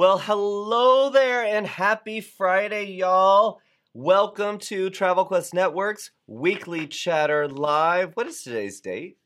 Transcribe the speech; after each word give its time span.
Well, 0.00 0.16
hello 0.16 1.10
there 1.10 1.44
and 1.44 1.66
happy 1.66 2.22
Friday, 2.22 2.84
y'all. 2.84 3.60
Welcome 3.92 4.56
to 4.60 4.88
Travel 4.88 5.26
Quest 5.26 5.52
Network's 5.52 6.10
weekly 6.26 6.86
chatter 6.86 7.46
live. 7.46 8.12
What 8.14 8.26
is 8.26 8.42
today's 8.42 8.80
date? 8.80 9.18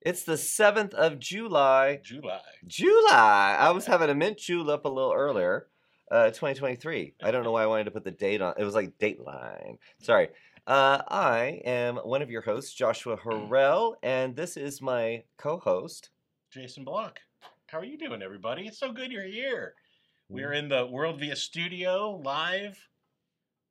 It's 0.00 0.22
the 0.22 0.34
7th 0.34 0.94
of 0.94 1.18
July. 1.18 1.98
July. 2.04 2.38
July. 2.68 3.56
I 3.58 3.72
was 3.72 3.84
having 3.84 4.10
a 4.10 4.14
mint 4.14 4.38
julep 4.38 4.84
a 4.84 4.88
little 4.88 5.12
earlier. 5.12 5.66
Uh, 6.08 6.26
2023. 6.26 7.14
I 7.20 7.30
don't 7.32 7.42
know 7.42 7.50
why 7.50 7.64
I 7.64 7.66
wanted 7.66 7.86
to 7.86 7.90
put 7.90 8.04
the 8.04 8.12
date 8.12 8.40
on. 8.40 8.54
It 8.56 8.62
was 8.62 8.76
like 8.76 8.96
Dateline. 8.98 9.78
Sorry. 10.02 10.28
Uh, 10.68 11.02
I 11.08 11.62
am 11.64 11.96
one 11.96 12.22
of 12.22 12.30
your 12.30 12.42
hosts, 12.42 12.72
Joshua 12.72 13.16
Harrell, 13.24 13.94
and 14.04 14.36
this 14.36 14.56
is 14.56 14.80
my 14.80 15.24
co-host. 15.36 16.10
Jason 16.52 16.84
Block. 16.84 17.18
How 17.68 17.80
are 17.80 17.84
you 17.84 17.98
doing, 17.98 18.22
everybody? 18.22 18.66
It's 18.68 18.78
so 18.78 18.92
good 18.92 19.10
you're 19.10 19.24
here. 19.24 19.74
We're 20.28 20.52
in 20.52 20.68
the 20.68 20.86
World 20.86 21.18
Via 21.18 21.34
Studio 21.34 22.20
live, 22.24 22.78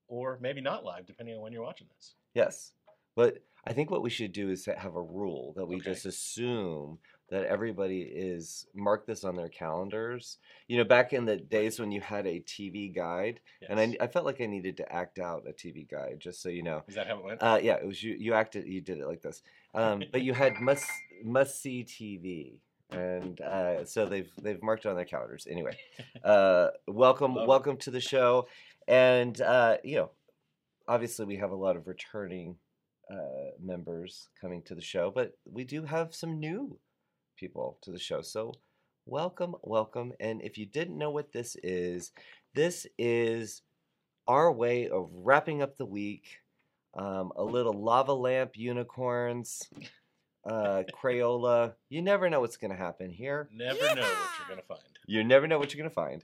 or 0.09 0.37
maybe 0.41 0.59
not 0.59 0.83
live, 0.83 1.05
depending 1.05 1.35
on 1.35 1.41
when 1.41 1.53
you're 1.53 1.63
watching 1.63 1.87
this. 1.95 2.15
Yes. 2.33 2.73
But 3.15 3.37
I 3.65 3.71
think 3.71 3.89
what 3.89 4.03
we 4.03 4.09
should 4.09 4.33
do 4.33 4.49
is 4.49 4.65
have 4.65 4.95
a 4.95 5.01
rule 5.01 5.53
that 5.55 5.65
we 5.65 5.77
Okay. 5.77 5.85
just 5.91 6.05
assume 6.05 6.99
that 7.29 7.45
everybody 7.45 8.01
is 8.01 8.67
mark 8.75 9.07
this 9.07 9.23
on 9.23 9.37
their 9.37 9.47
calendars. 9.47 10.39
You 10.67 10.77
know, 10.77 10.83
back 10.83 11.13
in 11.13 11.23
the 11.23 11.37
days 11.37 11.79
when 11.79 11.93
you 11.93 12.01
had 12.01 12.27
a 12.27 12.41
TV 12.41 12.93
guide, 12.93 13.39
and 13.69 13.79
I, 13.79 13.95
I 14.01 14.07
felt 14.07 14.25
like 14.25 14.41
I 14.41 14.45
needed 14.45 14.75
to 14.77 14.93
act 14.93 15.19
out 15.19 15.47
a 15.47 15.53
TV 15.53 15.89
guide, 15.89 16.17
just 16.19 16.41
so 16.41 16.49
you 16.49 16.63
know. 16.63 16.83
Is 16.89 16.95
that 16.95 17.07
how 17.07 17.19
it 17.19 17.23
went? 17.23 17.41
Uh, 17.41 17.59
yeah, 17.63 17.75
it 17.75 17.87
was 17.87 18.03
you. 18.03 18.13
You 18.19 18.33
acted. 18.33 18.67
You 18.67 18.81
did 18.81 18.99
it 18.99 19.07
like 19.07 19.21
this. 19.21 19.41
Um, 19.73 20.03
but 20.11 20.21
you 20.21 20.33
had 20.33 20.59
must 20.59 20.85
must 21.23 21.61
see 21.61 21.83
TV, 21.83 22.59
and 22.91 23.41
uh, 23.41 23.85
so 23.85 24.05
they've 24.05 24.31
they've 24.41 24.61
marked 24.61 24.85
it 24.85 24.89
on 24.89 24.95
their 24.95 25.05
calendars. 25.05 25.47
Anyway, 25.49 25.77
uh, 26.23 26.69
welcome 26.87 27.35
Love 27.35 27.43
it. 27.43 27.47
welcome 27.47 27.77
to 27.77 27.91
the 27.91 28.01
show, 28.01 28.47
and 28.87 29.39
uh, 29.41 29.77
you 29.83 29.95
know, 29.97 30.11
obviously 30.87 31.25
we 31.25 31.37
have 31.37 31.51
a 31.51 31.55
lot 31.55 31.75
of 31.75 31.87
returning 31.87 32.55
uh, 33.11 33.51
members 33.61 34.29
coming 34.39 34.61
to 34.63 34.75
the 34.75 34.81
show, 34.81 35.11
but 35.13 35.37
we 35.51 35.63
do 35.63 35.83
have 35.83 36.13
some 36.13 36.39
new 36.39 36.77
people 37.37 37.77
to 37.81 37.91
the 37.91 37.99
show. 37.99 38.21
So 38.21 38.53
welcome, 39.05 39.55
welcome. 39.61 40.13
And 40.19 40.41
if 40.41 40.57
you 40.57 40.65
didn't 40.65 40.97
know 40.97 41.11
what 41.11 41.31
this 41.31 41.55
is, 41.63 42.11
this 42.53 42.87
is 42.97 43.61
our 44.27 44.51
way 44.51 44.87
of 44.89 45.09
wrapping 45.13 45.61
up 45.61 45.77
the 45.77 45.85
week. 45.85 46.39
Um, 46.97 47.33
a 47.35 47.43
little 47.43 47.73
lava 47.73 48.13
lamp 48.13 48.51
unicorns, 48.55 49.67
uh, 50.45 50.83
Crayola. 50.93 51.73
You 51.89 52.01
never 52.01 52.29
know 52.29 52.39
what's 52.39 52.57
going 52.57 52.71
to 52.71 52.77
happen 52.77 53.11
here. 53.11 53.49
Never 53.53 53.79
know 53.95 54.01
what 54.01 54.29
you're 54.39 54.47
going 54.47 54.59
to 54.59 54.67
find. 54.67 54.81
You 55.07 55.23
never 55.23 55.47
know 55.47 55.59
what 55.59 55.73
you're 55.73 55.81
going 55.81 55.89
to 55.89 55.93
find. 55.93 56.23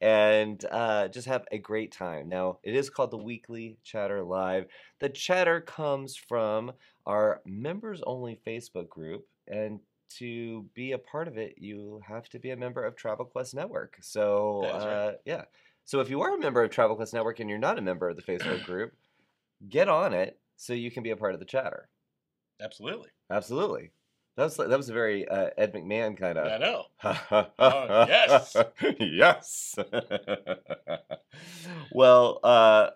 And 0.00 0.62
uh, 0.70 1.08
just 1.08 1.26
have 1.26 1.46
a 1.50 1.58
great 1.58 1.90
time. 1.90 2.28
Now, 2.28 2.58
it 2.62 2.74
is 2.74 2.90
called 2.90 3.10
the 3.10 3.16
Weekly 3.16 3.78
Chatter 3.82 4.22
Live. 4.22 4.66
The 5.00 5.08
chatter 5.08 5.60
comes 5.60 6.16
from 6.16 6.72
our 7.06 7.40
members 7.46 8.02
only 8.06 8.38
Facebook 8.46 8.88
group. 8.88 9.26
And 9.48 9.80
to 10.18 10.66
be 10.74 10.92
a 10.92 10.98
part 10.98 11.28
of 11.28 11.38
it, 11.38 11.54
you 11.56 12.02
have 12.06 12.28
to 12.30 12.38
be 12.38 12.50
a 12.50 12.56
member 12.56 12.84
of 12.84 12.94
Travel 12.94 13.24
Quest 13.24 13.54
Network. 13.54 13.96
So, 14.02 14.60
That's 14.64 14.84
right. 14.84 14.92
uh, 14.92 15.12
yeah. 15.24 15.44
So, 15.84 16.00
if 16.00 16.10
you 16.10 16.20
are 16.20 16.34
a 16.34 16.38
member 16.38 16.62
of 16.62 16.70
Travel 16.70 16.96
Quest 16.96 17.14
Network 17.14 17.40
and 17.40 17.48
you're 17.48 17.58
not 17.58 17.78
a 17.78 17.82
member 17.82 18.08
of 18.08 18.16
the 18.16 18.22
Facebook 18.22 18.64
group, 18.64 18.92
get 19.68 19.88
on 19.88 20.12
it 20.12 20.38
so 20.56 20.72
you 20.72 20.90
can 20.90 21.02
be 21.02 21.10
a 21.10 21.16
part 21.16 21.32
of 21.34 21.40
the 21.40 21.46
chatter. 21.46 21.88
Absolutely. 22.60 23.08
Absolutely. 23.30 23.90
That 24.36 24.44
was 24.44 24.56
that 24.56 24.68
was 24.76 24.88
a 24.90 24.92
very 24.92 25.26
uh, 25.28 25.48
Ed 25.56 25.72
McMahon 25.72 26.16
kind 26.16 26.36
of. 26.38 26.46
I 26.46 26.58
know. 26.58 26.84
oh, 27.58 28.06
yes. 28.06 28.56
yes. 29.00 29.74
well, 31.92 32.40
uh, 32.42 32.90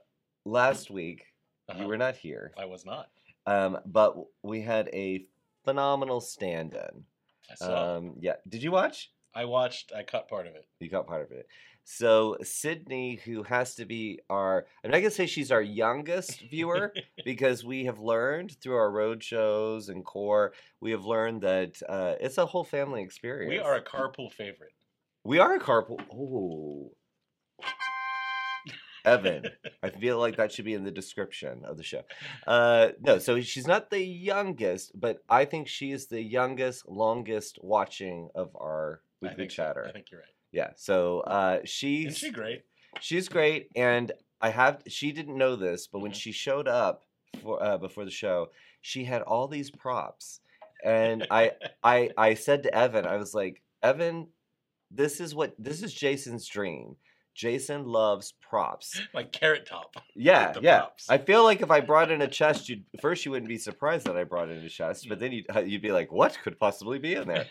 last 0.45 0.91
week 0.91 1.25
Uh-huh. 1.69 1.83
you 1.83 1.89
were 1.89 1.97
not 1.97 2.17
here, 2.17 2.53
I 2.59 2.65
was 2.67 2.85
not. 2.85 3.09
um, 3.47 3.79
but 3.87 4.17
we 4.43 4.61
had 4.61 4.89
a 4.93 5.25
phenomenal 5.65 6.21
stand-in. 6.21 7.05
I 7.51 7.55
saw. 7.55 7.97
Um, 7.97 8.15
yeah, 8.21 8.35
did 8.49 8.63
you 8.63 8.71
watch? 8.71 9.11
I 9.35 9.45
watched. 9.45 9.93
I 9.97 10.03
cut 10.03 10.29
part 10.29 10.47
of 10.47 10.55
it. 10.55 10.67
You 10.81 10.89
got 10.91 11.07
part 11.07 11.23
of 11.23 11.31
it. 11.33 11.47
So 11.93 12.37
Sydney, 12.45 13.17
who 13.17 13.43
has 13.43 13.75
to 13.75 13.85
be 13.85 14.21
our, 14.31 14.65
I'm 14.85 14.93
not 14.93 14.99
gonna 14.99 15.11
say 15.11 15.27
she's 15.27 15.51
our 15.51 15.61
youngest 15.61 16.41
viewer 16.49 16.95
because 17.25 17.65
we 17.65 17.87
have 17.87 17.99
learned 17.99 18.53
through 18.61 18.77
our 18.77 18.93
road 18.93 19.25
shows 19.25 19.89
and 19.89 20.05
core, 20.05 20.53
we 20.81 20.93
have 20.93 21.05
learned 21.05 21.43
that 21.43 21.83
uh, 21.89 22.15
it's 22.21 22.39
a 22.39 22.47
whole 22.47 22.63
family 22.63 23.03
experience. 23.03 23.51
we 23.51 23.59
are 23.59 23.75
a 23.75 23.83
carpool 23.83 24.33
favorite. 24.33 24.73
We 25.25 25.41
are 25.41 25.57
a 25.57 25.59
carpool. 25.59 26.01
Oh. 26.15 26.93
Evan. 29.05 29.47
I 29.83 29.91
feel 29.91 30.19
like 30.19 30.37
that 30.37 30.53
should 30.53 30.67
be 30.67 30.75
in 30.75 30.85
the 30.85 30.93
description 30.93 31.65
of 31.65 31.77
the 31.77 31.83
show. 31.83 32.03
Uh, 32.47 32.91
no, 33.01 33.19
so 33.19 33.41
she's 33.41 33.67
not 33.67 33.91
the 33.91 34.01
youngest, 34.01 34.93
but 34.95 35.25
I 35.29 35.45
think 35.45 35.67
she 35.67 35.91
is 35.91 36.07
the 36.07 36.23
youngest, 36.23 36.89
longest 36.89 37.59
watching 37.63 38.29
of 38.37 38.55
our 38.55 39.01
weekly 39.21 39.37
think 39.37 39.51
so. 39.51 39.57
chatter. 39.57 39.87
I 39.89 39.93
think 39.93 40.13
you're 40.13 40.21
right. 40.21 40.29
Yeah, 40.53 40.71
so 40.77 41.21
uh, 41.21 41.61
Isn't 41.63 41.67
she's 41.67 42.19
she 42.19 42.31
great? 42.31 42.65
she's 43.01 43.29
great, 43.29 43.69
and 43.77 44.13
I 44.41 44.51
have 44.51 44.83
she 44.89 45.13
didn't 45.13 45.39
know 45.39 45.57
this, 45.57 45.87
but 45.87 46.01
when 46.01 46.13
Mhm. 46.13 46.15
she 46.15 46.33
showed 46.33 46.69
up 46.69 47.05
for 47.43 47.63
uh, 47.63 47.79
before 47.79 48.05
the 48.05 48.11
show, 48.11 48.51
she 48.81 49.05
had 49.05 49.23
all 49.23 49.47
these 49.49 49.71
props, 49.71 50.41
and 50.85 51.25
I 51.31 51.53
I 51.83 52.11
I 52.17 52.35
said 52.35 52.65
to 52.65 52.75
Evan, 52.75 53.07
I 53.07 53.17
was 53.17 53.35
like, 53.35 53.63
Evan, 53.83 54.29
this 54.91 55.21
is 55.21 55.35
what 55.35 55.55
this 55.59 55.83
is 55.83 55.95
Jason's 55.95 56.47
dream. 56.49 56.97
Jason 57.41 57.87
loves 57.87 58.35
props. 58.43 59.01
like 59.15 59.33
Carrot 59.33 59.67
Top. 59.67 59.97
Yeah, 60.15 60.53
yeah. 60.61 60.81
props. 60.81 61.09
I 61.09 61.17
feel 61.17 61.45
like 61.45 61.63
if 61.63 61.71
I 61.71 61.81
brought 61.81 62.11
in 62.11 62.21
a 62.21 62.29
chest, 62.41 62.69
you'd 62.69 62.85
first 63.01 63.25
you 63.25 63.31
wouldn't 63.31 63.49
be 63.49 63.57
surprised 63.57 64.07
that 64.07 64.19
I 64.19 64.25
brought 64.25 64.51
in 64.51 64.59
a 64.59 64.69
chest, 64.69 65.09
but 65.09 65.19
then 65.19 65.33
you'd 65.33 65.47
you'd 65.65 65.81
be 65.81 65.93
like, 65.93 66.13
what 66.13 66.37
could 66.43 66.59
possibly 66.59 66.99
be 66.99 67.15
in 67.15 67.27
there? 67.27 67.47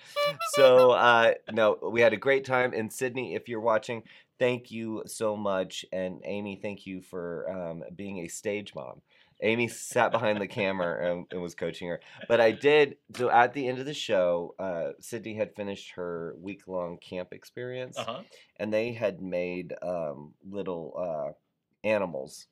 so 0.54 0.92
uh, 0.92 1.34
no, 1.52 1.80
we 1.92 2.02
had 2.02 2.14
a 2.14 2.18
great 2.18 2.46
time 2.46 2.74
in 2.74 2.92
Sydney. 2.92 3.34
If 3.34 3.50
you're 3.50 3.62
watching, 3.62 4.04
thank 4.38 4.70
you 4.70 5.02
so 5.08 5.36
much, 5.36 5.84
and 5.92 6.22
Amy, 6.26 6.60
thank 6.62 6.86
you 6.86 7.02
for 7.02 7.50
um, 7.50 7.84
being 7.96 8.20
a 8.20 8.28
stage 8.28 8.76
mom. 8.76 9.02
Amy 9.42 9.68
sat 9.68 10.12
behind 10.12 10.42
the 10.42 10.48
camera 10.48 11.12
and, 11.12 11.26
and 11.32 11.42
was 11.42 11.56
coaching 11.56 11.88
her. 11.88 12.02
But 12.28 12.42
I 12.42 12.52
did. 12.52 12.98
So 13.16 13.30
at 13.30 13.54
the 13.54 13.68
end 13.68 13.80
of 13.80 13.86
the 13.86 13.94
show, 13.94 14.56
uh, 14.60 14.92
Sydney 15.00 15.36
had 15.36 15.56
finished 15.56 15.92
her 15.96 16.36
week 16.40 16.68
long 16.68 16.98
camp 16.98 17.30
experience, 17.32 17.98
Uh 17.98 18.04
huh. 18.06 18.22
and 18.58 18.74
they 18.74 18.92
had 18.92 19.22
made 19.22 19.74
um, 19.82 20.34
little 20.50 20.94
uh, 20.98 21.88
animals, 21.88 22.48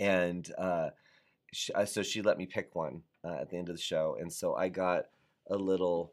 and 0.00 0.50
uh, 0.58 0.90
sh- 1.52 1.70
uh, 1.74 1.84
so 1.84 2.02
she 2.02 2.22
let 2.22 2.38
me 2.38 2.46
pick 2.46 2.74
one 2.74 3.02
uh, 3.24 3.36
at 3.40 3.50
the 3.50 3.56
end 3.56 3.68
of 3.68 3.76
the 3.76 3.82
show, 3.82 4.16
and 4.20 4.32
so 4.32 4.54
I 4.56 4.68
got 4.68 5.04
a 5.48 5.56
little 5.56 6.12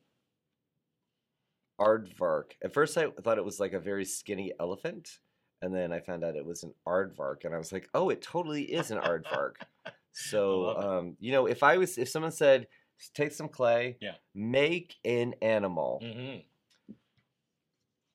aardvark. 1.80 2.52
At 2.64 2.74
first, 2.74 2.98
I 2.98 3.08
thought 3.24 3.38
it 3.38 3.46
was 3.46 3.60
like 3.60 3.74
a 3.74 3.80
very 3.80 4.06
skinny 4.06 4.54
elephant, 4.60 5.20
and 5.62 5.74
then 5.74 5.92
I 5.92 6.00
found 6.00 6.24
out 6.24 6.36
it 6.36 6.46
was 6.46 6.64
an 6.64 6.74
aardvark, 6.88 7.46
and 7.46 7.54
I 7.54 7.58
was 7.58 7.72
like, 7.72 7.90
"Oh, 7.94 8.10
it 8.10 8.22
totally 8.22 8.64
is 8.64 8.92
an 8.92 9.00
aardvark." 9.00 9.56
so, 10.12 10.78
um, 10.78 11.18
you 11.20 11.32
know, 11.32 11.48
if 11.48 11.64
I 11.64 11.78
was, 11.78 11.98
if 11.98 12.10
someone 12.10 12.32
said, 12.32 12.68
"Take 13.14 13.32
some 13.32 13.50
clay, 13.50 13.98
Yeah. 14.00 14.16
make 14.34 14.96
an 15.06 15.36
animal," 15.42 16.00
hmm 16.02 16.40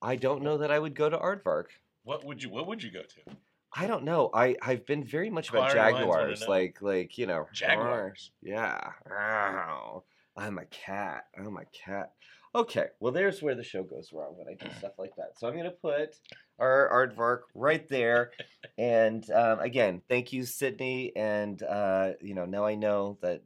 I 0.03 0.17
don't 0.17 0.43
know 0.43 0.59
that 0.59 0.71
I 0.71 0.79
would 0.79 0.95
go 0.95 1.09
to 1.09 1.17
aardvark. 1.17 1.67
What 2.03 2.25
would 2.25 2.43
you? 2.43 2.51
What 2.51 2.67
would 2.67 2.83
you 2.83 2.91
go 2.91 3.03
to? 3.03 3.37
I 3.75 3.87
don't 3.87 4.05
know. 4.05 4.31
I 4.35 4.57
I've 4.61 4.85
been 4.85 5.05
very 5.05 5.31
much 5.31 5.49
about 5.49 5.65
Inquiring 5.75 5.97
jaguars, 5.97 6.47
like 6.47 6.83
like 6.83 7.17
you 7.17 7.27
know 7.27 7.49
Jaguars. 7.53 8.31
Yeah, 8.43 8.93
Ow. 9.11 10.05
I'm 10.37 10.59
a 10.59 10.67
cat. 10.67 11.25
I'm 11.39 11.57
a 11.57 11.65
cat. 11.67 12.13
Okay, 12.55 12.89
well 13.01 13.13
there's 13.13 13.41
where 13.43 13.55
the 13.55 13.65
show 13.65 13.83
goes 13.83 14.11
wrong 14.13 14.35
when 14.37 14.47
I 14.47 14.63
do 14.63 14.71
stuff 14.79 14.93
like 14.99 15.17
that. 15.17 15.39
So 15.39 15.49
I'm 15.49 15.57
gonna 15.57 15.71
put 15.71 16.17
our 16.59 16.91
aardvark 16.93 17.41
right 17.55 17.89
there, 17.89 18.33
and 18.77 19.29
um, 19.31 19.61
again, 19.61 20.03
thank 20.09 20.35
you, 20.35 20.45
Sydney, 20.45 21.13
and 21.17 21.63
uh, 21.63 22.11
you 22.21 22.35
know 22.35 22.45
now 22.45 22.67
I 22.67 22.75
know 22.75 23.17
that 23.23 23.43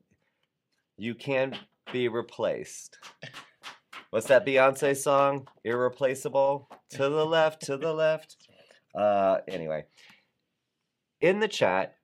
you 0.96 1.14
can 1.14 1.56
be 1.92 2.08
replaced. 2.08 2.98
What's 4.10 4.26
that 4.26 4.44
Beyonce 4.44 4.96
song? 4.96 5.46
Irreplaceable. 5.64 6.68
To 6.90 7.08
the 7.08 7.26
left, 7.26 7.62
to 7.66 7.76
the 7.76 7.92
left. 7.92 8.36
Uh, 8.96 9.40
anyway, 9.46 9.84
in 11.20 11.38
the 11.38 11.48
chat, 11.48 11.96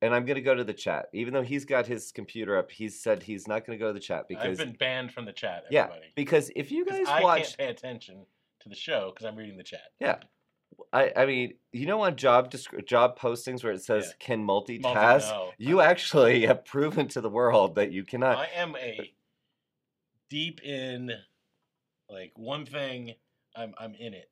and 0.00 0.14
I'm 0.14 0.24
gonna 0.24 0.40
go 0.40 0.54
to 0.54 0.64
the 0.64 0.72
chat. 0.74 1.06
Even 1.12 1.34
though 1.34 1.42
he's 1.42 1.64
got 1.64 1.86
his 1.86 2.12
computer 2.12 2.56
up, 2.56 2.70
he's 2.70 3.00
said 3.02 3.22
he's 3.22 3.48
not 3.48 3.66
gonna 3.66 3.78
go 3.78 3.88
to 3.88 3.92
the 3.92 4.00
chat 4.00 4.26
because 4.28 4.58
I've 4.60 4.66
been 4.66 4.76
banned 4.76 5.12
from 5.12 5.24
the 5.24 5.32
chat. 5.32 5.64
yeah, 5.70 5.88
because 6.14 6.50
if 6.56 6.70
you 6.70 6.84
guys 6.86 7.06
I 7.08 7.22
watch, 7.22 7.42
can't 7.42 7.58
pay 7.58 7.66
attention 7.68 8.26
to 8.60 8.68
the 8.68 8.74
show 8.76 9.10
because 9.14 9.26
I'm 9.26 9.36
reading 9.36 9.56
the 9.56 9.64
chat. 9.64 9.80
yeah, 10.00 10.16
I 10.92 11.12
I 11.16 11.26
mean, 11.26 11.54
you 11.72 11.86
know, 11.86 12.00
on 12.02 12.16
job 12.16 12.50
descri- 12.50 12.86
job 12.86 13.18
postings 13.18 13.62
where 13.64 13.72
it 13.72 13.82
says 13.82 14.06
Yeah. 14.06 14.12
can 14.26 14.46
multitask, 14.46 14.82
Multi- 14.82 15.26
no. 15.30 15.50
you 15.58 15.80
actually 15.80 16.46
have 16.46 16.64
proven 16.64 17.08
to 17.08 17.20
the 17.20 17.30
world 17.30 17.74
that 17.76 17.90
you 17.92 18.04
cannot. 18.04 18.38
I 18.38 18.48
am 18.54 18.76
a 18.76 19.12
deep 20.30 20.62
in 20.62 21.10
like 22.08 22.32
one 22.36 22.66
thing. 22.66 23.14
I'm 23.56 23.74
I'm 23.78 23.94
in 23.94 24.14
it. 24.14 24.30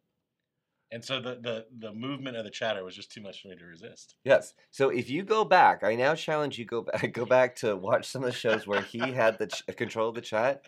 And 0.92 1.04
so 1.04 1.20
the, 1.20 1.34
the 1.40 1.66
the 1.78 1.92
movement 1.92 2.36
of 2.36 2.44
the 2.44 2.50
chatter 2.50 2.84
was 2.84 2.94
just 2.94 3.10
too 3.10 3.20
much 3.20 3.42
for 3.42 3.48
me 3.48 3.56
to 3.56 3.64
resist. 3.64 4.14
Yes. 4.24 4.54
So 4.70 4.88
if 4.90 5.10
you 5.10 5.24
go 5.24 5.44
back, 5.44 5.82
I 5.82 5.96
now 5.96 6.14
challenge 6.14 6.58
you 6.58 6.64
go 6.64 6.82
back 6.82 7.12
go 7.12 7.24
back 7.24 7.56
to 7.56 7.76
watch 7.76 8.06
some 8.06 8.22
of 8.22 8.26
the 8.30 8.36
shows 8.36 8.66
where 8.66 8.82
he 8.82 8.98
had 8.98 9.38
the 9.38 9.48
ch- 9.48 9.64
control 9.76 10.08
of 10.10 10.14
the 10.14 10.20
chat. 10.20 10.64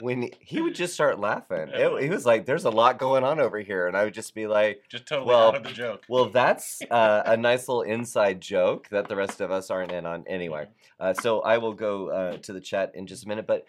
When 0.00 0.30
he 0.40 0.62
would 0.62 0.74
just 0.74 0.94
start 0.94 1.20
laughing, 1.20 1.68
it, 1.72 2.02
he 2.02 2.08
was 2.08 2.24
like, 2.26 2.46
"There's 2.46 2.64
a 2.64 2.70
lot 2.70 2.98
going 2.98 3.22
on 3.22 3.38
over 3.38 3.60
here," 3.60 3.86
and 3.86 3.94
I 3.96 4.04
would 4.04 4.14
just 4.14 4.34
be 4.34 4.46
like, 4.46 4.82
Just 4.88 5.06
totally 5.06 5.28
Well, 5.28 5.48
out 5.48 5.56
of 5.56 5.62
the 5.62 5.72
joke. 5.72 6.04
"Well, 6.08 6.30
that's 6.30 6.80
uh, 6.90 7.22
a 7.26 7.36
nice 7.36 7.68
little 7.68 7.82
inside 7.82 8.40
joke 8.40 8.88
that 8.88 9.08
the 9.08 9.14
rest 9.16 9.40
of 9.42 9.50
us 9.50 9.70
aren't 9.70 9.92
in 9.92 10.06
on 10.06 10.24
anyway." 10.26 10.68
Uh, 10.98 11.12
so 11.14 11.42
I 11.42 11.58
will 11.58 11.74
go 11.74 12.08
uh, 12.08 12.36
to 12.38 12.52
the 12.54 12.60
chat 12.62 12.92
in 12.94 13.06
just 13.06 13.24
a 13.24 13.28
minute, 13.28 13.46
but 13.46 13.66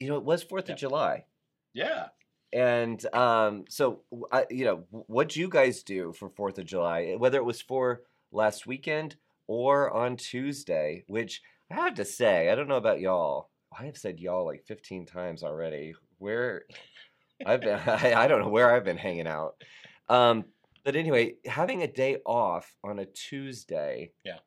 you 0.00 0.08
know, 0.08 0.16
it 0.16 0.24
was 0.24 0.42
Fourth 0.42 0.66
Yeah. 0.68 0.74
of 0.74 0.78
July. 0.80 1.24
Yeah. 1.74 2.08
And 2.52 3.04
um, 3.14 3.64
so, 3.68 4.02
you 4.50 4.64
know, 4.64 4.84
what'd 4.90 5.36
you 5.36 5.48
guys 5.48 5.82
do 5.82 6.12
for 6.12 6.30
Fourth 6.30 6.58
of 6.58 6.64
July? 6.64 7.14
Whether 7.18 7.38
it 7.38 7.44
was 7.44 7.60
for 7.60 8.02
last 8.32 8.66
weekend 8.66 9.16
or 9.46 9.90
on 9.94 10.16
Tuesday, 10.16 11.04
which 11.08 11.42
I 11.70 11.74
have 11.76 11.94
to 11.96 12.04
say, 12.04 12.50
I 12.50 12.54
don't 12.54 12.68
know 12.68 12.76
about 12.76 13.00
y'all. 13.00 13.50
I 13.78 13.84
have 13.84 13.98
said 13.98 14.18
y'all 14.20 14.46
like 14.46 14.64
15 14.66 15.04
times 15.06 15.42
already. 15.42 15.94
Where 16.18 16.62
I've 17.44 17.60
been, 17.60 17.78
I, 17.86 18.14
I 18.14 18.28
don't 18.28 18.40
know 18.40 18.48
where 18.48 18.74
I've 18.74 18.84
been 18.84 18.96
hanging 18.96 19.26
out. 19.26 19.56
Um, 20.08 20.44
but 20.84 20.96
anyway, 20.96 21.34
having 21.44 21.82
a 21.82 21.86
day 21.92 22.16
off 22.24 22.74
on 22.82 22.98
a 22.98 23.04
Tuesday 23.04 24.12
Very- 24.24 24.38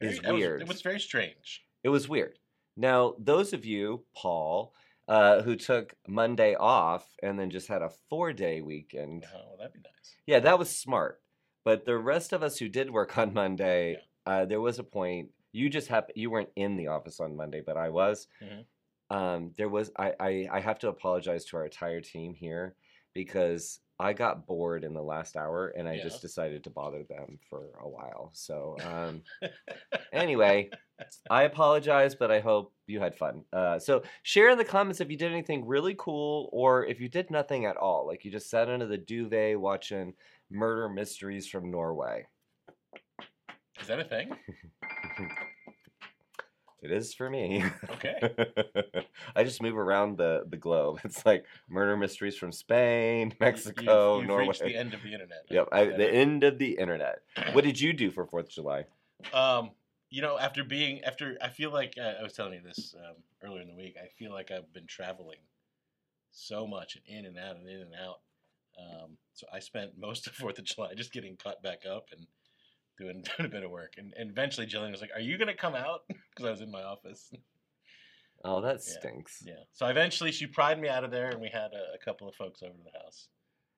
is 0.00 0.18
that 0.20 0.32
was- 0.32 0.40
weird. 0.40 0.62
it 0.62 0.68
was 0.68 0.82
very 0.82 0.98
strange. 0.98 1.62
It 1.84 1.88
was 1.90 2.08
weird. 2.08 2.38
Now, 2.76 3.14
those 3.20 3.52
of 3.52 3.64
you, 3.64 4.04
Paul, 4.16 4.74
uh, 5.08 5.42
who 5.42 5.56
took 5.56 5.94
Monday 6.08 6.54
off 6.54 7.06
and 7.22 7.38
then 7.38 7.50
just 7.50 7.68
had 7.68 7.82
a 7.82 7.90
four 8.08 8.32
day 8.32 8.60
weekend, 8.62 9.26
Oh, 9.34 9.38
well, 9.50 9.56
that'd 9.58 9.72
be 9.72 9.80
nice. 9.80 10.16
yeah, 10.26 10.40
that 10.40 10.58
was 10.58 10.70
smart. 10.70 11.20
But 11.64 11.84
the 11.84 11.96
rest 11.98 12.32
of 12.32 12.42
us 12.42 12.58
who 12.58 12.68
did 12.68 12.90
work 12.90 13.16
on 13.18 13.32
Monday, 13.34 13.98
uh, 14.26 14.44
there 14.44 14.60
was 14.60 14.78
a 14.78 14.84
point. 14.84 15.30
You 15.52 15.68
just 15.70 15.88
happened. 15.88 16.16
You 16.16 16.30
weren't 16.30 16.50
in 16.56 16.76
the 16.76 16.88
office 16.88 17.20
on 17.20 17.36
Monday, 17.36 17.62
but 17.64 17.76
I 17.76 17.88
was. 17.90 18.26
Mhm. 18.42 18.64
Um, 19.10 19.52
there 19.56 19.68
was. 19.68 19.90
I, 19.96 20.14
I. 20.18 20.48
I 20.52 20.60
have 20.60 20.78
to 20.80 20.88
apologize 20.88 21.44
to 21.46 21.56
our 21.58 21.64
entire 21.66 22.00
team 22.00 22.34
here 22.34 22.74
because 23.14 23.80
I 24.00 24.12
got 24.12 24.46
bored 24.46 24.82
in 24.84 24.92
the 24.94 25.02
last 25.02 25.36
hour 25.36 25.68
and 25.68 25.88
I 25.88 25.94
Yeah. 25.94 26.02
just 26.02 26.20
decided 26.22 26.64
to 26.64 26.70
bother 26.70 27.04
them 27.04 27.38
for 27.48 27.70
a 27.80 27.88
while. 27.88 28.30
So 28.32 28.76
um, 28.84 29.22
anyway, 30.12 30.70
I 31.30 31.42
apologize, 31.42 32.14
but 32.14 32.30
I 32.30 32.40
hope 32.40 32.72
you 32.86 33.00
had 33.00 33.14
fun. 33.14 33.42
Uh, 33.52 33.78
so 33.78 34.02
share 34.22 34.50
in 34.50 34.58
the 34.58 34.64
comments 34.64 35.00
if 35.00 35.10
you 35.10 35.16
did 35.16 35.32
anything 35.32 35.66
really 35.66 35.94
cool 35.98 36.48
or 36.52 36.84
if 36.86 37.00
you 37.00 37.08
did 37.08 37.30
nothing 37.30 37.66
at 37.66 37.76
all. 37.76 38.06
Like 38.06 38.24
you 38.24 38.30
just 38.30 38.50
sat 38.50 38.68
under 38.68 38.86
the 38.86 38.98
duvet 38.98 39.58
watching 39.58 40.14
murder 40.50 40.88
mysteries 40.88 41.48
from 41.48 41.70
Norway. 41.70 42.26
Is 43.80 43.88
that 43.88 43.98
a 43.98 44.04
thing? 44.04 44.36
It 46.84 46.92
is 46.92 47.14
for 47.14 47.30
me. 47.30 47.64
Okay. 47.92 48.20
I 49.36 49.42
just 49.42 49.62
move 49.62 49.78
around 49.78 50.18
the, 50.18 50.44
the 50.46 50.58
globe. 50.58 51.00
It's 51.04 51.24
like 51.24 51.46
murder 51.68 51.96
mysteries 51.96 52.36
from 52.36 52.52
Spain, 52.52 53.32
Mexico, 53.40 54.16
you've, 54.16 54.22
you've 54.22 54.28
Norway. 54.28 54.48
reached 54.48 54.62
the 54.62 54.76
end 54.76 54.92
of 54.92 55.02
the 55.02 55.12
internet. 55.12 55.46
Yep, 55.48 55.68
I, 55.72 55.84
the 55.86 56.12
end 56.12 56.44
of 56.44 56.58
the 56.58 56.72
internet. 56.72 57.20
What 57.52 57.64
did 57.64 57.80
you 57.80 57.94
do 57.94 58.10
for 58.10 58.26
Fourth 58.26 58.46
of 58.46 58.52
July? 58.52 58.84
Um, 59.32 59.70
you 60.14 60.22
know, 60.22 60.38
after 60.38 60.62
being 60.62 61.02
after, 61.02 61.36
I 61.42 61.48
feel 61.48 61.72
like 61.72 61.94
uh, 61.98 62.12
I 62.20 62.22
was 62.22 62.34
telling 62.34 62.52
you 62.52 62.60
this 62.60 62.94
um, 62.96 63.16
earlier 63.42 63.62
in 63.62 63.66
the 63.66 63.74
week. 63.74 63.96
I 64.00 64.06
feel 64.16 64.30
like 64.30 64.52
I've 64.52 64.72
been 64.72 64.86
traveling 64.86 65.40
so 66.30 66.68
much 66.68 66.96
and 66.96 67.18
in 67.18 67.26
and 67.26 67.36
out 67.36 67.56
and 67.56 67.68
in 67.68 67.80
and 67.80 67.94
out. 67.94 68.20
Um, 68.78 69.16
so 69.32 69.48
I 69.52 69.58
spent 69.58 69.90
most 69.98 70.28
of 70.28 70.34
Fourth 70.34 70.60
of 70.60 70.66
July 70.66 70.94
just 70.94 71.12
getting 71.12 71.36
caught 71.36 71.64
back 71.64 71.80
up 71.84 72.10
and 72.16 72.28
doing, 72.96 73.24
doing 73.36 73.46
a 73.46 73.52
bit 73.52 73.64
of 73.64 73.72
work. 73.72 73.94
And, 73.98 74.14
and 74.16 74.30
eventually, 74.30 74.68
Jillian 74.68 74.92
was 74.92 75.00
like, 75.00 75.10
"Are 75.16 75.20
you 75.20 75.36
gonna 75.36 75.52
come 75.54 75.74
out?" 75.74 76.02
Because 76.30 76.46
I 76.46 76.50
was 76.50 76.60
in 76.60 76.70
my 76.70 76.82
office. 76.82 77.32
Oh, 78.44 78.60
that 78.60 78.82
Yeah. 78.86 78.98
stinks. 79.00 79.42
Yeah. 79.44 79.64
So 79.72 79.86
eventually, 79.86 80.30
she 80.30 80.46
pried 80.46 80.80
me 80.80 80.88
out 80.88 81.02
of 81.02 81.10
there, 81.10 81.30
and 81.30 81.40
we 81.40 81.48
had 81.48 81.72
a, 81.72 81.94
a 81.94 82.04
couple 82.04 82.28
of 82.28 82.36
folks 82.36 82.62
over 82.62 82.72
to 82.72 82.84
the 82.84 82.98
house. 82.98 83.28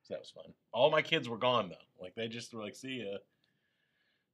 So 0.02 0.14
that 0.14 0.20
was 0.20 0.30
fun. 0.30 0.52
All 0.72 0.90
my 0.90 1.02
kids 1.02 1.30
were 1.30 1.38
gone 1.38 1.70
though. 1.70 2.02
Like 2.02 2.14
they 2.14 2.28
just 2.28 2.52
were 2.52 2.62
like, 2.62 2.74
"See 2.74 3.04
ya." 3.06 3.18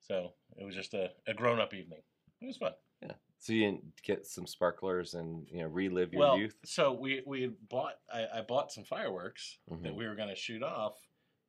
So 0.02 0.32
it 0.56 0.64
was 0.64 0.74
just 0.74 0.94
a, 0.94 1.10
a 1.26 1.34
grown 1.34 1.60
up 1.60 1.72
evening. 1.74 2.00
It 2.40 2.46
was 2.46 2.56
fun. 2.56 2.72
Yeah. 3.00 3.12
So 3.38 3.52
you 3.52 3.64
didn't 3.64 4.02
get 4.02 4.26
some 4.26 4.46
sparklers 4.46 5.14
and 5.14 5.46
you 5.50 5.58
know 5.62 5.66
relive 5.68 6.12
your 6.12 6.20
well, 6.20 6.38
youth. 6.38 6.56
so 6.64 6.92
we 6.92 7.22
we 7.26 7.50
bought 7.68 7.94
I, 8.12 8.26
I 8.38 8.40
bought 8.42 8.72
some 8.72 8.84
fireworks 8.84 9.58
that 9.68 9.82
Mhm. 9.92 9.94
we 9.96 10.06
were 10.06 10.14
going 10.14 10.28
to 10.28 10.36
shoot 10.36 10.62
off, 10.62 10.94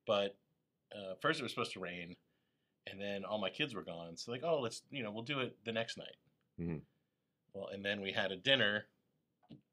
but 0.07 0.35
uh, 0.95 1.15
first 1.21 1.39
it 1.39 1.43
was 1.43 1.51
supposed 1.51 1.73
to 1.73 1.79
rain, 1.79 2.15
and 2.89 2.99
then 3.01 3.25
all 3.25 3.39
my 3.39 3.49
kids 3.49 3.73
were 3.75 3.83
gone. 3.83 4.17
So 4.17 4.31
like, 4.31 4.43
oh, 4.43 4.59
let's 4.59 4.81
you 4.91 5.03
know 5.03 5.11
we'll 5.11 5.23
do 5.23 5.39
it 5.39 5.55
the 5.65 5.71
next 5.71 5.97
night. 5.97 6.15
Mhm. 6.59 6.81
Well, 7.53 7.67
and 7.71 7.83
then 7.85 8.01
we 8.01 8.11
had 8.11 8.31
a 8.31 8.35
dinner, 8.37 8.85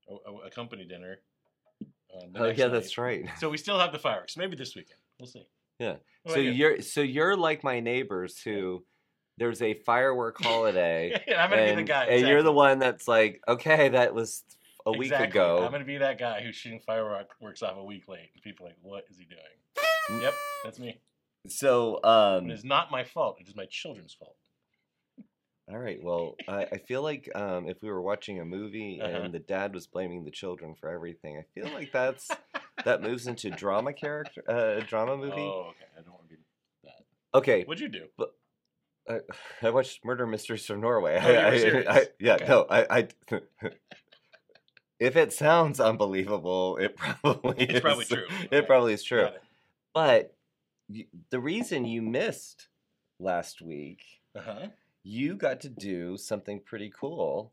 a, 0.08 0.46
a- 0.46 0.50
company 0.50 0.84
dinner. 0.84 1.20
Um, 2.14 2.32
Oh 2.34 2.44
yeah, 2.46 2.64
night. 2.66 2.72
that's 2.72 2.98
right. 2.98 3.24
So 3.38 3.48
we 3.48 3.56
still 3.56 3.78
have 3.78 3.92
the 3.92 3.98
fireworks. 3.98 4.36
Maybe 4.36 4.56
this 4.56 4.74
weekend. 4.74 5.00
We'll 5.18 5.26
see. 5.28 5.46
Yeah. 5.80 5.96
So 6.28 6.36
you? 6.36 6.50
you're 6.50 6.82
so 6.82 7.00
you're 7.00 7.36
like 7.36 7.64
my 7.64 7.80
neighbors 7.80 8.40
who 8.40 8.84
there's 9.38 9.62
a 9.62 9.74
firework 9.86 10.40
holiday. 10.40 11.14
I'm 11.36 11.50
gonna 11.50 11.62
and, 11.62 11.76
be 11.76 11.82
the 11.82 11.88
guy. 11.88 12.04
and 12.04 12.28
you're 12.28 12.42
the 12.42 12.52
one 12.52 12.78
that's 12.78 13.08
like, 13.08 13.40
okay, 13.48 13.88
that 13.88 14.14
was 14.14 14.44
a 14.86 14.92
week 14.92 15.10
Exactly. 15.10 15.40
ago. 15.40 15.64
I'm 15.64 15.72
gonna 15.72 15.84
be 15.84 15.98
that 15.98 16.18
guy 16.18 16.42
who's 16.42 16.54
shooting 16.54 16.80
fireworks 16.86 17.62
off 17.62 17.76
a 17.76 17.84
week 17.84 18.06
late. 18.06 18.30
And 18.34 18.42
people 18.42 18.66
are 18.66 18.68
like, 18.68 18.78
what 18.82 19.04
is 19.10 19.18
he 19.18 19.24
doing? 19.24 20.22
Yep, 20.22 20.34
that's 20.64 20.78
me. 20.78 21.00
So, 21.48 21.96
It 21.98 22.04
um, 22.04 22.50
is 22.50 22.64
not 22.64 22.90
my 22.90 23.04
fault. 23.04 23.38
It 23.40 23.48
is 23.48 23.56
my 23.56 23.66
children's 23.70 24.12
fault. 24.12 24.36
All 25.70 25.78
right. 25.78 26.02
Well, 26.02 26.36
I, 26.48 26.66
I 26.72 26.78
feel 26.78 27.02
like 27.02 27.30
um, 27.34 27.68
if 27.68 27.80
we 27.82 27.90
were 27.90 28.02
watching 28.02 28.40
a 28.40 28.44
movie 28.44 29.00
Uh-huh. 29.02 29.16
and 29.24 29.34
the 29.34 29.38
dad 29.38 29.72
was 29.74 29.86
blaming 29.86 30.24
the 30.24 30.30
children 30.30 30.74
for 30.74 30.88
everything, 30.90 31.38
I 31.38 31.44
feel 31.54 31.72
like 31.72 31.92
that's 31.92 32.28
that 32.84 33.02
moves 33.08 33.26
into 33.26 33.50
drama 33.50 33.92
character, 33.92 34.42
uh, 34.48 34.80
drama 34.86 35.16
movie. 35.16 35.32
Oh, 35.40 35.68
okay. 35.70 35.86
I 35.98 36.02
don't 36.02 36.12
want 36.14 36.28
to 36.28 36.34
be. 36.34 36.40
That. 36.84 37.04
Okay, 37.38 37.64
What'd 37.64 37.80
you 37.80 37.88
do? 37.88 38.06
But, 38.18 38.34
I, 39.08 39.20
I 39.66 39.70
watched 39.70 40.04
Murder 40.04 40.26
Mysteries 40.26 40.66
from 40.66 40.80
Norway. 40.80 41.18
Oh, 41.22 41.28
I, 41.88 41.98
I- 42.00 42.08
yeah, 42.18 42.34
Okay. 42.34 42.46
no, 42.48 42.66
I, 42.68 42.86
I. 42.98 43.08
if 44.98 45.16
it 45.16 45.32
sounds 45.32 45.80
unbelievable, 45.80 46.76
it 46.78 46.96
probably 46.96 47.54
It's 47.64 47.74
is. 47.74 47.80
probably 47.80 48.04
true. 48.04 48.26
It 48.50 48.54
Okay. 48.58 48.66
probably 48.66 48.92
is 48.94 49.02
true. 49.04 49.28
But 49.94 50.34
y 50.88 51.06
the 51.30 51.40
reason 51.40 51.84
you 51.84 52.02
missed 52.02 52.68
last 53.18 53.60
week, 53.62 54.02
Uh-huh. 54.36 54.68
You 55.02 55.36
got 55.36 55.60
to 55.62 55.68
do 55.68 56.16
something 56.16 56.60
pretty 56.60 56.92
cool. 56.94 57.52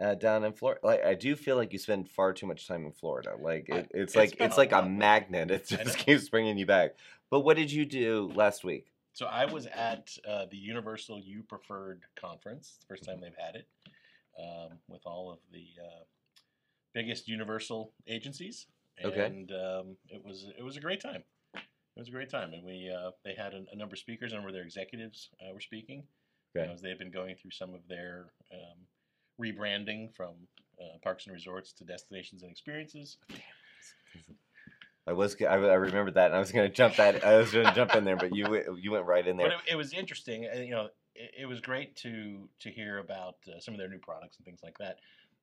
Uh, 0.00 0.16
down 0.16 0.42
in 0.42 0.52
Florida, 0.52 0.80
like 0.82 1.04
I 1.04 1.14
do 1.14 1.36
feel 1.36 1.54
like 1.54 1.72
you 1.72 1.78
spend 1.78 2.08
far 2.08 2.32
too 2.32 2.46
much 2.46 2.66
time 2.66 2.84
in 2.84 2.90
Florida. 2.90 3.34
Like 3.40 3.68
it, 3.68 3.88
it's 3.92 3.92
it's 3.94 4.16
like 4.16 4.40
it's 4.40 4.56
a 4.56 4.58
like 4.58 4.72
a 4.72 4.82
magnet. 4.82 5.52
It 5.52 5.66
just 5.68 5.98
keeps 5.98 6.28
bringing 6.28 6.58
you 6.58 6.66
back. 6.66 6.96
But 7.30 7.40
what 7.40 7.56
did 7.56 7.70
you 7.70 7.84
do 7.84 8.32
last 8.34 8.64
week? 8.64 8.92
So 9.12 9.26
I 9.26 9.44
was 9.44 9.66
at 9.66 10.10
uh, 10.28 10.46
the 10.50 10.56
Universal 10.56 11.20
You 11.20 11.44
Preferred 11.44 12.02
conference. 12.16 12.72
It's 12.74 12.78
the 12.78 12.86
first 12.88 13.04
time 13.04 13.20
they've 13.20 13.32
had 13.38 13.54
it 13.54 13.68
um, 14.36 14.78
with 14.88 15.02
all 15.06 15.30
of 15.30 15.38
the 15.52 15.66
uh, 15.80 16.02
biggest 16.92 17.28
Universal 17.28 17.92
agencies. 18.08 18.66
Okay. 19.04 19.24
And 19.24 19.52
um, 19.52 19.96
it 20.08 20.24
was 20.24 20.46
it 20.58 20.62
was 20.62 20.76
a 20.76 20.80
great 20.80 21.00
time. 21.00 21.22
It 21.54 22.00
was 22.00 22.08
a 22.08 22.12
great 22.12 22.30
time, 22.30 22.52
and 22.52 22.64
we 22.64 22.90
uh, 22.92 23.12
they 23.24 23.34
had 23.34 23.54
a, 23.54 23.64
a 23.72 23.76
number 23.76 23.94
of 23.94 24.00
speakers. 24.00 24.32
A 24.32 24.34
number 24.34 24.48
of 24.48 24.54
their 24.54 24.64
executives 24.64 25.30
uh, 25.40 25.52
were 25.52 25.60
speaking. 25.60 26.02
Okay. 26.56 26.70
As 26.72 26.80
they've 26.80 26.98
been 26.98 27.10
going 27.10 27.34
through 27.36 27.50
some 27.50 27.74
of 27.74 27.80
their 27.88 28.26
um, 28.52 28.78
rebranding 29.40 30.14
from 30.14 30.34
uh, 30.80 30.98
parks 31.02 31.26
and 31.26 31.34
resorts 31.34 31.72
to 31.72 31.84
destinations 31.84 32.42
and 32.42 32.50
experiences. 32.52 33.18
I 35.06 35.12
was 35.12 35.36
I, 35.42 35.44
I 35.44 35.74
remember 35.74 36.12
that, 36.12 36.26
and 36.26 36.36
I 36.36 36.38
was 36.38 36.50
going 36.52 36.68
to 36.68 36.74
jump 36.74 36.96
that. 36.96 37.24
I 37.24 37.36
was 37.36 37.52
going 37.52 37.66
to 37.66 37.74
jump 37.74 37.94
in 37.94 38.04
there, 38.04 38.16
but 38.16 38.34
you 38.34 38.76
you 38.80 38.92
went 38.92 39.04
right 39.04 39.26
in 39.26 39.36
But 39.36 39.42
there. 39.48 39.52
it, 39.52 39.72
it 39.72 39.76
was 39.76 39.92
interesting. 39.92 40.46
uh, 40.46 40.58
You 40.58 40.70
know, 40.70 40.88
it, 41.14 41.30
it 41.40 41.46
was 41.46 41.60
great 41.60 41.96
to 41.96 42.48
to 42.60 42.70
hear 42.70 42.98
about 42.98 43.36
uh, 43.48 43.60
some 43.60 43.74
of 43.74 43.78
their 43.78 43.88
new 43.88 43.98
products 43.98 44.38
and 44.38 44.46
things 44.46 44.60
like 44.62 44.78
that. 44.78 44.98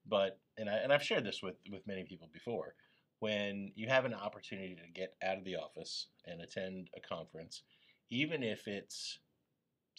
But 0.08 0.40
and 0.58 0.70
I 0.70 0.78
and 0.78 0.92
I've 0.92 1.04
shared 1.04 1.26
this 1.26 1.44
with 1.44 1.56
with 1.70 1.86
many 1.86 2.04
people 2.04 2.30
before. 2.34 2.74
When 3.20 3.72
you 3.76 3.88
have 3.88 4.06
an 4.06 4.16
opportunity 4.16 4.74
to 4.76 4.82
get 5.00 5.14
out 5.24 5.38
of 5.38 5.44
the 5.44 5.58
office 5.58 6.08
and 6.26 6.42
attend 6.42 6.90
a 6.98 7.00
conference, 7.00 7.62
even 8.10 8.42
if 8.42 8.68
it's 8.68 9.20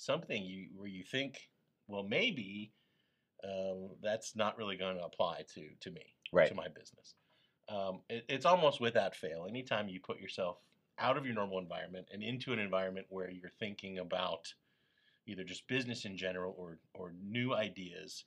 something 0.04 0.42
you 0.44 0.70
where 0.74 0.88
you 0.88 1.04
think, 1.04 1.50
well, 1.88 2.02
maybe 2.02 2.74
um, 3.44 3.96
that's 4.02 4.36
not 4.36 4.56
really 4.56 4.76
going 4.76 4.96
to 4.96 5.04
apply 5.04 5.44
to 5.54 5.74
to 5.80 5.90
me 5.90 6.14
Right. 6.32 6.52
to 6.52 6.54
my 6.54 6.68
business. 6.68 7.14
Um, 7.68 8.02
it, 8.08 8.24
it's 8.28 8.46
almost 8.46 8.80
without 8.80 9.16
fail. 9.16 9.46
Anytime 9.48 9.88
you 9.88 10.00
put 10.00 10.20
yourself 10.20 10.58
out 10.98 11.16
of 11.16 11.26
your 11.26 11.34
normal 11.34 11.58
environment 11.58 12.08
and 12.12 12.22
into 12.22 12.52
an 12.52 12.58
environment 12.58 13.06
where 13.10 13.30
you're 13.30 13.50
thinking 13.50 13.98
about 13.98 14.54
either 15.26 15.44
just 15.44 15.66
business 15.68 16.04
in 16.04 16.16
general 16.16 16.54
or 16.56 16.80
or 16.94 17.12
new 17.12 17.54
ideas, 17.54 18.24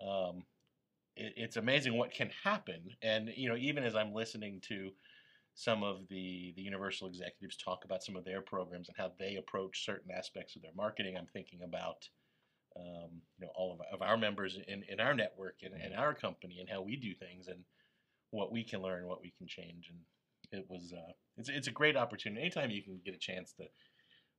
um, 0.00 0.46
it, 1.16 1.34
it's 1.36 1.56
amazing 1.56 1.96
what 1.96 2.12
can 2.12 2.30
happen. 2.30 2.96
And 3.02 3.30
you 3.36 3.48
know, 3.48 3.56
even 3.56 3.84
as 3.84 3.96
I'm 3.96 4.14
listening 4.14 4.60
to 4.62 4.92
some 5.60 5.82
of 5.82 6.08
the 6.08 6.52
the 6.56 6.62
Universal 6.62 7.08
executives 7.08 7.56
talk 7.56 7.84
about 7.84 8.02
some 8.02 8.16
of 8.16 8.24
their 8.24 8.42
programs 8.42 8.88
and 8.88 8.96
how 8.96 9.12
they 9.18 9.36
approach 9.36 9.84
certain 9.84 10.10
aspects 10.10 10.56
of 10.56 10.62
their 10.62 10.72
marketing. 10.74 11.16
I'm 11.16 11.26
thinking 11.26 11.62
about 11.62 12.08
um, 12.76 13.22
you 13.38 13.46
know 13.46 13.52
all 13.56 13.72
of, 13.74 13.80
of 13.92 14.02
our 14.02 14.16
members 14.18 14.58
in, 14.68 14.84
in 14.84 15.00
our 15.00 15.14
network 15.14 15.58
and, 15.62 15.74
and 15.74 15.94
our 15.94 16.14
company 16.14 16.60
and 16.60 16.70
how 16.70 16.82
we 16.82 16.96
do 16.96 17.14
things 17.14 17.48
and 17.48 17.64
what 18.30 18.52
we 18.52 18.64
can 18.64 18.82
learn, 18.82 19.06
what 19.06 19.22
we 19.22 19.32
can 19.38 19.46
change, 19.48 19.90
and 19.90 20.00
it 20.52 20.68
was 20.70 20.92
uh, 20.92 21.12
it's 21.36 21.48
it's 21.50 21.68
a 21.68 21.72
great 21.72 21.96
opportunity. 21.96 22.42
Anytime 22.42 22.70
you 22.70 22.82
can 22.82 23.00
get 23.04 23.14
a 23.14 23.18
chance 23.18 23.54
to 23.54 23.68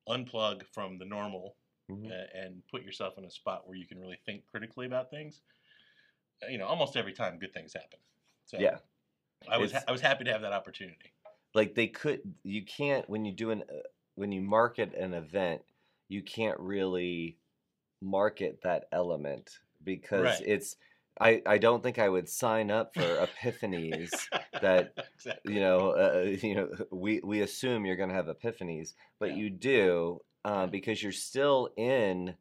unplug 0.10 0.66
from 0.68 0.98
the 0.98 1.06
normal 1.06 1.58
Mhm. 1.90 2.12
uh, 2.12 2.28
and 2.36 2.64
put 2.68 2.84
yourself 2.84 3.18
in 3.18 3.26
a 3.26 3.32
spot 3.32 3.68
where 3.68 3.78
you 3.78 3.88
can 3.88 4.00
really 4.00 4.20
think 4.26 4.46
critically 4.48 4.86
about 4.86 5.10
things, 5.12 5.42
uh, 6.44 6.48
you 6.48 6.58
know, 6.58 6.66
almost 6.66 6.96
every 6.96 7.14
time 7.14 7.40
good 7.40 7.54
things 7.54 7.74
happen. 7.74 8.00
So 8.46 8.58
Yeah. 8.58 8.80
I 9.48 9.58
was 9.58 9.72
ha- 9.72 9.84
I 9.88 9.92
was 9.92 10.02
happy 10.02 10.24
to 10.26 10.32
have 10.32 10.42
that 10.42 10.54
opportunity. 10.54 11.14
like 11.54 11.76
they 11.76 11.88
could 11.88 12.22
you 12.44 12.66
can't 12.66 13.10
when 13.10 13.26
you 13.26 13.34
do 13.34 13.52
an 13.52 13.64
uh, 13.70 13.88
when 14.16 14.32
you 14.32 14.42
market 14.42 14.94
an 14.94 15.14
event 15.14 15.62
you 16.10 16.22
can't 16.22 16.60
really 16.60 17.38
market 18.02 18.62
that 18.64 18.86
element 18.92 19.60
because 19.84 20.24
Right. 20.24 20.44
it's 20.46 20.78
I, 21.20 21.42
I 21.46 21.58
don't 21.58 21.84
think 21.84 22.00
I 22.00 22.10
would 22.10 22.30
sign 22.30 22.72
up 22.72 22.96
for 22.96 23.18
epiphanies 23.28 24.30
that 24.62 24.96
exactly. 25.16 25.54
you 25.54 25.60
know 25.62 25.92
uh, 25.92 26.22
you 26.44 26.56
know 26.56 26.70
we 26.92 27.22
we 27.24 27.42
assume 27.42 27.86
you're 27.86 27.96
going 27.98 28.10
to 28.10 28.16
have 28.16 28.28
epiphanies 28.28 28.94
but 29.20 29.30
Yeah. 29.30 29.36
you 29.36 29.50
do 29.50 30.22
um, 30.46 30.70
because 30.72 31.04
you're 31.04 31.12
still 31.12 31.70
in 31.78 32.36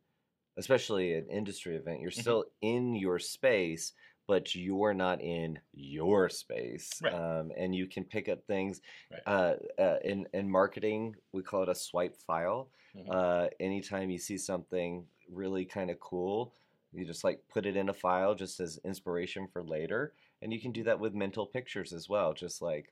especially 0.56 1.14
an 1.14 1.28
industry 1.30 1.76
event 1.76 2.00
you're 2.00 2.10
Mhm. 2.10 2.20
still 2.20 2.44
in 2.60 2.94
your 2.94 3.18
space 3.18 3.92
but 4.30 4.54
you're 4.54 4.94
not 4.94 5.20
in 5.20 5.60
your 5.72 6.28
space 6.28 7.02
Right. 7.02 7.12
um, 7.14 7.46
and 7.56 7.74
you 7.74 7.86
can 7.94 8.04
pick 8.04 8.28
up 8.28 8.40
things 8.46 8.80
Right. 9.10 9.22
uh, 9.26 9.54
uh, 9.86 9.98
in 10.04 10.18
in 10.32 10.50
marketing 10.60 11.02
we 11.32 11.42
call 11.42 11.62
it 11.64 11.68
a 11.68 11.74
swipe 11.74 12.16
file 12.16 12.70
Mhm. 12.94 13.12
uh, 13.18 13.48
anytime 13.68 14.08
you 14.10 14.18
see 14.18 14.38
something 14.38 15.06
really 15.28 15.64
kind 15.64 15.90
of 15.90 15.98
cool 16.00 16.54
you 16.92 17.04
just 17.06 17.24
like 17.24 17.38
put 17.48 17.66
it 17.66 17.76
in 17.76 17.88
a 17.88 17.94
file 17.94 18.34
just 18.34 18.60
as 18.60 18.78
inspiration 18.84 19.46
for 19.52 19.62
later 19.62 20.14
and 20.42 20.52
you 20.52 20.60
can 20.60 20.72
do 20.72 20.82
that 20.84 20.98
with 21.00 21.14
mental 21.14 21.46
pictures 21.46 21.92
as 21.92 22.08
well 22.08 22.32
just 22.32 22.62
like 22.62 22.86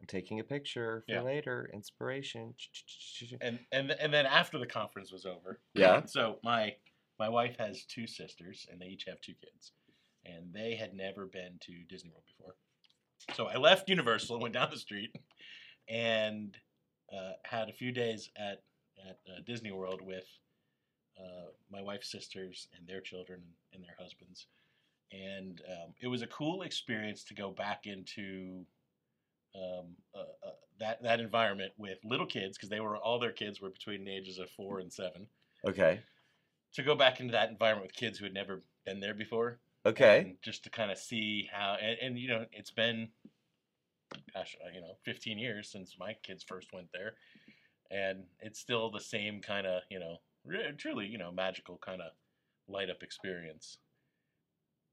i'm 0.00 0.06
taking 0.06 0.40
a 0.40 0.44
picture 0.44 1.04
for 1.08 1.14
Yeah. 1.14 1.22
later 1.22 1.70
inspiration 1.72 2.54
and 3.40 3.60
and 3.72 3.90
and 3.92 4.12
then 4.12 4.26
after 4.26 4.58
the 4.58 4.66
conference 4.66 5.12
was 5.12 5.26
over, 5.26 5.60
Yeah. 5.74 6.02
So 6.06 6.38
my 6.42 6.76
my 7.18 7.28
wife 7.28 7.56
has 7.58 7.84
two 7.84 8.06
sisters, 8.06 8.66
and 8.70 8.80
they 8.80 8.86
each 8.86 9.04
have 9.06 9.20
two 9.20 9.34
kids, 9.34 9.72
and 10.26 10.52
they 10.52 10.74
had 10.74 10.94
never 10.94 11.26
been 11.26 11.58
to 11.60 11.72
Disney 11.88 12.10
World 12.10 12.24
before. 12.26 12.54
So 13.34 13.46
I 13.46 13.56
left 13.56 13.88
Universal 13.88 14.36
and 14.36 14.42
went 14.42 14.54
down 14.54 14.70
the 14.70 14.78
street, 14.78 15.14
and 15.88 16.56
uh, 17.12 17.32
had 17.44 17.68
a 17.68 17.72
few 17.72 17.92
days 17.92 18.30
at 18.36 18.62
at 19.08 19.18
uh, 19.28 19.40
Disney 19.46 19.72
World 19.72 20.00
with 20.02 20.26
uh, 21.18 21.50
my 21.70 21.82
wife's 21.82 22.10
sisters 22.10 22.68
and 22.76 22.86
their 22.86 23.00
children 23.00 23.40
and 23.72 23.82
their 23.82 23.96
husbands, 23.98 24.46
and 25.12 25.62
um, 25.68 25.94
it 26.00 26.08
was 26.08 26.22
a 26.22 26.26
cool 26.26 26.62
experience 26.62 27.24
to 27.24 27.34
go 27.34 27.50
back 27.50 27.86
into 27.86 28.64
um, 29.54 29.94
uh, 30.14 30.46
uh, 30.46 30.50
that 30.80 31.02
that 31.02 31.20
environment 31.20 31.72
with 31.78 31.98
little 32.04 32.26
kids 32.26 32.56
because 32.56 32.68
they 32.68 32.80
were 32.80 32.96
all 32.96 33.18
their 33.18 33.32
kids 33.32 33.60
were 33.60 33.70
between 33.70 34.04
the 34.04 34.14
ages 34.14 34.38
of 34.38 34.50
four 34.50 34.80
and 34.80 34.92
seven. 34.92 35.26
okay 35.66 36.00
To 36.74 36.82
go 36.82 36.94
back 36.96 37.20
into 37.20 37.32
that 37.32 37.50
environment 37.50 37.86
with 37.86 37.96
kids 37.96 38.18
who 38.18 38.24
had 38.24 38.34
never 38.34 38.62
been 38.84 39.00
there 39.00 39.14
before, 39.14 39.60
okay 39.86 40.36
just 40.42 40.64
to 40.64 40.70
kind 40.70 40.90
of 40.90 40.98
see 40.98 41.48
how 41.52 41.76
and, 41.80 41.98
and 42.00 42.18
you 42.18 42.28
know 42.28 42.46
it's 42.52 42.70
been, 42.70 43.08
gosh, 44.34 44.56
uh, 44.64 44.68
you 44.74 44.80
know, 44.80 44.94
15 45.04 45.38
years 45.38 45.70
since 45.70 45.96
my 45.98 46.14
kids 46.22 46.42
first 46.42 46.72
went 46.72 46.88
there, 46.92 47.14
and 47.90 48.24
it's 48.40 48.60
still 48.60 48.90
the 48.90 49.00
same 49.00 49.40
kind 49.40 49.66
of 49.66 49.82
you 49.90 49.98
know 50.00 50.18
re- 50.44 50.72
truly 50.78 51.06
you 51.06 51.18
know 51.18 51.32
magical 51.32 51.78
kind 51.78 52.02
of 52.02 52.12
light 52.68 52.90
up 52.90 53.02
experience. 53.02 53.78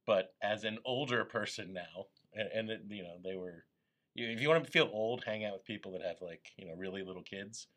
But 0.06 0.36
as 0.42 0.64
an 0.64 0.80
older 0.86 1.26
person 1.26 1.74
now, 1.74 2.08
and, 2.34 2.48
and 2.54 2.70
it- 2.70 2.84
you 2.90 3.04
know 3.04 3.18
they 3.24 3.36
were, 3.36 3.66
you- 4.14 4.30
if 4.30 4.40
you 4.42 4.50
want 4.50 4.64
to 4.66 4.72
feel 4.72 4.90
old, 4.92 5.24
hang 5.24 5.44
out 5.46 5.54
with 5.54 5.64
people 5.66 5.92
that 5.94 6.02
have 6.04 6.22
like 6.22 6.52
you 6.58 6.66
know 6.66 6.76
really 6.76 7.04
little 7.04 7.24
kids, 7.24 7.68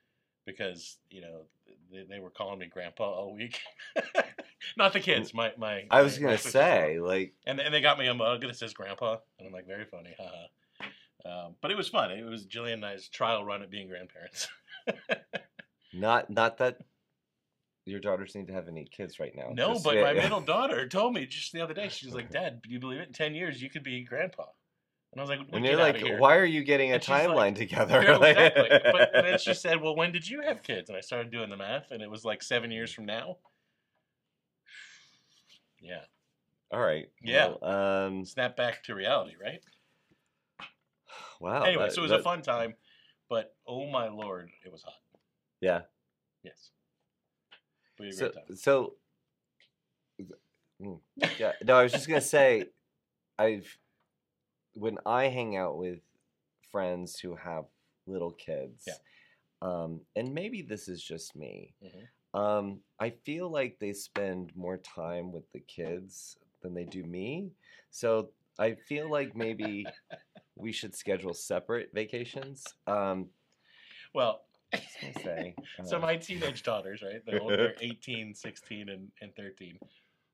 because 0.47 0.99
you 1.11 1.21
know 1.23 1.47
they, 1.91 2.05
they 2.05 2.21
were 2.21 2.31
calling 2.31 2.59
me 2.59 2.67
grandpa 2.69 3.05
all 3.13 3.35
week. 3.35 3.61
Not 4.77 4.93
the 4.93 5.01
kids, 5.01 5.33
my 5.35 5.53
my. 5.59 5.85
i 5.91 6.03
was 6.03 6.15
my- 6.19 6.21
my 6.21 6.27
gonna 6.27 6.37
sisters 6.39 6.53
say 6.53 6.99
like 7.01 7.35
and 7.47 7.61
and 7.61 7.73
they 7.75 7.81
got 7.81 7.99
me 7.99 8.07
a 8.09 8.15
mug 8.15 8.43
that 8.43 8.57
says 8.57 8.73
grandpa 8.75 9.17
and 9.39 9.47
i'm 9.47 9.53
like 9.53 9.67
very 9.67 9.85
funny 9.85 10.15
haha 10.19 10.47
um, 11.47 11.55
but 11.63 11.71
it 11.71 11.77
was 11.77 11.89
fun 11.89 12.11
it 12.11 12.25
was 12.25 12.47
jillian 12.47 12.75
and 12.75 12.87
i's 12.87 13.09
trial 13.09 13.45
run 13.45 13.63
at 13.63 13.71
being 13.71 13.89
grandparents 13.89 14.49
not 15.93 16.29
not 16.31 16.59
that 16.59 16.79
your 17.87 18.01
daughters 18.01 18.35
need 18.35 18.47
to 18.49 18.53
have 18.53 18.69
any 18.69 18.85
kids 18.85 19.19
right 19.21 19.35
now 19.37 19.51
no 19.53 19.73
Just- 19.75 19.85
but 19.85 19.97
yeah, 19.97 20.03
my 20.03 20.13
yeah. 20.13 20.23
middle 20.23 20.41
daughter 20.55 20.89
told 20.89 21.15
me 21.15 21.27
just 21.27 21.53
the 21.53 21.61
other 21.61 21.75
day 21.75 21.89
she 21.89 22.07
was 22.07 22.15
like 22.15 22.31
dad 22.31 22.61
do 22.63 22.71
you 22.71 22.81
believe 22.81 23.01
it 23.01 23.09
in 23.09 23.13
10 23.13 23.35
years 23.35 23.63
you 23.63 23.71
could 23.71 23.83
be 23.85 24.03
grandpa 24.05 24.45
and 25.13 25.21
i 25.21 25.23
was 25.23 25.31
like 25.31 25.41
and 25.53 25.65
you're 25.65 25.77
like 25.77 26.03
why 26.19 26.37
are 26.37 26.45
you 26.45 26.65
getting 26.65 26.93
a 26.93 27.01
she's 27.01 27.09
like- 27.09 27.29
timeline 27.29 27.55
together 27.55 28.03
Yeah, 28.03 28.17
exactly. 28.25 28.79
But 28.93 29.15
and 29.15 29.27
then 29.27 29.39
she 29.39 29.55
said, 29.55 29.81
"Well, 29.81 29.95
when 29.97 30.11
did 30.13 30.29
you 30.29 30.41
have 30.43 30.63
kids?" 30.63 30.89
And 30.91 30.97
I 30.97 31.01
started 31.01 31.31
doing 31.31 31.51
the 31.51 31.57
math, 31.57 31.91
and 31.93 32.03
it 32.03 32.11
was 32.11 32.25
like 32.25 32.43
seven 32.43 32.71
years 32.73 32.93
from 32.93 33.07
now. 33.07 33.37
Yeah, 35.85 36.05
all 36.73 36.81
right 36.81 37.11
Yeah. 37.23 37.55
well, 37.61 38.07
um 38.09 38.25
snap 38.25 38.57
back 38.57 38.83
to 38.85 38.95
reality, 38.95 39.35
right? 39.41 39.61
wow 41.41 41.63
anyway, 41.65 41.85
that- 41.85 41.93
so 41.93 42.01
it 42.01 42.03
was 42.05 42.11
that- 42.11 42.21
a 42.21 42.23
fun 42.23 42.43
time, 42.43 42.75
but 43.29 43.55
oh 43.67 43.87
my 43.87 44.09
lord, 44.09 44.51
it 44.65 44.73
was 44.73 44.83
hot. 44.83 44.95
yeah 45.61 45.83
Yes, 46.43 46.71
so 48.13 48.33
so 48.55 48.95
mm, 50.81 51.01
yeah 51.39 51.53
no 51.63 51.77
i 51.77 51.83
was 51.83 51.93
just 51.93 52.09
gonna 52.09 52.21
say 52.21 52.65
i've 53.39 53.79
when 54.75 54.99
i 55.07 55.29
hang 55.29 55.57
out 55.57 55.79
with 55.79 56.01
friends 56.73 57.19
who 57.21 57.37
have 57.37 57.65
little 58.07 58.33
kids 58.33 58.85
Yeah. 58.87 58.95
um 59.63 60.01
and 60.17 60.35
maybe 60.35 60.61
this 60.63 60.89
is 60.89 61.03
just 61.03 61.35
me 61.37 61.75
Mhm. 61.83 62.09
Um 62.35 62.79
i 63.01 63.09
feel 63.11 63.49
like 63.51 63.79
they 63.79 63.93
spend 63.93 64.51
more 64.57 64.77
time 64.79 65.33
with 65.33 65.51
the 65.53 65.61
kids 65.61 66.37
than 66.63 66.75
they 66.75 66.85
do 66.85 67.03
me 67.05 67.51
so 67.91 68.29
i 68.59 68.75
feel 68.89 69.09
like 69.09 69.35
maybe 69.37 69.87
we 70.57 70.73
should 70.73 70.95
schedule 70.95 71.33
separate 71.35 71.91
vacations 71.95 72.65
um 72.87 73.29
Well, 74.15 74.43
say 75.23 75.55
so 75.85 75.97
uh, 75.97 76.01
my 76.01 76.17
teenage 76.17 76.63
daughters, 76.63 77.03
right? 77.03 77.21
They're, 77.27 77.41
they're 77.47 77.75
18, 77.81 78.35
16, 78.35 78.89
and, 78.89 79.09
and 79.21 79.35
13. 79.37 79.79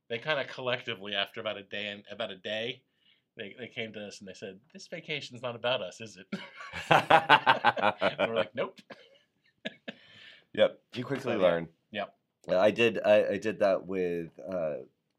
They 0.08 0.18
kind 0.18 0.40
of 0.40 0.46
collectively, 0.48 1.14
after 1.14 1.40
about 1.40 1.56
a 1.56 1.62
day 1.62 1.86
and 1.88 2.02
about 2.10 2.30
a 2.30 2.36
day, 2.36 2.82
they, 3.36 3.54
they 3.58 3.68
came 3.68 3.92
to 3.92 4.06
us 4.06 4.20
and 4.20 4.28
they 4.28 4.34
said, 4.34 4.58
"This 4.72 4.86
vacation's 4.88 5.42
not 5.42 5.54
about 5.54 5.82
us, 5.82 6.00
is 6.00 6.18
it?" 6.18 6.26
and 6.90 8.28
we're 8.28 8.36
like, 8.36 8.54
"Nope." 8.54 8.80
Yep, 10.52 10.80
you 10.94 11.04
quickly 11.04 11.34
So, 11.34 11.38
learn. 11.38 11.62
Yep. 11.62 11.72
I 12.60 12.70
did. 12.70 13.00
I, 13.04 13.32
I 13.32 13.36
did 13.38 13.58
that 13.60 13.86
with 13.86 14.30
uh, 14.48 14.76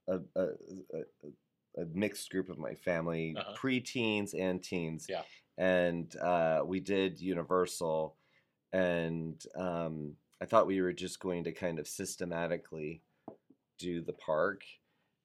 a, 0.07 0.19
a, 0.35 0.45
a, 0.93 1.81
a 1.81 1.85
mixed 1.93 2.29
group 2.29 2.49
of 2.49 2.57
my 2.57 2.75
family, 2.75 3.35
Uh-huh. 3.37 3.53
pre-teens 3.55 4.33
and 4.33 4.61
teens. 4.63 5.07
Yeah. 5.09 5.23
And 5.57 6.15
uh, 6.17 6.63
we 6.65 6.79
did 6.79 7.19
Universal, 7.19 8.15
and 8.73 9.43
um, 9.55 10.15
I 10.41 10.45
thought 10.45 10.65
we 10.67 10.81
were 10.81 10.93
just 10.93 11.19
going 11.19 11.43
to 11.43 11.51
kind 11.51 11.77
of 11.77 11.87
systematically 11.87 13.01
do 13.77 14.01
the 14.01 14.13
park, 14.13 14.63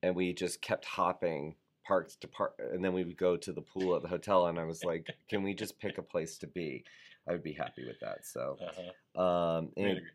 and 0.02 0.14
we 0.16 0.32
just 0.32 0.60
kept 0.60 0.84
hopping 0.84 1.54
parks 1.86 2.16
to 2.16 2.28
park, 2.28 2.58
and 2.72 2.84
then 2.84 2.92
we 2.92 3.04
would 3.04 3.16
go 3.16 3.36
to 3.36 3.52
the 3.52 3.62
pool 3.62 3.94
at 3.96 4.02
the 4.02 4.08
hotel, 4.08 4.46
and 4.46 4.58
I 4.58 4.64
was 4.64 4.82
like, 4.84 5.06
"Can 5.28 5.42
we 5.42 5.54
just 5.54 5.78
pick 5.78 5.96
a 5.98 6.02
place 6.02 6.38
to 6.38 6.46
be?" 6.46 6.84
I 7.28 7.32
would 7.32 7.42
be 7.42 7.52
happy 7.52 7.84
with 7.86 7.98
that. 8.00 8.26
So, 8.26 8.58
Uh-huh. 8.60 9.20
um, 9.22 9.72
We 9.76 9.82
had 9.84 9.92
a 9.92 10.00
and-. 10.00 10.06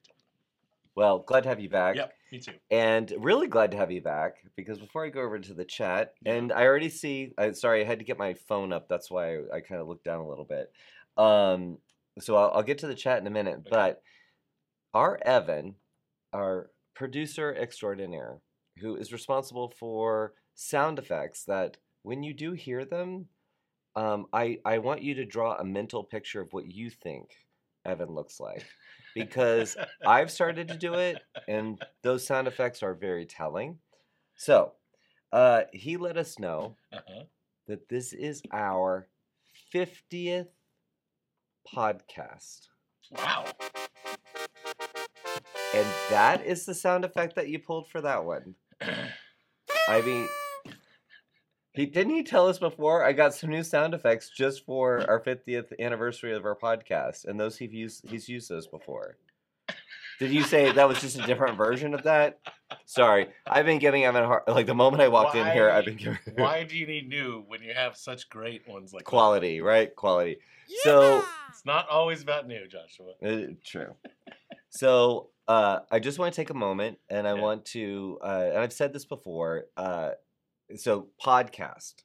Well, 0.95 1.19
glad 1.19 1.43
to 1.43 1.49
have 1.49 1.59
you 1.59 1.69
back. 1.69 1.95
Yep, 1.95 2.13
me 2.31 2.39
too. 2.39 2.53
And 2.69 3.13
really 3.17 3.47
glad 3.47 3.71
to 3.71 3.77
have 3.77 3.91
you 3.91 4.01
back 4.01 4.37
because 4.55 4.79
before 4.79 5.05
I 5.05 5.09
go 5.09 5.21
over 5.21 5.39
to 5.39 5.53
the 5.53 5.65
chat, 5.65 6.13
and 6.25 6.51
I 6.51 6.65
already 6.65 6.89
see, 6.89 7.33
I, 7.37 7.51
sorry, 7.51 7.81
I 7.81 7.85
had 7.85 7.99
to 7.99 8.05
get 8.05 8.17
my 8.17 8.33
phone 8.33 8.73
up. 8.73 8.87
That's 8.89 9.09
why 9.09 9.35
I, 9.35 9.39
I 9.55 9.59
kind 9.61 9.81
of 9.81 9.87
looked 9.87 10.03
down 10.03 10.19
a 10.19 10.27
little 10.27 10.45
bit. 10.45 10.71
Um, 11.17 11.77
so 12.19 12.35
I'll, 12.35 12.51
I'll 12.55 12.63
get 12.63 12.79
to 12.79 12.87
the 12.87 12.95
chat 12.95 13.19
in 13.19 13.27
a 13.27 13.31
minute. 13.31 13.59
Okay. 13.59 13.69
But 13.69 14.01
our 14.93 15.19
Evan, 15.23 15.75
our 16.33 16.71
producer 16.93 17.55
extraordinaire, 17.55 18.39
who 18.79 18.95
is 18.95 19.13
responsible 19.13 19.73
for 19.79 20.33
sound 20.55 20.99
effects 20.99 21.45
that 21.45 21.77
when 22.03 22.23
you 22.23 22.33
do 22.33 22.51
hear 22.51 22.83
them, 22.83 23.27
um, 23.95 24.25
I, 24.33 24.59
I 24.65 24.79
want 24.79 25.03
you 25.03 25.15
to 25.15 25.25
draw 25.25 25.55
a 25.55 25.63
mental 25.63 26.03
picture 26.03 26.41
of 26.41 26.51
what 26.51 26.71
you 26.71 26.89
think 26.89 27.29
Evan 27.85 28.09
looks 28.09 28.39
like. 28.39 28.65
Because 29.15 29.77
I've 30.05 30.31
started 30.31 30.67
to 30.69 30.77
do 30.77 30.93
it, 30.95 31.21
and 31.47 31.81
those 32.01 32.25
sound 32.25 32.47
effects 32.47 32.81
are 32.83 32.93
very 32.93 33.25
telling. 33.25 33.79
So, 34.35 34.73
uh, 35.31 35.63
he 35.73 35.97
let 35.97 36.17
us 36.17 36.39
know 36.39 36.75
uh-huh. 36.91 37.23
that 37.67 37.89
this 37.89 38.13
is 38.13 38.41
our 38.51 39.07
50th 39.73 40.47
podcast. 41.73 42.67
Wow. 43.11 43.45
And 45.73 45.87
that 46.09 46.45
is 46.45 46.65
the 46.65 46.73
sound 46.73 47.05
effect 47.05 47.35
that 47.35 47.47
you 47.47 47.59
pulled 47.59 47.87
for 47.89 48.01
that 48.01 48.25
one. 48.25 48.55
I 49.87 50.01
mean, 50.01 50.27
he 51.73 51.85
didn't 51.85 52.13
he 52.13 52.23
tell 52.23 52.47
us 52.47 52.59
before? 52.59 53.03
I 53.03 53.13
got 53.13 53.33
some 53.33 53.49
new 53.49 53.63
sound 53.63 53.93
effects 53.93 54.29
just 54.29 54.65
for 54.65 55.09
our 55.09 55.19
50th 55.21 55.71
anniversary 55.79 56.33
of 56.35 56.45
our 56.45 56.55
podcast, 56.55 57.25
and 57.25 57.39
those 57.39 57.57
he's 57.57 57.73
used 57.73 58.09
he's 58.09 58.27
used 58.29 58.49
those 58.49 58.67
before. 58.67 59.17
Did 60.19 60.31
you 60.31 60.43
say 60.43 60.71
that 60.71 60.87
was 60.87 61.01
just 61.01 61.17
a 61.17 61.23
different 61.25 61.57
version 61.57 61.93
of 61.93 62.03
that? 62.03 62.39
Sorry, 62.85 63.29
I've 63.47 63.65
been 63.65 63.79
giving 63.79 64.03
Evan 64.03 64.23
a 64.23 64.27
hard 64.27 64.43
like 64.47 64.65
the 64.67 64.75
moment 64.75 65.01
I 65.01 65.07
walked 65.07 65.35
in 65.35 65.51
here, 65.51 65.69
I've 65.69 65.85
been 65.85 65.97
giving 65.97 66.19
Why 66.35 66.63
do 66.63 66.77
you 66.77 66.85
need 66.85 67.09
new 67.09 67.43
when 67.47 67.61
you 67.63 67.73
have 67.73 67.97
such 67.97 68.29
great 68.29 68.67
ones 68.67 68.93
like 68.93 69.03
that? 69.03 69.09
quality, 69.09 69.61
right? 69.61 69.95
Quality. 69.95 70.37
Yeah! 70.67 70.75
So 70.83 71.25
It's 71.49 71.65
not 71.65 71.89
always 71.89 72.21
about 72.21 72.47
new, 72.47 72.67
Joshua. 72.67 73.13
Uh, 73.23 73.53
true. 73.65 73.95
So 74.69 75.29
uh, 75.47 75.79
I 75.89 75.99
just 75.99 76.19
want 76.19 76.33
to 76.33 76.39
take 76.41 76.49
a 76.49 76.53
moment, 76.55 76.99
and 77.09 77.27
I 77.27 77.33
Yeah. 77.33 77.41
want 77.41 77.65
to, 77.67 78.19
uh, 78.21 78.49
and 78.53 78.57
I've 78.59 78.73
said 78.73 78.93
this 78.93 79.05
before. 79.05 79.65
So 80.77 81.07
podcast. 81.23 81.95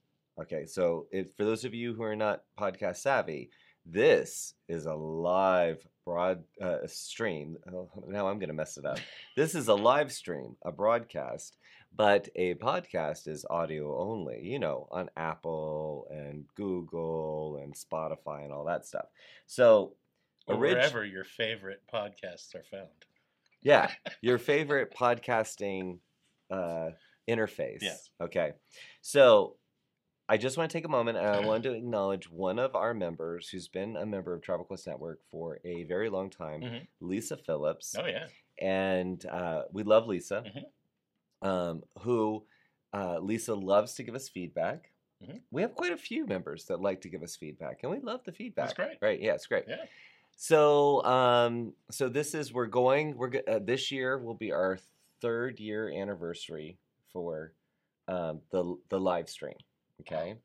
Okay, 0.41 0.67
so 0.67 1.07
if 1.11 1.29
for 1.37 1.45
those 1.45 1.65
of 1.65 1.73
you 1.75 1.95
who 1.95 2.03
are 2.03 2.17
not 2.17 2.43
podcast 2.59 2.97
savvy, 2.99 3.51
this 3.87 4.55
is 4.69 4.87
a 4.87 4.95
live 4.95 5.87
broad 6.05 6.45
uh, 6.61 6.79
stream. 6.87 7.57
Oh, 7.73 7.89
now 8.09 8.29
I'm 8.29 8.39
going 8.39 8.49
to 8.49 8.55
mess 8.55 8.77
it 8.77 8.85
up. 8.85 8.99
This 9.37 9.55
is 9.55 9.69
a 9.69 9.75
live 9.75 10.13
stream, 10.13 10.57
a 10.65 10.71
broadcast, 10.73 11.57
but 11.97 12.29
a 12.37 12.55
podcast 12.55 13.29
is 13.29 13.47
audio 13.49 13.97
only. 13.99 14.41
You 14.45 14.59
know, 14.59 14.89
on 14.91 15.09
Apple 15.17 16.07
and 16.11 16.45
Google 16.55 17.59
and 17.63 17.75
Spotify 17.75 18.45
and 18.45 18.53
all 18.53 18.65
that 18.65 18.85
stuff. 18.87 19.07
So 19.47 19.95
Or 20.47 20.57
Orig- 20.57 20.75
wherever 20.75 21.05
your 21.05 21.25
favorite 21.25 21.83
podcasts 21.93 22.55
are 22.55 22.65
found. 22.71 22.89
yeah, 23.63 23.91
your 24.21 24.39
favorite 24.39 24.95
podcasting 24.95 25.99
uh, 26.51 26.91
interface. 27.29 27.83
Yes. 27.83 28.11
Okay. 28.21 28.53
So 29.01 29.57
I 30.29 30.37
just 30.37 30.57
want 30.57 30.71
to 30.71 30.77
take 30.77 30.85
a 30.85 30.89
moment 30.89 31.19
and 31.19 31.27
I 31.27 31.41
want 31.47 31.63
to 31.65 31.73
acknowledge 31.73 32.29
one 32.29 32.59
of 32.59 32.75
our 32.75 32.93
members 32.95 33.49
who's 33.49 33.69
been 33.69 33.97
a 33.97 34.05
member 34.07 34.35
of 34.35 34.43
Travel 34.43 34.65
Quest 34.65 34.87
Network 34.87 35.21
for 35.31 35.61
a 35.65 35.85
very 35.85 36.09
long 36.11 36.31
time, 36.31 36.61
Mhm. 36.63 36.87
Lisa 37.01 37.37
Phillips. 37.37 37.95
Oh 37.99 38.07
yeah. 38.07 38.27
And 38.61 39.25
uh, 39.27 39.65
we 39.71 39.83
love 39.85 40.07
Lisa, 40.09 40.43
Mhm. 41.43 41.47
um, 41.49 41.83
who 42.01 42.45
uh, 42.93 43.19
Lisa 43.19 43.55
loves 43.55 43.95
to 43.95 44.03
give 44.03 44.15
us 44.15 44.29
feedback. 44.29 44.91
Mhm. 45.23 45.43
We 45.51 45.63
have 45.63 45.75
quite 45.75 45.93
a 45.93 45.97
few 45.97 46.27
members 46.27 46.65
that 46.67 46.81
like 46.81 47.03
to 47.03 47.09
give 47.11 47.23
us 47.23 47.37
feedback, 47.37 47.83
and 47.83 47.93
we 47.93 48.01
love 48.01 48.25
the 48.25 48.33
feedback. 48.33 48.69
That's 48.69 48.75
great. 48.75 48.99
Right? 49.03 49.21
Yeah, 49.21 49.35
it's 49.35 49.47
great. 49.47 49.65
Yeah. 49.69 49.85
So, 50.39 51.03
um, 51.05 51.75
so 51.91 52.09
this 52.09 52.35
is 52.35 52.53
we're 52.53 52.67
going. 52.67 53.17
We're 53.17 53.33
uh, 53.47 53.59
this 53.59 53.91
year 53.93 54.19
will 54.19 54.35
be 54.35 54.51
our 54.53 54.79
third 55.21 55.61
year 55.61 55.91
anniversary 55.91 56.79
for 57.13 57.53
um, 58.09 58.41
the 58.51 58.77
the 58.89 59.01
live 59.01 59.29
stream. 59.29 59.57
Okay, 60.01 60.37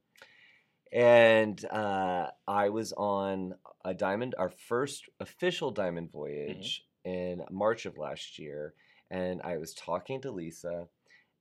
and 0.91 1.63
uh, 1.65 2.27
I 2.48 2.70
was 2.70 2.94
on 2.94 3.56
a 3.86 3.94
diamond, 3.94 4.36
our 4.38 4.50
first 4.50 5.06
official 5.20 5.72
diamond 5.72 6.12
voyage 6.12 6.84
in 7.06 7.44
March 7.50 7.86
of 7.86 7.98
last 7.98 8.38
year, 8.39 8.74
and 9.10 9.41
I 9.44 9.58
was 9.58 9.74
talking 9.74 10.22
to 10.22 10.32
Lisa, 10.32 10.88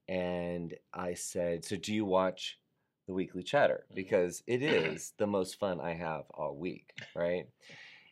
and 0.08 0.74
I 0.92 1.14
said, 1.14 1.64
"So 1.64 1.76
do 1.76 1.94
you 1.94 2.04
watch?" 2.04 2.58
The 3.06 3.14
weekly 3.14 3.42
chatter 3.42 3.86
Mhm. 3.90 3.94
because 3.96 4.42
it 4.46 4.62
is 4.62 5.14
the 5.16 5.26
most 5.26 5.58
fun 5.58 5.80
I 5.80 5.94
have 5.94 6.26
all 6.32 6.54
week, 6.54 6.92
right? 7.16 7.48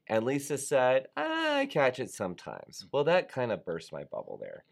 And 0.08 0.24
Lisa 0.24 0.58
said, 0.58 1.06
I 1.16 1.68
catch 1.70 2.00
it 2.00 2.10
sometimes. 2.10 2.84
Well, 2.90 3.04
that 3.04 3.30
kind 3.30 3.52
of 3.52 3.64
burst 3.64 3.92
my 3.92 4.02
bubble 4.04 4.38
there. 4.38 4.64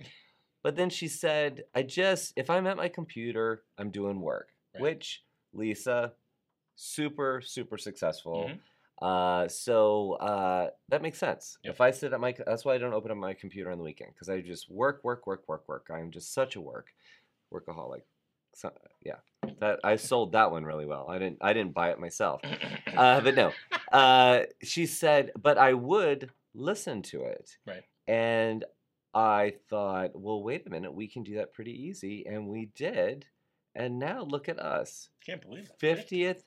But 0.66 0.74
then 0.74 0.90
she 0.90 1.06
said, 1.06 1.62
I 1.76 1.82
just, 1.84 2.32
if 2.34 2.50
I'm 2.50 2.66
at 2.66 2.76
my 2.76 2.88
computer, 2.88 3.62
I'm 3.78 3.90
doing 3.90 4.20
work, 4.20 4.48
Right. 4.74 4.82
which 4.82 5.22
Lisa, 5.52 6.14
super, 6.74 7.40
super 7.40 7.78
successful. 7.78 8.50
Mhm. 8.50 8.58
Uh, 9.00 9.46
so 9.46 10.14
uh, 10.14 10.70
that 10.88 11.02
makes 11.02 11.18
sense. 11.18 11.56
Yep. 11.62 11.74
If 11.74 11.80
I 11.80 11.92
sit 11.92 12.12
at 12.12 12.18
my, 12.18 12.34
that's 12.44 12.64
why 12.64 12.74
I 12.74 12.78
don't 12.78 12.94
open 12.94 13.12
up 13.12 13.16
my 13.16 13.32
computer 13.32 13.70
on 13.70 13.78
the 13.78 13.84
weekend 13.84 14.12
because 14.14 14.28
I 14.28 14.40
just 14.40 14.68
work, 14.68 15.04
work, 15.04 15.28
work, 15.28 15.44
work, 15.46 15.68
work. 15.68 15.86
I'm 15.88 16.10
just 16.10 16.34
such 16.34 16.56
a 16.56 16.60
work 16.60 16.88
workaholic. 17.54 18.02
So, 18.52 18.72
yeah, 19.04 19.18
that 19.60 19.78
I 19.84 19.94
sold 19.94 20.32
that 20.32 20.50
one 20.50 20.64
really 20.64 20.84
well. 20.86 21.06
I 21.08 21.20
didn't, 21.20 21.38
I 21.42 21.52
didn't 21.52 21.74
buy 21.74 21.90
it 21.92 22.00
myself. 22.00 22.40
Uh, 22.96 23.20
but 23.20 23.34
no, 23.34 23.52
uh, 23.92 24.44
she 24.62 24.86
said, 24.86 25.30
but 25.40 25.58
I 25.58 25.74
would 25.74 26.30
listen 26.54 27.02
to 27.02 27.24
it. 27.24 27.58
Right. 27.66 27.84
And 28.08 28.64
I 29.16 29.54
thought, 29.70 30.10
well, 30.14 30.42
wait 30.42 30.66
a 30.66 30.70
minute, 30.70 30.92
we 30.92 31.08
can 31.08 31.22
do 31.22 31.36
that 31.36 31.54
pretty 31.54 31.72
easy. 31.72 32.26
And 32.26 32.48
we 32.48 32.66
did. 32.74 33.24
And 33.74 33.98
now 33.98 34.22
look 34.22 34.46
at 34.50 34.58
us. 34.58 35.08
Can't 35.24 35.40
believe 35.40 35.70
it. 35.70 35.80
50th 35.80 36.42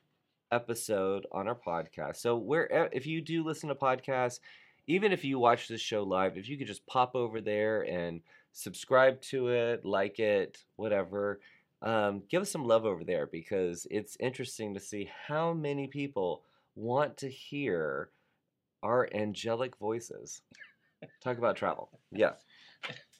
episode 0.51 1.25
on 1.32 1.47
our 1.47 1.55
podcast. 1.55 2.17
So 2.17 2.38
where 2.38 2.89
if 2.93 3.08
you 3.08 3.21
do 3.21 3.43
listen 3.43 3.69
to 3.69 3.75
podcasts, 3.75 4.39
even 4.86 5.12
if 5.12 5.25
you 5.25 5.39
watch 5.39 5.67
this 5.67 5.82
show 5.82 6.03
live, 6.03 6.38
if 6.38 6.47
you 6.47 6.60
could 6.60 6.67
just 6.67 6.86
pop 6.86 7.15
over 7.15 7.41
there 7.41 7.82
and 7.82 8.21
subscribe 8.51 9.19
to 9.21 9.47
it, 9.47 9.84
like 9.84 10.19
it, 10.19 10.63
whatever, 10.75 11.39
um, 11.82 12.21
give 12.29 12.43
us 12.43 12.51
some 12.51 12.65
love 12.65 12.86
over 12.86 13.03
there 13.03 13.25
because 13.25 13.88
it's 13.89 14.15
interesting 14.19 14.75
to 14.75 14.79
see 14.79 15.10
how 15.27 15.53
many 15.53 15.88
people 15.88 16.43
want 16.75 17.17
to 17.17 17.29
hear 17.29 18.12
our 18.84 19.10
angelic 19.12 19.75
voices. 19.77 20.43
Talk 21.23 21.39
about 21.39 21.55
travel. 21.55 21.89
Yeah. 22.12 22.34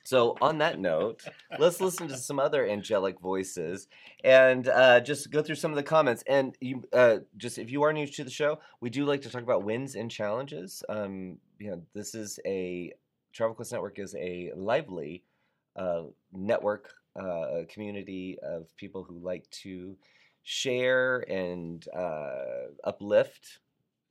So 0.10 0.36
on 0.42 0.58
that 0.58 0.80
note, 0.80 1.24
let's 1.60 1.80
listen 1.80 2.08
to 2.08 2.18
some 2.18 2.40
other 2.40 2.68
angelic 2.68 3.20
voices 3.20 3.88
and 4.24 4.68
uh, 4.68 5.02
just 5.02 5.30
go 5.30 5.44
through 5.44 5.58
some 5.58 5.70
of 5.70 5.76
the 5.76 5.84
comments. 5.84 6.24
And 6.26 6.58
you, 6.60 6.84
uh, 6.92 7.18
just 7.38 7.60
if 7.60 7.70
you 7.70 7.84
are 7.84 7.94
new 7.94 8.08
to 8.08 8.24
the 8.24 8.32
show, 8.32 8.58
we 8.82 8.90
do 8.90 9.06
like 9.06 9.22
to 9.22 9.30
talk 9.30 9.44
about 9.44 9.66
wins 9.66 9.94
and 9.94 10.10
challenges. 10.10 10.84
Um, 10.90 11.38
you 11.60 11.70
know, 11.70 11.84
this 11.94 12.16
is 12.16 12.40
a 12.44 12.92
Travel 13.34 13.54
Quest 13.54 13.72
Network 13.72 14.00
is 14.00 14.16
a 14.16 14.52
lively 14.56 15.26
uh, 15.76 16.06
network, 16.34 16.92
uh, 17.16 17.66
community 17.70 18.40
of 18.42 18.76
people 18.78 19.04
who 19.04 19.20
like 19.20 19.48
to 19.62 19.96
share 20.42 21.20
and 21.30 21.88
uh, 21.96 22.72
uplift. 22.84 23.60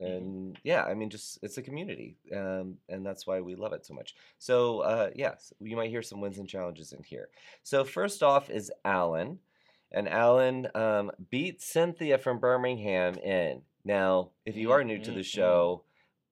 Mhm. 0.05 0.35
And 0.35 0.57
yeah, 0.63 0.83
I 0.83 0.93
mean, 0.93 1.09
just 1.09 1.39
it's 1.43 1.57
a 1.57 1.61
community, 1.61 2.17
um, 2.35 2.77
and 2.87 3.05
that's 3.05 3.27
why 3.27 3.41
we 3.41 3.55
love 3.55 3.73
it 3.73 3.85
so 3.85 3.93
much. 3.93 4.15
So 4.37 4.79
uh, 4.79 5.09
yes, 5.15 5.53
you 5.59 5.75
might 5.75 5.89
hear 5.89 6.01
some 6.01 6.21
wins 6.21 6.37
and 6.37 6.47
challenges 6.47 6.93
in 6.93 7.03
here. 7.03 7.29
So 7.63 7.83
first 7.83 8.23
off 8.23 8.49
is 8.49 8.71
Alan, 8.85 9.39
and 9.91 10.07
Alan 10.07 10.67
um, 10.75 11.11
beat 11.29 11.61
Cynthia 11.61 12.17
from 12.17 12.39
Birmingham 12.39 13.17
in. 13.17 13.61
Now, 13.83 14.31
if 14.45 14.57
you 14.57 14.71
are 14.71 14.83
new 14.83 14.99
to 14.99 15.11
the 15.11 15.19
mm, 15.19 15.23
show, 15.23 15.83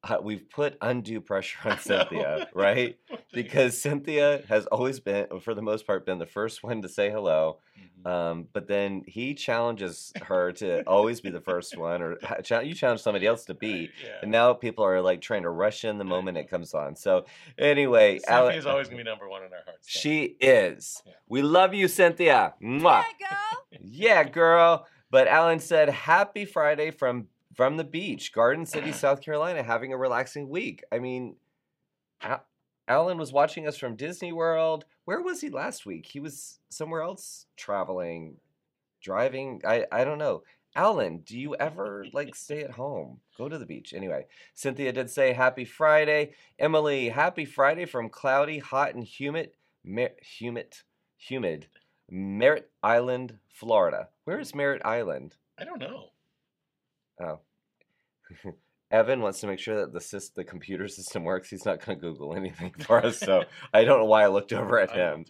uh, 0.10 0.17
we've 0.22 0.50
put 0.50 0.78
undue 0.82 1.22
pressure 1.22 1.58
on 1.70 1.80
Cynthia, 1.80 2.48
right? 2.54 2.98
Because 3.34 3.80
Cynthia 3.80 4.41
has 4.50 4.65
always 4.67 5.00
been, 5.00 5.28
for 5.41 5.54
the 5.54 5.62
most 5.62 5.86
part, 5.86 6.06
been 6.06 6.17
the 6.17 6.26
first 6.26 6.63
one 6.63 6.82
to 6.82 6.89
say 6.89 7.12
hello. 7.12 7.60
Mhm. 7.78 8.10
Um, 8.10 8.48
but 8.54 8.67
then 8.67 9.04
he 9.06 9.36
challenges 9.36 10.12
her 10.24 10.54
to 10.54 10.82
always 10.88 11.20
be 11.22 11.30
the 11.30 11.41
first 11.41 11.78
one, 11.78 12.02
or 12.02 12.17
you 12.63 12.74
challenge 12.74 13.02
somebody 13.02 13.28
else 13.28 13.46
to 13.46 13.54
be. 13.54 13.89
Yeah. 14.04 14.10
And 14.24 14.32
now 14.32 14.54
people 14.54 14.84
are 14.86 15.02
like 15.02 15.22
trying 15.22 15.43
to 15.43 15.50
rush 15.50 15.84
in 15.86 15.98
the 16.00 16.04
moment 16.06 16.38
it 16.38 16.50
comes 16.50 16.74
on. 16.74 16.96
So 16.96 17.26
anyway, 17.60 18.20
Ale- 18.28 18.46
Cynthia's 18.46 18.65
always 18.65 18.88
gonna 18.88 19.04
be 19.04 19.10
number 19.10 19.28
one 19.30 19.43
in 19.43 19.52
our 19.54 19.60
hearts. 19.65 19.91
so. 19.93 20.00
she 20.00 20.24
is. 20.39 21.04
Yeah. 21.06 21.13
We 21.28 21.41
love 21.43 21.74
you, 21.74 21.88
Cynthia. 21.88 22.54
Mwah. 22.63 23.04
girl. 23.04 23.80
Yeah, 23.82 24.24
girl. 24.24 24.88
But 25.12 25.28
Alan 25.28 25.60
said, 25.60 25.89
"Happy 25.89 26.46
Friday 26.46 26.91
from 26.91 27.28
from 27.58 27.76
the 27.76 27.84
beach, 27.84 28.32
Garden 28.32 28.65
City, 28.65 28.91
South 28.93 29.22
Carolina, 29.22 29.63
having 29.63 29.91
a 29.91 29.98
relaxing 29.98 30.48
week." 30.48 30.84
I 30.91 31.00
mean, 31.00 31.36
Alan 32.88 33.17
was 33.17 33.34
watching 33.34 33.67
us 33.67 33.78
from 33.78 33.98
Disney 33.98 34.32
World. 34.32 34.86
Where 35.04 35.22
was 35.22 35.41
he 35.41 35.50
last 35.50 35.86
week? 35.86 36.06
He 36.06 36.20
was 36.22 36.60
somewhere 36.70 37.02
else 37.02 37.48
traveling, 37.58 38.38
driving. 39.02 39.62
I 39.67 39.86
I 39.91 40.06
don't 40.06 40.20
know. 40.20 40.43
Alan, 40.76 41.20
do 41.26 41.38
you 41.38 41.56
ever 41.56 42.06
like 42.13 42.36
stay 42.36 42.63
at 42.63 42.72
home? 42.72 43.20
Go 43.38 43.50
to 43.50 43.58
the 43.58 43.65
beach. 43.65 43.93
Anyway, 43.93 44.28
Cynthia 44.54 44.93
did 44.93 45.10
say 45.10 45.34
happy 45.34 45.65
Friday. 45.65 46.34
Emily, 46.58 47.10
happy 47.10 47.46
Friday 47.46 47.86
from 47.86 48.10
cloudy, 48.10 48.60
hot, 48.60 48.96
and 48.96 49.04
humid, 49.04 49.52
mer- 49.84 50.15
humid, 50.22 50.76
humid 51.17 51.67
Merritt 52.10 52.72
Island, 52.82 53.38
Florida. 53.50 54.10
Where 54.24 54.39
is 54.39 54.56
Merritt 54.56 54.86
Island? 54.86 55.36
I 55.58 55.65
don't 55.65 55.80
know. 55.80 56.12
Oh. 57.21 57.39
Evan 58.91 59.21
wants 59.21 59.41
to 59.41 59.47
make 59.47 59.60
sure 59.60 59.82
that 59.82 59.91
the 59.91 59.99
sys- 59.99 60.34
the 60.34 60.43
computer 60.45 60.88
system 60.88 61.23
works. 61.25 61.49
He's 61.49 61.65
not 61.65 61.84
going 61.86 61.97
to 61.99 62.01
Google 62.01 62.36
anything 62.36 62.71
for 62.80 63.03
us, 63.06 63.19
so 63.19 63.43
I 63.73 63.84
don't 63.84 63.99
know 63.99 64.06
why 64.06 64.23
I 64.23 64.27
looked 64.27 64.53
over 64.53 64.80
at 64.80 64.91
him. 64.91 65.25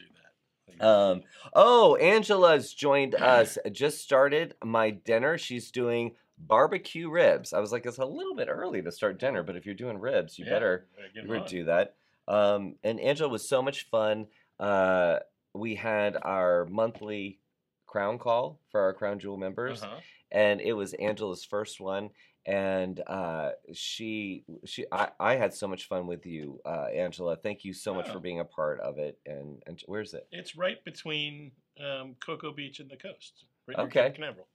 Um, 0.79 1.23
oh, 1.53 1.95
Angela's 1.95 2.71
joined 2.73 3.15
us. 3.15 3.57
Just 3.71 4.01
started 4.01 4.53
my 4.63 4.91
dinner. 4.91 5.39
She's 5.39 5.71
doing 5.71 6.11
barbecue 6.37 7.09
ribs. 7.09 7.51
I 7.51 7.59
was 7.59 7.71
like, 7.71 7.85
it's 7.87 7.97
a 7.97 8.05
little 8.05 8.35
bit 8.35 8.47
early 8.47 8.83
to 8.83 8.91
start 8.91 9.19
dinner, 9.19 9.41
but 9.41 9.55
if 9.55 9.65
you're 9.65 9.73
doing 9.73 9.97
ribs, 9.97 10.37
you 10.37 10.45
Yeah, 10.45 10.51
better 10.51 10.85
you 11.15 11.21
better 11.23 11.39
on. 11.39 11.47
do 11.47 11.63
that. 11.65 11.95
Um, 12.27 12.75
and 12.83 12.99
Angela 12.99 13.29
was 13.29 13.47
so 13.49 13.63
much 13.63 13.87
fun. 13.89 14.27
Uh, 14.59 15.17
we 15.55 15.73
had 15.73 16.15
our 16.21 16.65
monthly 16.69 17.39
crown 17.87 18.19
call 18.19 18.59
for 18.71 18.81
our 18.81 18.93
crown 18.93 19.17
jewel 19.17 19.37
members, 19.37 19.81
Uh-huh. 19.81 19.97
And 20.31 20.59
it 20.61 20.73
was 20.73 20.93
Angela's 20.93 21.43
first 21.45 21.79
one. 21.79 22.09
And 22.45 23.01
uh, 23.07 23.51
she, 23.73 24.45
she, 24.65 24.85
I, 24.91 25.09
I 25.19 25.35
had 25.35 25.53
so 25.53 25.67
much 25.67 25.87
fun 25.89 26.07
with 26.07 26.25
you, 26.25 26.61
uh, 26.65 26.85
Angela. 26.95 27.35
Thank 27.35 27.65
you 27.65 27.73
so 27.73 27.93
much 27.93 28.07
for 28.09 28.17
Oh. 28.17 28.21
being 28.21 28.39
a 28.39 28.45
part 28.45 28.79
of 28.79 28.97
it. 28.99 29.19
And, 29.25 29.61
and 29.67 29.81
where's 29.85 30.13
it? 30.13 30.27
It's 30.31 30.55
right 30.55 30.81
between 30.85 31.51
um, 31.79 32.15
Cocoa 32.25 32.53
Beach 32.53 32.79
and 32.79 32.89
the 32.89 32.95
coast. 32.95 33.43
Right 33.67 33.77
near 33.77 33.87
Okay. 33.87 34.03
Cape 34.03 34.15
Canaveral. 34.15 34.47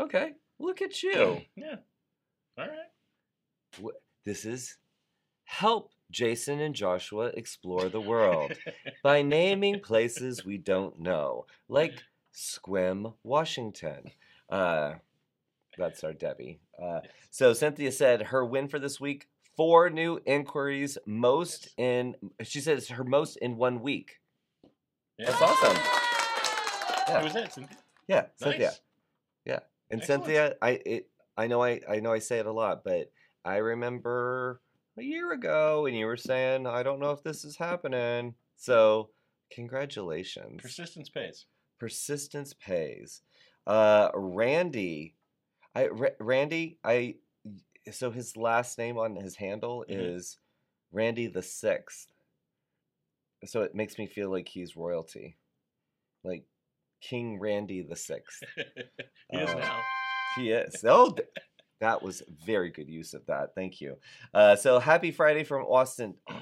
Okay, 0.00 0.32
look 0.58 0.82
at 0.82 1.02
you. 1.02 1.40
Yeah. 1.56 1.76
All 2.58 2.66
right. 2.66 3.92
This 4.24 4.44
is 4.44 4.76
help 5.44 5.92
Jason 6.10 6.60
and 6.60 6.74
Joshua 6.74 7.26
explore 7.26 7.88
the 7.88 8.00
world 8.00 8.52
by 9.04 9.22
naming 9.22 9.80
places 9.80 10.44
we 10.44 10.58
don't 10.58 10.98
know, 10.98 11.46
like 11.68 12.02
Sequim, 12.34 13.14
Washington. 13.22 14.04
Uh, 14.50 14.94
that's 15.78 16.04
our 16.04 16.12
Debbie. 16.12 16.60
Uh, 16.82 17.00
so 17.30 17.52
Cynthia 17.52 17.92
said 17.92 18.22
her 18.22 18.44
win 18.44 18.68
for 18.68 18.78
this 18.78 19.00
week: 19.00 19.28
four 19.56 19.88
new 19.90 20.20
inquiries, 20.26 20.98
most 21.06 21.68
in. 21.76 22.14
She 22.42 22.60
said 22.60 22.78
it's 22.78 22.88
her 22.88 23.04
most 23.04 23.36
in 23.36 23.56
one 23.56 23.80
week. 23.80 24.20
Yeah. 25.18 25.30
That's 25.30 25.42
awesome. 25.42 25.76
Yeah. 27.08 27.18
Who 27.18 27.24
was 27.24 27.32
that? 27.32 27.52
Cynthia? 27.52 27.76
Yeah, 28.06 28.24
Cynthia. 28.36 28.66
Nice. 28.66 28.80
And 29.90 30.00
Excellent. 30.00 30.24
Cynthia, 30.24 30.54
I 30.60 30.70
it 30.84 31.08
I 31.36 31.46
know 31.46 31.62
I 31.62 31.80
I 31.88 32.00
know 32.00 32.12
I 32.12 32.18
say 32.18 32.38
it 32.38 32.46
a 32.46 32.52
lot, 32.52 32.84
but 32.84 33.10
I 33.44 33.56
remember 33.56 34.60
a 34.98 35.02
year 35.02 35.32
ago 35.32 35.86
and 35.86 35.96
you 35.96 36.06
were 36.06 36.16
saying 36.16 36.66
I 36.66 36.82
don't 36.82 37.00
know 37.00 37.12
if 37.12 37.22
this 37.22 37.44
is 37.44 37.56
happening. 37.56 38.34
So 38.56 39.10
congratulations. 39.50 40.60
Persistence 40.60 41.08
pays. 41.08 41.46
Persistence 41.78 42.54
pays. 42.54 43.22
Uh, 43.66 44.10
Randy, 44.14 45.14
I 45.78 45.86
Ra- 45.88 46.08
Randy, 46.18 46.78
I 46.82 47.16
so 47.92 48.10
his 48.10 48.36
last 48.36 48.78
name 48.78 48.98
on 48.98 49.14
his 49.16 49.36
handle 49.36 49.84
Mhm. 49.88 50.16
is 50.16 50.38
Randy 50.92 51.26
the 51.28 51.42
Sixth. 51.42 52.12
So 53.46 53.62
it 53.62 53.74
makes 53.74 53.96
me 53.98 54.06
feel 54.08 54.30
like 54.30 54.48
he's 54.48 54.76
royalty, 54.76 55.36
like 56.24 56.44
King 57.00 57.38
Randy 57.38 57.82
the 57.82 57.94
Sixth. 57.96 58.42
he 59.30 59.38
is 59.38 59.50
Uh, 59.50 59.54
now. 59.58 59.80
He 60.36 60.50
is. 60.50 60.84
Oh, 60.84 61.12
th- 61.12 61.28
that 61.80 62.02
was 62.02 62.22
very 62.44 62.70
good 62.70 62.88
use 62.88 63.14
of 63.14 63.24
that. 63.26 63.54
Thank 63.54 63.80
you. 63.80 63.98
Uh, 64.34 64.56
so 64.56 64.80
happy 64.80 65.12
Friday 65.12 65.44
from 65.44 65.62
Austin. 65.64 66.16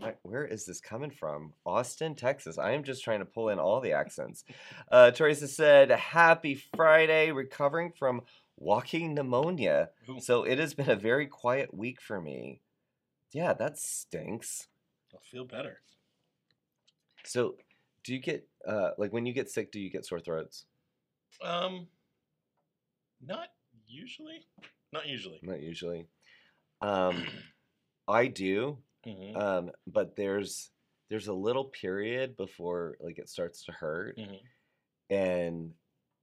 Oh, 0.00 0.12
where 0.22 0.44
is 0.44 0.64
this 0.64 0.80
coming 0.80 1.10
from? 1.10 1.52
Austin, 1.66 2.14
Texas. 2.14 2.56
I 2.56 2.70
am 2.70 2.84
just 2.84 3.02
trying 3.02 3.18
to 3.18 3.24
pull 3.24 3.48
in 3.48 3.58
all 3.58 3.80
the 3.80 3.90
accents. 3.92 4.44
Uh, 4.92 5.10
Teresa 5.10 5.48
said, 5.48 5.90
Happy 5.90 6.54
Friday, 6.76 7.32
recovering 7.32 7.90
from 7.90 8.22
walking 8.58 9.14
pneumonia. 9.14 9.90
So 10.20 10.44
it 10.44 10.58
has 10.58 10.74
been 10.74 10.90
a 10.90 10.96
very 10.96 11.26
quiet 11.26 11.72
week 11.72 12.00
for 12.00 12.20
me. 12.20 12.60
Yeah, 13.32 13.52
that 13.54 13.78
stinks. 13.78 14.68
I'll 15.12 15.20
feel 15.20 15.44
better. 15.44 15.80
So 17.24 17.56
do 18.04 18.14
you 18.14 18.20
get, 18.20 18.46
uh, 18.66 18.90
like 18.98 19.12
when 19.12 19.26
you 19.26 19.32
get 19.32 19.50
sick, 19.50 19.70
do 19.70 19.80
you 19.80 19.90
get 19.90 20.06
sore 20.06 20.20
throats? 20.20 20.64
Um, 21.42 21.88
not 23.24 23.48
usually. 23.86 24.46
Not 24.92 25.06
usually. 25.06 25.40
Not 25.42 25.60
usually. 25.60 26.06
Um, 26.80 27.26
I 28.06 28.26
do. 28.26 28.78
Mhm, 29.06 29.36
um 29.36 29.70
but 29.86 30.16
there's 30.16 30.70
there's 31.08 31.28
a 31.28 31.32
little 31.32 31.64
period 31.64 32.36
before 32.36 32.96
like 33.00 33.18
it 33.18 33.28
starts 33.28 33.64
to 33.64 33.72
hurt 33.72 34.18
mhm. 34.18 34.40
and 35.08 35.72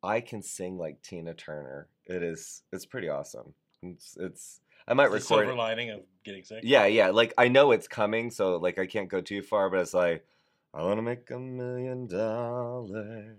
i 0.04 0.20
can 0.20 0.42
sing 0.42 0.78
like 0.78 1.02
tina 1.02 1.34
turner 1.34 1.88
it 2.08 2.24
is 2.24 2.64
it's 2.72 2.86
pretty 2.86 3.10
awesome 3.10 3.54
it's 3.84 4.16
it's 4.20 4.62
i 4.88 4.94
might 4.94 5.06
It's 5.06 5.28
the 5.28 5.36
record 5.36 5.46
silver 5.48 5.52
it. 5.52 5.56
lining 5.58 5.90
of 5.92 6.02
getting 6.24 6.44
sick. 6.44 6.60
yeah 6.64 6.86
yeah 6.86 7.10
like 7.10 7.34
i 7.38 7.48
know 7.48 7.72
it's 7.72 7.88
coming 7.88 8.32
so 8.32 8.58
like 8.58 8.78
i 8.80 8.86
can't 8.86 9.10
go 9.10 9.22
too 9.22 9.42
far 9.42 9.70
but 9.70 9.80
it's 9.80 9.94
like 9.94 10.26
i 10.74 10.82
want 10.84 10.98
to 10.98 11.02
make 11.02 11.30
a 11.32 11.40
million 11.40 12.08
dollars 12.08 13.38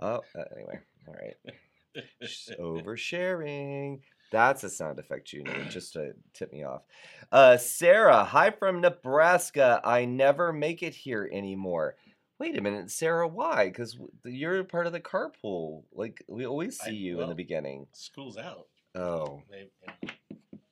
oh 0.00 0.20
uh, 0.36 0.42
anyway 0.56 0.78
all 1.08 1.14
right 1.14 1.54
Sh- 2.22 2.48
oversharing. 2.60 4.00
That's 4.32 4.64
a 4.64 4.70
sound 4.70 4.98
effect 4.98 5.32
you 5.32 5.44
need 5.44 5.70
just 5.70 5.92
to 5.92 6.12
tip 6.32 6.52
me 6.52 6.64
off. 6.64 6.82
Uh, 7.30 7.56
Sarah, 7.56 8.24
hi 8.24 8.50
from 8.50 8.80
Nebraska. 8.80 9.80
I 9.84 10.04
never 10.06 10.52
make 10.52 10.82
it 10.82 10.92
here 10.92 11.30
anymore. 11.32 11.94
Wait 12.38 12.56
a 12.58 12.60
minute, 12.60 12.90
Sarah. 12.90 13.28
Why? 13.28 13.68
Because 13.68 13.96
you're 14.24 14.64
part 14.64 14.86
of 14.86 14.92
the 14.92 15.00
carpool. 15.00 15.84
Like 15.92 16.22
we 16.28 16.46
always 16.46 16.80
I- 16.80 16.86
see 16.86 16.96
you 16.96 17.20
in 17.22 17.28
the 17.28 17.34
beginning. 17.34 17.86
School's 17.92 18.36
out. 18.36 18.66
Oh, 18.96 19.40
They, 19.50 19.68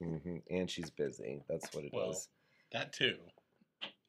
you 0.01 0.07
know, 0.07 0.19
hmm 0.21 0.37
and 0.51 0.71
she's 0.71 0.91
busy. 0.91 1.43
That's 1.49 1.73
what 1.75 1.85
it 1.85 1.89
is. 1.89 1.93
Well. 1.93 2.21
that 2.73 2.93
too. 2.93 3.17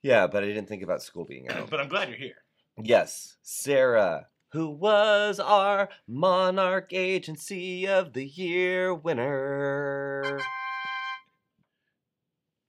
Yeah, 0.04 0.28
but 0.28 0.44
I 0.44 0.48
didn't 0.48 0.68
think 0.68 0.84
about 0.84 1.02
school 1.02 1.26
being 1.26 1.50
out. 1.52 1.70
But 1.70 1.80
I'm 1.80 1.88
glad 1.90 2.10
you're 2.10 2.18
here. 2.18 2.36
Yes, 2.84 3.38
Sarah, 3.44 4.28
who 4.52 4.70
was 4.70 5.40
our 5.40 5.90
Monarch 6.08 6.92
Agency 6.94 7.88
of 7.88 8.14
the 8.14 8.26
Year 8.26 8.94
winner. 8.94 10.40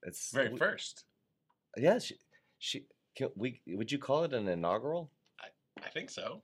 It's 0.03 0.31
Very 0.33 0.55
first. 0.57 1.05
Yeah, 1.77 1.99
she, 1.99 2.16
she 2.59 2.85
can 3.14 3.29
we 3.37 3.61
would 3.68 3.90
you 3.90 3.98
call 3.98 4.24
it 4.24 4.33
an 4.33 4.48
inaugural? 4.48 5.11
I 5.40 5.46
I 5.85 5.88
think 5.90 6.11
so. 6.11 6.42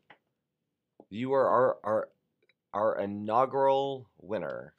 You 1.11 1.33
are 1.33 1.49
our 1.49 1.79
our 1.85 2.09
our 2.73 2.99
inaugural 3.01 4.09
winner 4.21 4.75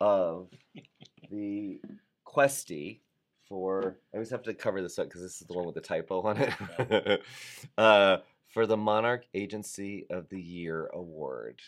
of 0.00 0.48
the 1.30 1.80
Questy 2.26 3.00
for. 3.48 3.98
I 4.12 4.16
always 4.16 4.30
have 4.30 4.42
to 4.44 4.54
cover 4.54 4.82
this 4.82 4.98
up 4.98 5.06
because 5.06 5.22
this 5.22 5.40
is 5.40 5.46
the 5.46 5.54
one 5.54 5.66
with 5.66 5.74
the 5.74 5.80
typo 5.80 6.22
on 6.22 6.36
it. 6.38 7.22
uh, 7.78 8.18
for 8.48 8.66
the 8.66 8.76
Monarch 8.76 9.26
Agency 9.34 10.06
of 10.10 10.28
the 10.28 10.40
Year 10.40 10.88
award. 10.94 11.60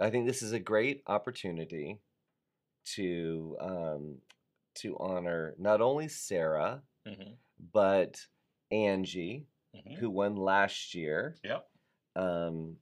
I 0.00 0.10
think 0.10 0.26
this 0.26 0.42
is 0.42 0.52
a 0.52 0.58
great 0.58 1.02
opportunity 1.06 1.98
to 2.94 3.56
um, 3.60 4.14
to 4.76 4.96
honor 4.98 5.54
not 5.58 5.80
only 5.80 6.08
Sarah 6.08 6.82
hmm 7.06 7.32
but 7.72 8.26
Angie, 8.70 9.46
hmm 9.74 9.94
who 9.94 10.10
won 10.10 10.36
last 10.36 10.94
year. 10.94 11.36
Yep. 11.44 11.66
Um, 12.16 12.76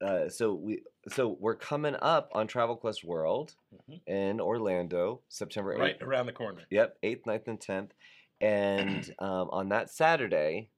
uh, 0.00 0.28
so 0.28 0.54
we 0.54 0.82
so 1.08 1.36
we're 1.40 1.54
coming 1.56 1.96
up 2.02 2.30
on 2.34 2.46
Travel 2.46 2.76
Quest 2.76 3.04
World 3.04 3.54
Mhm. 3.88 4.00
in 4.06 4.40
Orlando, 4.40 5.20
September 5.28 5.72
eighth. 5.74 5.80
Right 5.80 6.02
around 6.02 6.26
the 6.26 6.32
corner. 6.32 6.62
Yep, 6.70 6.98
eighth, 7.02 7.24
9th, 7.26 7.46
and 7.48 7.60
tenth. 7.60 7.92
And 8.40 9.14
um, 9.20 9.48
on 9.50 9.68
that 9.68 9.90
Saturday 9.90 10.68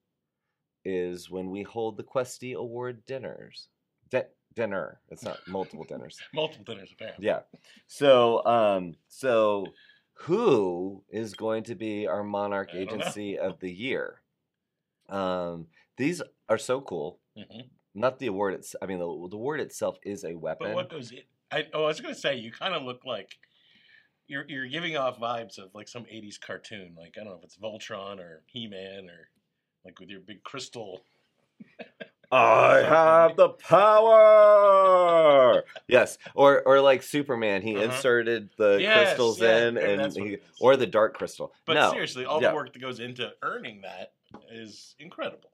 is 0.85 1.31
when 1.31 1.51
we 1.51 1.63
hold 1.63 1.97
the 1.97 2.03
Questy 2.05 2.55
Award 2.55 3.07
dinners. 3.07 3.69
Di- 4.11 4.25
dinner. 4.55 5.01
It's 5.11 5.25
not 5.25 5.39
multiple 5.49 5.85
dinners. 5.89 6.21
Multiple 6.35 6.65
dinners, 6.75 6.91
apparently. 6.93 7.27
Yeah. 7.27 7.41
So 7.87 8.45
um 8.45 8.97
so 9.09 9.67
who 10.13 11.03
is 11.09 11.35
going 11.35 11.65
to 11.65 11.75
be 11.75 12.07
our 12.07 12.23
monarch 12.23 12.75
agency 12.75 13.39
of 13.39 13.59
the 13.61 13.73
year? 13.73 14.21
Um 15.15 15.69
these 15.97 16.21
are 16.49 16.59
so 16.59 16.81
cool. 16.81 17.21
hmm 17.37 17.61
Not 17.95 18.19
the 18.19 18.27
award 18.27 18.55
it's 18.55 18.75
I 18.83 18.87
mean 18.87 18.99
the, 18.99 19.29
the 19.31 19.37
award 19.37 19.61
itself 19.61 19.99
is 20.03 20.25
a 20.25 20.35
weapon. 20.35 20.69
But 20.69 20.75
what 20.75 20.91
goes 20.91 21.13
in? 21.13 21.21
I, 21.51 21.67
oh, 21.73 21.85
I 21.85 21.87
was 21.87 22.01
going 22.01 22.15
to 22.15 22.21
say, 22.21 22.37
you 22.37 22.51
kind 22.51 22.75
of 22.75 22.83
look 22.83 23.05
like 23.05 23.39
you're 24.27 24.45
you're 24.49 24.67
giving 24.67 24.97
off 24.97 25.21
vibes 25.21 25.59
of 25.59 25.75
like 25.75 25.89
some 25.89 26.05
'80s 26.05 26.41
cartoon. 26.41 26.95
Like 26.97 27.17
I 27.21 27.25
don't 27.25 27.35
know 27.35 27.39
if 27.39 27.45
it's 27.45 27.59
Voltron 27.59 28.19
or 28.19 28.43
He-Man 28.47 29.09
or 29.09 29.29
like 29.85 30.01
with 30.01 30.09
your 30.09 30.21
big 30.21 30.43
crystal. 30.43 31.03
I 32.33 32.83
have 32.83 33.37
the 33.37 33.51
power. 33.51 35.63
yes, 35.87 36.19
or 36.35 36.63
or 36.67 36.81
like 36.81 37.03
Superman, 37.03 37.63
he 37.63 37.77
Uh-huh. 37.77 37.85
inserted 37.85 38.51
the 38.57 38.79
Yes, 38.81 38.93
crystals 38.93 39.41
yeah, 39.41 39.69
in, 39.69 39.79
and 39.79 40.17
he, 40.17 40.39
or 40.59 40.77
the 40.77 40.87
dark 40.87 41.17
crystal. 41.17 41.53
But 41.65 41.75
no, 41.75 41.93
seriously, 41.93 42.25
all 42.25 42.41
yeah. 42.41 42.49
the 42.49 42.55
work 42.57 42.73
that 42.73 42.81
goes 42.81 42.99
into 42.99 43.33
earning 43.43 43.83
that 43.83 44.15
is 44.53 44.95
incredible. 44.99 45.51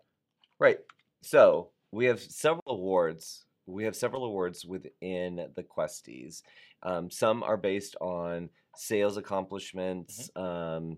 Right. 0.59 0.79
So 1.23 1.71
we 1.93 2.07
have 2.07 2.21
several 2.21 2.63
awards. 2.67 3.45
We 3.67 3.85
have 3.85 3.97
several 3.97 4.25
awards 4.25 4.65
within 4.65 5.47
the 5.55 5.63
Questies. 5.63 6.43
Um, 6.83 7.11
some 7.11 7.43
are 7.43 7.57
based 7.57 7.97
on 8.01 8.49
sales 8.77 9.17
accomplishments, 9.17 10.31
um, 10.37 10.97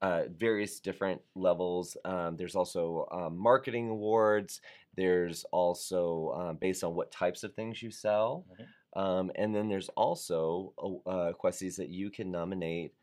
uh, 0.00 0.22
various 0.36 0.80
different 0.80 1.20
levels. 1.34 1.96
Um, 2.04 2.36
there's 2.36 2.54
also 2.56 3.06
um, 3.12 3.36
marketing 3.36 3.88
awards. 3.88 4.60
There's 4.96 5.44
also 5.52 6.32
um, 6.36 6.56
based 6.56 6.82
on 6.82 6.94
what 6.94 7.12
types 7.12 7.42
of 7.44 7.54
things 7.54 7.82
you 7.82 7.90
sell. 7.90 8.46
Um, 8.96 9.30
and 9.36 9.54
then 9.54 9.68
there's 9.68 9.90
also 9.90 10.72
uh, 11.06 11.32
questies 11.42 11.76
that 11.76 11.90
you 11.90 12.10
can 12.10 12.30
nominate 12.30 12.94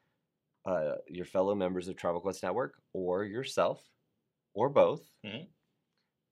uh, 0.66 0.96
your 1.08 1.26
fellow 1.26 1.54
members 1.54 1.88
of 1.88 1.96
Travel 1.96 2.22
Quest 2.22 2.44
Network 2.44 2.74
or 2.94 3.24
yourself 3.24 3.82
or 4.56 4.70
both. 4.70 5.04
Mhm. 5.24 5.48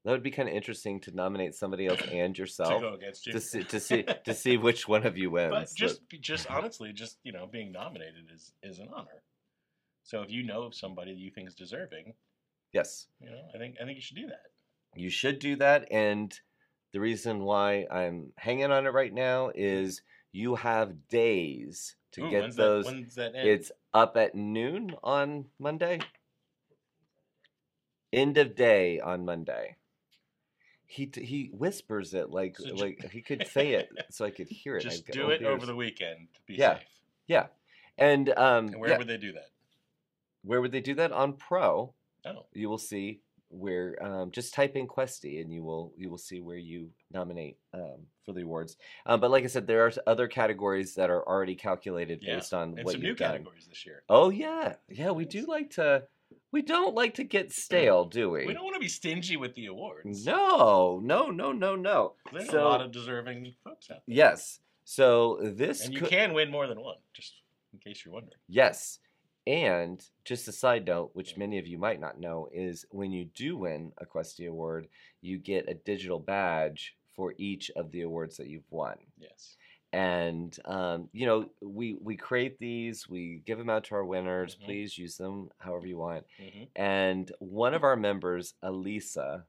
That 0.05 0.11
would 0.11 0.23
be 0.23 0.31
kind 0.31 0.49
of 0.49 0.55
interesting 0.55 0.99
to 1.01 1.11
nominate 1.11 1.55
somebody 1.55 1.85
else 1.87 2.01
and 2.11 2.37
yourself 2.37 2.73
to 2.73 2.79
go 2.79 2.93
against 2.95 3.25
you. 3.27 3.33
to 3.33 3.39
see 3.39 3.63
to 3.63 3.79
see 3.79 4.03
to 4.25 4.33
see 4.33 4.57
which 4.57 4.87
one 4.87 5.05
of 5.05 5.17
you 5.17 5.29
wins. 5.29 5.51
but 5.51 5.59
But- 5.69 5.75
just 5.75 6.01
just 6.19 6.49
honestly, 6.49 6.91
just 6.91 7.19
you 7.23 7.31
know, 7.31 7.45
being 7.45 7.71
nominated 7.71 8.31
is 8.33 8.51
is 8.63 8.79
an 8.79 8.89
honor. 8.93 9.21
So 10.03 10.21
if 10.23 10.29
you 10.31 10.43
know 10.43 10.63
of 10.63 10.73
somebody 10.75 11.11
that 11.13 11.19
you 11.19 11.31
think 11.31 11.47
is 11.47 11.55
deserving, 11.55 12.13
yes, 12.73 13.07
you 13.21 13.29
know, 13.29 13.41
I 13.53 13.57
think 13.57 13.75
I 13.81 13.85
think 13.85 13.95
you 13.97 14.01
should 14.01 14.17
do 14.17 14.27
that. 14.27 14.45
you 14.95 15.09
should 15.09 15.39
do 15.39 15.55
that. 15.57 15.87
And 15.91 16.37
the 16.91 16.99
reason 16.99 17.43
why 17.43 17.87
I'm 17.89 18.33
hanging 18.37 18.71
on 18.71 18.85
it 18.85 18.89
right 18.89 19.13
now 19.13 19.51
is 19.55 20.01
you 20.33 20.55
have 20.55 21.07
days 21.07 21.95
to 22.11 22.25
Ooh, 22.25 22.29
get 22.29 22.55
those. 22.55 22.85
That, 22.85 22.93
when's 22.93 23.15
that 23.15 23.33
end? 23.35 23.47
It's 23.47 23.71
up 23.93 24.17
at 24.17 24.35
noon 24.35 24.93
on 25.01 25.45
Monday. 25.59 25.99
End 28.13 28.37
of 28.37 28.55
day 28.55 28.99
on 28.99 29.25
Monday. 29.25 29.77
He 30.85 31.09
he 31.15 31.49
whispers 31.51 32.13
it 32.13 32.29
like 32.29 32.57
So 32.59 32.75
like 32.75 33.11
he 33.11 33.21
could 33.21 33.47
say 33.47 33.71
it 33.73 33.89
so 34.11 34.25
I 34.25 34.29
could 34.31 34.47
hear 34.47 34.77
it. 34.77 34.81
just 34.83 35.07
I'd 35.09 35.13
do 35.13 35.19
go, 35.21 35.25
"Oh, 35.27 35.29
it 35.31 35.43
over 35.43 35.65
the 35.65 35.75
weekend 35.75 36.27
to 36.35 36.41
be 36.45 36.55
Yeah. 36.55 36.77
safe. 36.77 36.87
yeah. 37.27 37.47
And 37.97 38.29
um, 38.29 38.67
And 38.67 38.79
where 38.79 38.91
yeah, 38.91 38.97
would 38.99 39.07
they 39.07 39.17
do 39.17 39.31
that? 39.33 39.47
where 40.43 40.61
would 40.61 40.71
they 40.71 40.81
do 40.81 40.93
that 40.95 41.11
on 41.11 41.33
Pro? 41.33 41.93
Oh, 42.25 42.45
You 42.53 42.69
will 42.69 42.77
see 42.77 43.21
where 43.49 43.95
um, 44.03 44.31
just 44.31 44.53
type 44.53 44.75
in 44.75 44.87
Questy 44.87 45.41
and 45.41 45.51
you 45.53 45.63
will 45.63 45.93
you 45.97 46.09
will 46.09 46.17
see 46.17 46.41
where 46.41 46.57
you 46.57 46.91
nominate 47.11 47.57
um, 47.73 48.07
for 48.25 48.33
the 48.33 48.41
awards. 48.41 48.77
Um, 49.05 49.19
but 49.19 49.31
like 49.31 49.43
I 49.43 49.47
said, 49.47 49.65
there 49.67 49.85
are 49.85 49.91
other 50.05 50.27
categories 50.27 50.95
that 50.95 51.09
are 51.09 51.27
already 51.27 51.55
calculated 51.55 52.19
Yeah, 52.21 52.35
based 52.35 52.53
on 52.53 52.75
and 52.77 52.85
what 52.85 52.91
some 52.93 53.01
you've 53.01 53.11
new 53.11 53.15
done. 53.15 53.31
categories 53.31 53.67
this 53.67 53.85
year. 53.85 54.03
Oh 54.09 54.29
yeah, 54.29 54.75
yeah. 54.89 55.11
We 55.11 55.25
do 55.25 55.45
like 55.47 55.71
to. 55.71 56.03
We 56.53 56.61
don't 56.61 56.93
like 56.93 57.15
to 57.15 57.23
get 57.23 57.51
stale, 57.51 58.05
do 58.05 58.29
we? 58.29 58.45
We 58.45 58.53
don't 58.53 58.63
want 58.63 58.75
to 58.75 58.79
be 58.79 58.87
stingy 58.87 59.37
with 59.37 59.55
the 59.55 59.65
awards. 59.65 60.23
No, 60.23 60.99
no, 61.03 61.31
no, 61.31 61.51
no, 61.51 61.75
no. 61.75 62.13
There's 62.31 62.49
So- 62.51 62.61
a 62.61 62.69
lot 62.69 62.81
of 62.81 62.91
deserving 62.91 63.55
folks 63.63 63.89
out 63.89 64.03
there. 64.07 64.15
Yes. 64.15 64.59
So 64.85 65.39
this 65.41 65.83
And 65.85 65.93
you 65.95 66.01
could, 66.01 66.09
can 66.09 66.33
win 66.33 66.51
more 66.51 66.67
than 66.67 66.79
one, 66.79 66.97
just 67.13 67.33
in 67.73 67.79
case 67.79 68.05
you're 68.05 68.13
wondering. 68.13 68.37
yes. 68.47 68.99
And 69.47 70.01
just 70.23 70.47
a 70.47 70.53
side 70.53 70.85
note, 70.85 71.09
which 71.13 71.35
many 71.35 71.57
of 71.57 71.67
you 71.67 71.77
might 71.77 71.99
not 71.99 72.17
know, 72.17 72.47
is 72.53 72.85
when 72.91 73.11
you 73.11 73.25
do 73.25 73.57
win 73.57 73.91
a 73.97 74.05
Questy 74.05 74.47
Award, 74.47 74.87
you 75.21 75.37
get 75.37 75.67
a 75.67 75.73
digital 75.73 76.19
badge 76.19 76.95
for 77.13 77.33
each 77.37 77.69
of 77.75 77.91
the 77.91 78.01
awards 78.01 78.37
that 78.37 78.47
you've 78.47 78.71
won. 78.71 78.95
Yes. 79.19 79.57
And 79.93 80.57
um, 80.65 81.09
you 81.13 81.25
know, 81.27 81.49
we 81.61 81.95
we 82.01 82.15
create 82.15 82.57
these, 82.59 83.07
we 83.07 83.41
give 83.45 83.57
them 83.59 83.69
out 83.69 83.83
to 83.85 83.95
our 83.95 84.03
winners. 84.03 84.55
Mhm. 84.55 84.65
Please 84.65 84.97
use 84.97 85.17
them 85.17 85.49
however 85.59 85.85
you 85.87 85.97
want. 85.97 86.25
hmm 86.39 86.63
and 86.75 87.31
one 87.39 87.73
of 87.75 87.83
our 87.83 87.95
members, 87.95 88.55
Elisa, 88.63 89.45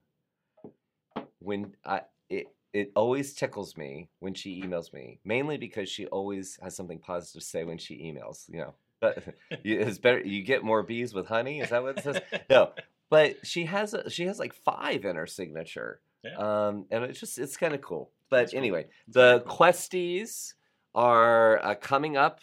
when 1.38 1.74
I 1.84 2.02
it 2.28 2.46
it 2.72 2.90
always 2.96 3.34
tickles 3.34 3.76
me 3.76 4.08
when 4.20 4.34
she 4.34 4.60
emails 4.62 4.92
me, 4.92 5.18
mainly 5.24 5.56
because 5.56 5.88
she 5.88 6.06
always 6.06 6.58
has 6.62 6.74
something 6.76 6.98
positive 6.98 7.40
to 7.40 7.46
say 7.46 7.64
when 7.64 7.78
she 7.78 7.96
emails. 7.98 8.44
You 8.48 8.58
know, 8.60 8.74
but 9.00 9.24
you- 9.62 9.80
it's 9.80 9.98
better 9.98 10.20
you 10.20 10.42
get 10.42 10.62
more 10.64 10.82
bees 10.82 11.14
with 11.14 11.26
honey. 11.26 11.60
Is 11.60 11.70
that 11.70 11.82
what 11.82 11.98
it 11.98 12.04
says? 12.04 12.20
no, 12.50 12.72
but 13.10 13.46
she 13.46 13.64
has 13.64 13.94
a, 13.94 14.10
she 14.10 14.26
has 14.26 14.38
like 14.38 14.52
five 14.54 15.04
in 15.04 15.16
her 15.16 15.26
signature, 15.26 16.00
Yeah. 16.22 16.36
um, 16.36 16.86
and 16.90 17.04
it's 17.04 17.20
just 17.20 17.38
it's 17.38 17.56
kind 17.56 17.74
of 17.74 17.80
cool. 17.80 18.10
But 18.30 18.38
That's 18.40 18.54
anyway, 18.54 18.86
the 19.08 19.42
cool. 19.46 19.56
questies 19.56 20.54
are 20.94 21.64
uh, 21.64 21.74
coming 21.74 22.16
up 22.16 22.40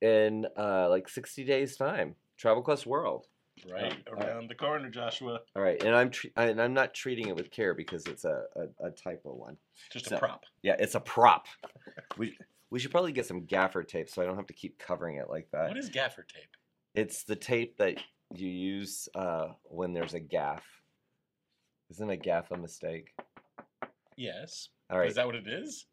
in 0.00 0.46
uh, 0.58 0.88
like 0.88 1.08
sixty 1.08 1.44
days 1.44 1.76
time. 1.76 2.14
Travel 2.38 2.62
Quest 2.62 2.86
World. 2.86 3.26
right 3.70 3.94
uh, 4.10 4.14
around 4.16 4.48
the 4.48 4.54
corner, 4.54 4.88
Joshua. 4.90 5.40
All 5.54 5.62
right, 5.62 5.80
and 5.82 5.94
I'm 5.94 6.10
tre- 6.10 6.32
and 6.36 6.60
I'm 6.60 6.74
not 6.74 6.94
treating 6.94 7.28
it 7.28 7.36
with 7.36 7.50
care 7.50 7.74
because 7.74 8.06
it's 8.06 8.24
a, 8.24 8.42
a, 8.56 8.86
a 8.86 8.90
typo 8.90 9.34
one. 9.34 9.56
Just 9.92 10.06
So- 10.08 10.16
a 10.16 10.18
prop. 10.18 10.44
Yeah, 10.62 10.76
it's 10.78 10.94
a 10.96 11.00
prop. 11.00 11.46
we 12.18 12.36
we 12.70 12.78
should 12.80 12.90
probably 12.90 13.12
get 13.12 13.26
some 13.26 13.44
gaffer 13.44 13.82
tape 13.84 14.08
so 14.08 14.22
I 14.22 14.24
don't 14.24 14.36
have 14.36 14.46
to 14.46 14.54
keep 14.54 14.78
covering 14.78 15.16
it 15.18 15.28
like 15.28 15.46
that. 15.52 15.68
What 15.68 15.76
is 15.76 15.88
gaffer 15.90 16.22
tape? 16.22 16.48
It's 16.94 17.24
the 17.24 17.36
tape 17.36 17.76
that 17.76 17.98
you 18.34 18.48
use 18.48 19.08
uh, 19.14 19.48
when 19.64 19.92
there's 19.92 20.14
a 20.14 20.20
gaff. 20.20 20.64
Isn't 21.90 22.08
a 22.10 22.16
gaff 22.16 22.50
a 22.50 22.56
mistake? 22.56 23.12
Yes. 24.16 24.68
All 24.92 24.98
right. 24.98 25.08
Is 25.08 25.14
that 25.16 25.26
what 25.26 25.34
it 25.34 25.48
is? 25.48 25.86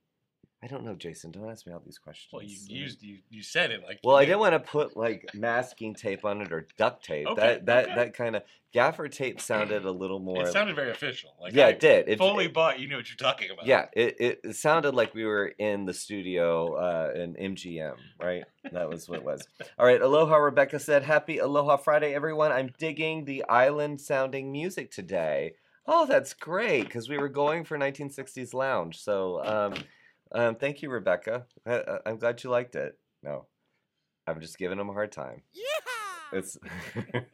I 0.61 0.67
don't 0.67 0.83
know, 0.83 0.93
Jason. 0.93 1.31
Don't 1.31 1.49
ask 1.49 1.65
me 1.65 1.71
all 1.71 1.81
these 1.85 1.97
questions. 1.97 2.27
Well, 2.33 2.43
you 2.43 2.57
used 2.67 3.01
you 3.01 3.19
you 3.29 3.41
said 3.41 3.71
it 3.71 3.81
like. 3.81 4.01
Well, 4.03 4.17
I 4.17 4.21
did. 4.21 4.31
didn't 4.31 4.39
want 4.41 4.53
to 4.53 4.59
put 4.59 4.97
like 4.97 5.29
masking 5.33 5.95
tape 5.95 6.25
on 6.25 6.41
it 6.41 6.51
or 6.51 6.67
duct 6.77 7.05
tape. 7.05 7.27
Okay, 7.27 7.41
that 7.41 7.65
that 7.67 7.85
okay. 7.85 7.95
that 7.95 8.13
kind 8.13 8.35
of 8.35 8.43
gaffer 8.73 9.07
tape 9.07 9.39
sounded 9.39 9.85
a 9.85 9.91
little 9.91 10.19
more. 10.19 10.43
It 10.43 10.51
sounded 10.51 10.75
very 10.75 10.91
official. 10.91 11.33
Like 11.39 11.53
yeah, 11.53 11.67
I 11.67 11.69
it 11.69 11.79
did. 11.79 12.09
It, 12.09 12.17
fully 12.17 12.45
it- 12.45 12.53
bought. 12.53 12.77
You 12.77 12.89
knew 12.89 12.97
what 12.97 13.09
you're 13.09 13.15
talking 13.15 13.51
about. 13.51 13.67
Yeah, 13.67 13.85
it, 13.93 14.17
it, 14.19 14.39
it 14.43 14.55
sounded 14.57 14.93
like 14.93 15.15
we 15.15 15.23
were 15.23 15.47
in 15.47 15.85
the 15.85 15.93
studio 15.93 16.73
uh, 16.73 17.11
in 17.15 17.35
MGM, 17.35 17.95
right? 18.21 18.43
That 18.73 18.89
was 18.89 19.07
what 19.07 19.19
it 19.19 19.25
was. 19.25 19.47
All 19.79 19.85
right, 19.85 20.01
Aloha 20.01 20.35
Rebecca 20.35 20.77
said, 20.77 21.03
Happy 21.03 21.37
Aloha 21.37 21.77
Friday, 21.77 22.13
everyone. 22.13 22.51
I'm 22.51 22.73
digging 22.77 23.23
the 23.23 23.45
island 23.47 24.01
sounding 24.01 24.51
music 24.51 24.91
today. 24.91 25.53
Oh, 25.85 26.05
that's 26.05 26.33
great, 26.33 26.83
because 26.83 27.09
we 27.09 27.17
were 27.17 27.29
going 27.29 27.63
for 27.63 27.77
1960s 27.77 28.53
lounge. 28.53 28.99
So 29.01 29.43
um, 29.43 29.73
um, 30.31 30.55
thank 30.55 30.81
you, 30.81 30.89
Rebecca. 30.89 31.45
I, 31.65 31.75
I- 31.79 31.99
I'm 32.05 32.17
glad 32.17 32.43
you 32.43 32.49
liked 32.49 32.75
it. 32.75 32.97
No, 33.23 33.45
I'm 34.27 34.39
just 34.41 34.57
giving 34.57 34.77
them 34.77 34.89
a 34.89 34.93
hard 34.93 35.11
time. 35.11 35.41
Yeah. 35.53 35.63
It's 36.31 36.57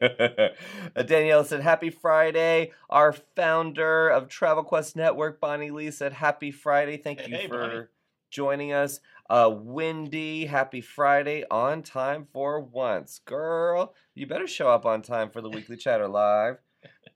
Uh, 0.96 1.02
Danielle 1.02 1.44
said, 1.44 1.60
"Happy 1.60 1.90
Friday!" 1.90 2.72
Our 2.88 3.12
founder 3.12 4.08
of 4.08 4.28
Travel 4.28 4.64
Quest 4.64 4.96
Network, 4.96 5.38
Bonnie 5.40 5.70
Lee, 5.70 5.90
said, 5.90 6.14
"Happy 6.14 6.50
Friday! 6.50 6.96
Thank 6.96 7.26
you 7.28 7.36
Hey, 7.36 7.46
for 7.46 7.58
Bonnie. 7.58 7.84
joining 8.30 8.72
us." 8.72 9.00
Uh, 9.28 9.50
Wendy, 9.54 10.46
happy 10.46 10.80
Friday! 10.80 11.44
On 11.50 11.82
time 11.82 12.26
for 12.32 12.58
once, 12.60 13.20
girl. 13.26 13.92
You 14.14 14.26
better 14.26 14.46
show 14.46 14.70
up 14.70 14.86
on 14.86 15.02
time 15.02 15.28
for 15.30 15.42
the 15.42 15.50
weekly 15.50 15.76
chatter 15.76 16.08
live. 16.08 16.56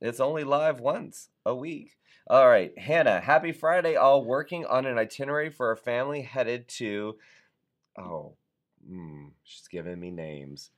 It's 0.01 0.21
only 0.21 0.45
live 0.45 0.81
once 0.81 1.29
a 1.45 1.55
week. 1.55 1.97
All 2.27 2.49
right, 2.49 2.77
Hannah, 2.79 3.21
happy 3.21 3.53
Friday! 3.53 3.97
All 3.97 4.25
working 4.25 4.65
on 4.65 4.87
an 4.87 4.99
itinerary 4.99 5.51
for 5.51 5.73
a 5.73 5.77
family 5.77 6.23
headed 6.23 6.69
to. 6.69 7.17
Oh, 7.99 8.35
mm, 8.89 9.31
she's 9.43 9.69
giving 9.69 9.99
me 9.99 10.11
names. 10.11 10.71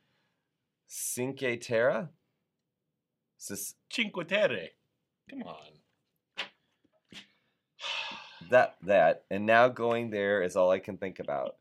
Cinque 0.86 1.60
Terre? 1.60 2.08
Sis- 3.38 3.74
Cinque 3.90 4.26
Terre. 4.26 4.70
Come 5.28 5.42
on. 5.42 5.56
that 8.50 8.76
that 8.82 9.24
and 9.30 9.46
now 9.46 9.68
going 9.68 10.10
there 10.10 10.42
is 10.42 10.56
all 10.56 10.70
I 10.70 10.78
can 10.78 10.96
think 10.96 11.20
about. 11.20 11.56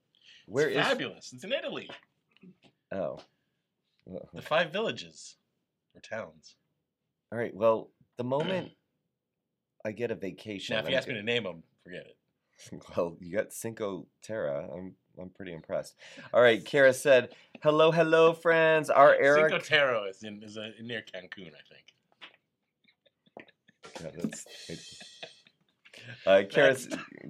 Where 0.47 0.67
it's 0.67 0.77
is 0.79 0.85
fabulous? 0.85 1.33
It's 1.33 1.43
in 1.43 1.53
Italy. 1.53 1.89
Oh. 2.91 3.19
The 4.33 4.41
five 4.41 4.71
villages 4.73 5.35
or 5.95 6.01
towns. 6.01 6.55
All 7.31 7.37
right. 7.37 7.55
Well, 7.55 7.89
the 8.17 8.23
moment 8.23 8.71
I 9.85 9.91
get 9.91 10.11
a 10.11 10.15
vacation, 10.15 10.75
Now, 10.75 10.81
if 10.81 10.85
you 10.89 10.91
I'm 10.91 10.97
ask 10.97 11.07
me 11.07 11.13
to 11.15 11.23
name 11.23 11.43
them, 11.43 11.63
forget 11.83 12.05
it. 12.05 12.17
well, 12.95 13.17
you 13.19 13.35
got 13.35 13.51
Cinco 13.53 14.05
Terra. 14.21 14.67
I'm 14.71 14.95
I'm 15.19 15.29
pretty 15.29 15.53
impressed. 15.53 15.95
All 16.33 16.41
right, 16.41 16.63
Kara 16.65 16.93
said, 16.93 17.29
"Hello, 17.63 17.91
hello, 17.91 18.33
friends. 18.33 18.89
Our 18.89 19.15
Eric." 19.15 19.51
Cinque 19.51 19.63
Terre 19.63 20.07
is, 20.09 20.23
in, 20.23 20.43
is 20.43 20.57
uh 20.57 20.69
near 20.81 21.01
Cancun, 21.01 21.51
I 21.53 21.63
think. 21.73 21.85
Yeah, 24.01 24.11
that's- 24.15 24.45
Uh, 26.25 26.43
Kara, 26.49 26.75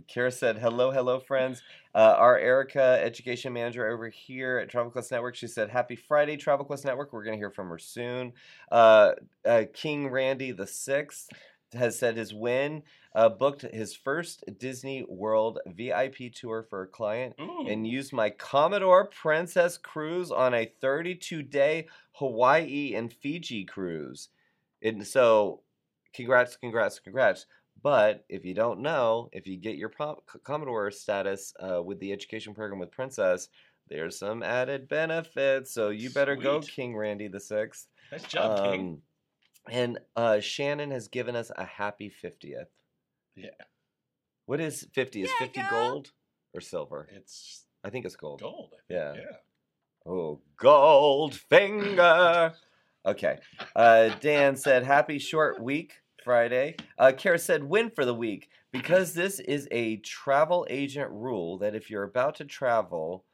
Kara 0.08 0.32
said, 0.32 0.58
"Hello, 0.58 0.92
hello, 0.92 1.20
friends. 1.20 1.62
Uh, 1.94 2.16
our 2.18 2.38
Erica, 2.38 3.00
education 3.04 3.54
manager 3.54 3.90
over 3.90 4.10
here 4.10 4.58
at 4.60 4.70
Travel 4.70 4.92
Quest 4.92 5.12
Network, 5.12 5.36
she 5.36 5.48
said, 5.48 5.70
"Happy 5.70 5.96
Friday, 5.96 6.38
Travel 6.38 6.66
Quest 6.66 6.86
Network. 6.86 7.14
We're 7.14 7.24
going 7.24 7.36
to 7.38 7.42
hear 7.42 7.52
from 7.52 7.70
her 7.70 7.80
soon." 7.80 8.34
Uh, 8.72 9.12
uh, 9.46 9.64
King 9.74 10.10
Randy 10.10 10.52
the 10.52 10.68
Sixth 10.68 11.30
has 11.74 11.98
said 11.98 12.18
his 12.18 12.34
win 12.34 12.84
uh, 13.16 13.30
booked 13.30 13.62
his 13.62 13.96
first 13.96 14.44
Disney 14.58 15.04
World 15.08 15.60
VIP 15.66 16.34
tour 16.34 16.66
for 16.70 16.84
a 16.84 16.88
client 16.88 17.36
and 17.68 17.88
used 17.88 18.14
my 18.14 18.30
Commodore 18.30 19.06
Princess 19.06 19.78
cruise 19.78 20.32
on 20.32 20.54
a 20.54 20.72
32 20.82 21.44
day 21.44 21.88
Hawaii 22.14 22.94
and 22.96 23.12
Fiji 23.12 23.66
cruise. 23.66 24.30
And 24.82 25.06
so, 25.06 25.62
congrats, 26.14 26.56
congrats, 26.58 27.00
congrats. 27.00 27.46
But 27.84 28.26
if 28.30 28.46
you 28.46 28.54
don't 28.54 28.82
know, 28.82 29.30
if 29.32 29.48
you 29.48 29.58
get 29.58 29.76
your 29.78 29.89
Pro- 29.89 30.22
Commodore 30.44 30.91
status 30.91 31.54
uh, 31.60 31.82
with 31.82 32.00
the 32.00 32.12
education 32.12 32.54
program 32.54 32.80
with 32.80 32.91
Princess, 32.91 33.48
there's 33.89 34.20
some 34.20 34.44
added 34.44 34.88
benefits. 34.88 35.74
So 35.74 35.89
you 35.89 36.10
better 36.12 36.36
go, 36.36 36.62
King 36.62 36.96
Randy 36.96 37.28
the 37.28 37.39
Sixth. 37.39 37.88
nice 38.12 38.24
job, 38.24 38.63
King. 38.72 38.82
Um, 38.82 39.02
and 39.70 40.00
uh, 40.15 40.39
Shannon 40.39 40.91
has 40.91 41.08
given 41.08 41.36
us 41.36 41.52
a 41.56 41.65
happy 41.65 42.12
50th. 42.24 42.65
Yeah. 43.36 43.50
What 44.46 44.60
is 44.60 44.88
50? 44.94 45.24
Is 45.24 45.30
Yeah, 45.30 45.46
50 45.46 45.62
girl. 45.62 45.70
gold? 45.91 46.12
or 46.54 46.62
silver? 46.62 47.08
It's 47.12 47.65
I 47.84 47.89
think 47.89 48.06
it's 48.06 48.15
gold. 48.15 48.41
gold. 48.41 48.74
I 48.74 48.94
think. 48.94 49.00
Yeah. 49.00 49.13
Yeah. 49.22 50.12
Oh, 50.12 50.39
Goldfinger. 50.60 52.54
Okay. 53.06 53.39
Uh, 53.76 54.10
Dan 54.20 54.56
said, 54.56 54.84
Happy 54.84 55.17
short 55.20 55.62
week, 55.62 55.94
Friday. 56.24 56.76
Uh, 56.98 57.12
Kara 57.18 57.40
said, 57.40 57.64
Win 57.64 57.90
for 57.90 58.06
the 58.06 58.14
week. 58.16 58.50
Because 58.72 59.14
this 59.14 59.40
is 59.40 59.68
a 59.72 59.98
travel 59.98 60.66
agent 60.70 61.10
rule 61.12 61.58
that 61.58 61.76
if 61.76 61.90
you're 61.90 62.04
about 62.04 62.36
to 62.36 62.46
travel, 62.46 63.26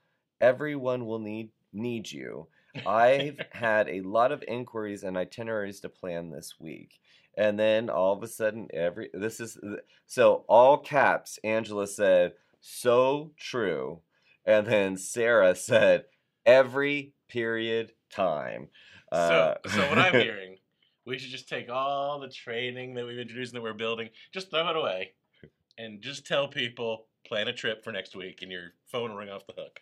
everyone 0.41 1.05
will 1.05 1.19
need 1.19 1.49
need 1.73 2.11
you. 2.11 2.47
I've 2.87 3.39
had 3.51 3.87
a 3.87 4.01
lot 4.01 4.31
of 4.31 4.43
inquiries 4.47 5.03
and 5.03 5.15
itineraries 5.15 5.79
to 5.81 5.89
plan 5.89 6.31
this 6.31 6.55
week. 6.59 6.99
And 7.37 7.59
then 7.59 7.89
all 7.91 8.13
of 8.13 8.23
a 8.23 8.27
sudden, 8.27 8.67
every 8.73 9.09
this 9.13 9.39
is 9.39 9.59
so 10.07 10.43
all 10.47 10.79
caps. 10.79 11.37
Angela 11.43 11.85
said, 11.85 12.33
"So 12.61 13.31
true," 13.37 14.01
and 14.43 14.65
then 14.65 14.97
Sarah 14.97 15.53
said, 15.69 16.05
"Every 16.47 17.13
period 17.29 17.91
time." 18.09 18.69
Uh, 19.11 19.53
So, 19.67 19.69
so 19.69 19.89
what 19.89 19.99
I'm 19.99 20.13
hearing, 20.19 20.56
we 21.07 21.17
should 21.17 21.31
just 21.31 21.47
take 21.49 21.69
all 21.69 22.19
the 22.19 22.27
training 22.29 22.93
that 22.95 23.05
we've 23.07 23.17
introduced 23.17 23.53
and 23.53 23.59
that 23.59 23.63
we're 23.63 23.73
building, 23.73 24.09
just 24.33 24.49
throw 24.51 24.69
it 24.69 24.75
away, 24.75 25.13
and 25.77 26.01
just 26.01 26.27
tell 26.27 26.47
people 26.49 27.05
plan 27.25 27.47
a 27.47 27.53
trip 27.53 27.83
for 27.83 27.91
next 27.91 28.15
week, 28.15 28.41
and 28.41 28.51
your 28.51 28.73
phone 28.85 29.11
will 29.11 29.17
ring 29.17 29.29
off 29.29 29.47
the 29.47 29.53
hook. 29.57 29.79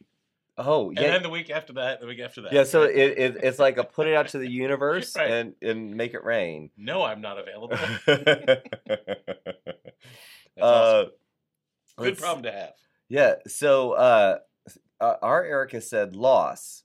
oh 0.57 0.91
yeah, 0.91 1.01
And 1.01 1.13
then 1.15 1.23
the 1.23 1.29
week 1.29 1.49
after 1.49 1.73
that, 1.73 1.99
the 1.99 2.07
week 2.07 2.19
after 2.19 2.41
that. 2.41 2.53
yeah. 2.53 2.63
So 2.63 2.83
it, 2.83 2.95
it 3.17 3.37
it's 3.43 3.59
like 3.59 3.77
a 3.77 3.83
put 3.83 4.07
it 4.07 4.13
out 4.15 4.27
to 4.29 4.37
the 4.37 4.49
universe 4.49 5.15
Right. 5.17 5.31
and 5.31 5.53
and 5.61 5.95
make 5.97 6.13
it 6.13 6.23
rain. 6.23 6.69
no, 6.77 7.03
I'm 7.03 7.21
not 7.21 7.37
available. 7.39 7.69
That's 8.05 8.61
uh, 10.61 10.63
awesome. 10.63 11.11
Good 11.97 12.17
problem 12.17 12.43
to 12.43 12.51
have. 12.51 12.73
Yeah. 13.09 13.35
So 13.47 13.93
uh, 13.93 14.37
uh, 15.01 15.15
our 15.21 15.43
Erica 15.43 15.81
said 15.81 16.15
loss. 16.15 16.83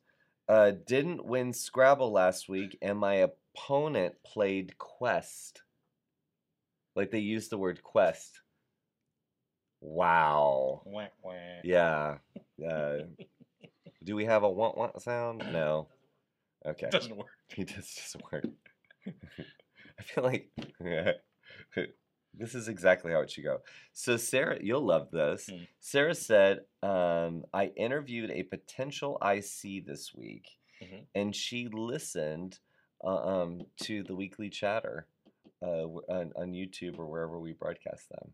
Uh, 0.48 0.72
didn't 0.84 1.24
win 1.24 1.52
Scrabble 1.52 2.10
last 2.10 2.48
week, 2.48 2.76
and 2.82 2.98
my 2.98 3.28
opponent 3.54 4.14
played 4.24 4.76
Quest. 4.78 5.62
Like 6.96 7.10
they 7.10 7.18
used 7.20 7.50
the 7.50 7.58
word 7.58 7.82
Quest. 7.82 8.40
Wow. 9.80 10.82
Wah, 10.84 11.06
wah. 11.22 11.32
Yeah. 11.64 12.18
Uh, 12.64 12.98
do 14.04 14.14
we 14.16 14.24
have 14.26 14.42
a 14.42 14.50
want 14.50 14.76
want 14.76 15.00
sound? 15.00 15.44
No. 15.52 15.88
Okay. 16.66 16.86
It 16.86 16.92
Doesn't 16.92 17.16
work. 17.16 17.28
He 17.48 17.64
just 17.64 17.96
doesn't 17.96 18.32
work. 18.32 18.44
I 19.98 20.02
feel 20.02 20.24
like 20.24 20.50
this 22.34 22.54
is 22.54 22.68
exactly 22.68 23.12
how 23.12 23.20
it 23.20 23.30
should 23.30 23.44
go. 23.44 23.58
So 23.92 24.16
Sarah, 24.16 24.58
you'll 24.60 24.84
love 24.84 25.10
this. 25.10 25.48
Hmm. 25.50 25.64
Sarah 25.80 26.14
said, 26.14 26.60
um, 26.82 27.44
"I 27.52 27.66
interviewed 27.76 28.30
a 28.30 28.42
potential 28.42 29.18
IC 29.22 29.84
this 29.86 30.14
week, 30.14 30.48
Mhm. 30.82 31.06
and 31.14 31.34
she 31.36 31.68
listened 31.72 32.58
uh, 33.04 33.42
um, 33.42 33.62
to 33.82 34.02
the 34.02 34.14
weekly 34.14 34.48
chatter 34.50 35.06
uh, 35.62 35.86
on, 36.08 36.32
on 36.36 36.52
YouTube 36.52 36.98
or 36.98 37.06
wherever 37.06 37.38
we 37.38 37.52
broadcast 37.52 38.08
them." 38.10 38.32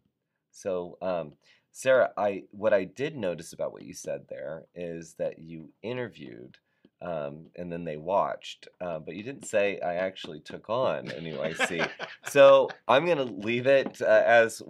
So, 0.50 0.96
um, 1.02 1.32
Sarah, 1.72 2.10
I 2.16 2.44
what 2.50 2.72
I 2.72 2.84
did 2.84 3.16
notice 3.16 3.52
about 3.52 3.72
what 3.72 3.84
you 3.84 3.94
said 3.94 4.26
there 4.28 4.64
is 4.74 5.14
that 5.18 5.38
you 5.38 5.70
interviewed 5.82 6.56
um, 7.02 7.46
and 7.56 7.70
then 7.70 7.84
they 7.84 7.96
watched. 7.96 8.68
Uh, 8.80 8.98
but 8.98 9.14
you 9.14 9.22
didn't 9.22 9.46
say 9.46 9.78
I 9.80 9.94
actually 9.94 10.40
took 10.40 10.70
on 10.70 11.08
a 11.08 11.20
new 11.20 11.40
IC. 11.42 11.90
so 12.28 12.68
I'm 12.88 13.06
gonna 13.06 13.24
leave 13.24 13.66
it 13.66 14.00
uh, 14.00 14.22
as 14.24 14.62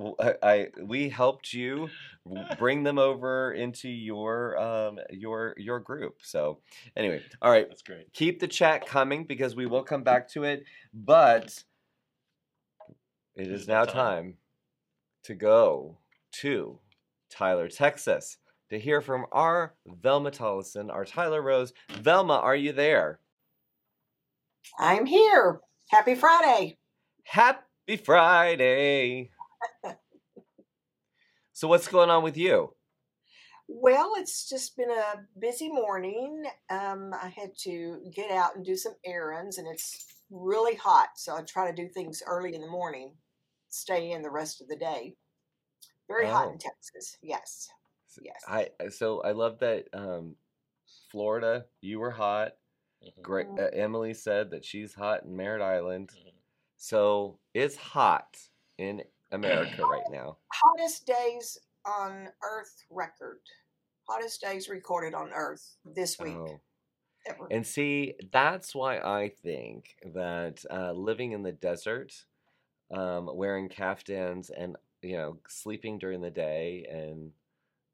I 0.42 0.68
we 0.82 1.08
helped 1.08 1.52
you 1.52 1.88
bring 2.58 2.82
them 2.82 2.98
over 2.98 3.52
into 3.52 3.88
your 3.88 4.58
um, 4.58 4.98
your 5.10 5.54
your 5.56 5.78
group. 5.80 6.16
So 6.22 6.58
anyway, 6.96 7.22
all 7.42 7.50
right. 7.50 7.68
That's 7.68 7.82
great. 7.82 8.12
Keep 8.12 8.40
the 8.40 8.48
chat 8.48 8.86
coming 8.86 9.24
because 9.24 9.54
we 9.54 9.66
will 9.66 9.84
come 9.84 10.02
back 10.02 10.28
to 10.30 10.44
it. 10.44 10.64
But 10.92 11.62
it 13.36 13.48
is 13.48 13.68
now 13.68 13.84
time 13.84 14.34
to 15.24 15.34
go 15.34 15.98
to 16.32 16.78
Tyler, 17.30 17.68
Texas, 17.68 18.38
to 18.70 18.78
hear 18.78 19.00
from 19.00 19.26
our 19.32 19.74
Velma 19.86 20.30
Tollison, 20.30 20.90
our 20.90 21.04
Tyler 21.04 21.42
Rose. 21.42 21.72
Velma, 21.90 22.34
are 22.34 22.56
you 22.56 22.72
there? 22.72 23.20
I'm 24.78 25.06
here. 25.06 25.60
Happy 25.90 26.14
Friday. 26.14 26.78
Happy 27.24 27.96
Friday. 28.04 29.30
so, 31.52 31.68
what's 31.68 31.88
going 31.88 32.10
on 32.10 32.22
with 32.22 32.36
you? 32.36 32.72
Well, 33.68 34.12
it's 34.16 34.48
just 34.48 34.76
been 34.76 34.90
a 34.90 35.20
busy 35.40 35.68
morning. 35.68 36.44
Um, 36.70 37.12
I 37.14 37.28
had 37.28 37.50
to 37.62 38.00
get 38.14 38.30
out 38.30 38.54
and 38.56 38.64
do 38.64 38.76
some 38.76 38.94
errands, 39.04 39.58
and 39.58 39.66
it's 39.66 40.04
really 40.30 40.74
hot, 40.76 41.08
so 41.16 41.36
I 41.36 41.42
try 41.42 41.68
to 41.70 41.74
do 41.76 41.88
things 41.88 42.22
early 42.26 42.54
in 42.54 42.60
the 42.60 42.66
morning, 42.68 43.12
stay 43.68 44.12
in 44.12 44.22
the 44.22 44.30
rest 44.30 44.60
of 44.60 44.68
the 44.68 44.76
day. 44.76 45.16
Very 46.08 46.26
hot 46.26 46.46
Oh. 46.48 46.52
in 46.52 46.58
Texas. 46.58 47.16
Yes. 47.22 47.68
Yes. 48.22 48.42
I 48.46 48.68
so 48.90 49.20
I 49.22 49.32
love 49.32 49.58
that 49.60 49.88
um, 49.92 50.36
Florida. 51.10 51.66
You 51.80 51.98
were 52.00 52.10
hot. 52.10 52.52
Mhm, 53.04 53.22
Great. 53.22 53.46
Uh, 53.58 53.68
Emily 53.72 54.14
said 54.14 54.50
that 54.50 54.64
she's 54.64 54.94
hot 54.94 55.24
in 55.24 55.36
Merritt 55.36 55.62
Island. 55.62 56.10
mhm. 56.14 56.32
So 56.76 57.38
it's 57.54 57.76
hot 57.76 58.36
in 58.78 59.02
America 59.32 59.82
right 59.84 60.04
now. 60.10 60.38
Hottest 60.52 61.06
days 61.06 61.58
on 61.84 62.28
Earth 62.42 62.84
record. 62.90 63.40
Hottest 64.08 64.40
days 64.40 64.68
recorded 64.68 65.14
on 65.14 65.32
Earth 65.32 65.76
this 65.84 66.18
week. 66.18 66.36
Oh. 66.36 66.60
Ever. 67.28 67.48
And 67.50 67.66
see, 67.66 68.14
that's 68.30 68.72
why 68.72 68.98
I 68.98 69.30
think 69.42 69.96
that 70.14 70.64
uh, 70.70 70.92
living 70.92 71.32
in 71.32 71.42
the 71.42 71.50
desert, 71.50 72.12
um, 72.92 73.28
wearing 73.34 73.68
caftans 73.68 74.50
and 74.50 74.76
you 75.02 75.16
know 75.16 75.38
sleeping 75.48 75.98
during 75.98 76.20
the 76.20 76.30
day 76.30 76.86
and 76.88 77.32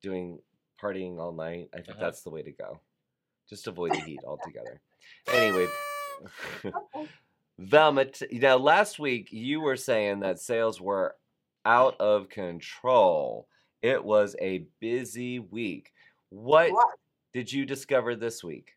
doing 0.03 0.39
partying 0.81 1.19
all 1.19 1.33
night, 1.33 1.69
I 1.73 1.77
think 1.79 1.91
Uh-huh. 1.91 2.01
that's 2.01 2.23
the 2.23 2.31
way 2.31 2.43
to 2.43 2.53
go. 2.53 2.81
Just 3.49 3.67
avoid 3.67 3.93
the 3.93 4.01
heat 4.01 4.21
altogether. 4.25 4.81
Anyway, 5.33 5.67
Velma, 7.59 8.07
now 8.33 8.57
last 8.57 8.99
week 8.99 9.33
you 9.33 9.61
were 9.61 9.77
saying 9.77 10.21
that 10.21 10.41
sales 10.41 10.81
were 10.81 11.17
out 11.65 12.01
of 12.01 12.29
control. 12.29 13.49
It 13.83 14.03
was 14.05 14.35
a 14.41 14.67
busy 14.81 15.39
week. 15.39 15.93
What 16.31 16.71
Right. 16.73 16.95
did 17.33 17.53
you 17.53 17.65
discover 17.67 18.17
this 18.17 18.43
week? 18.43 18.77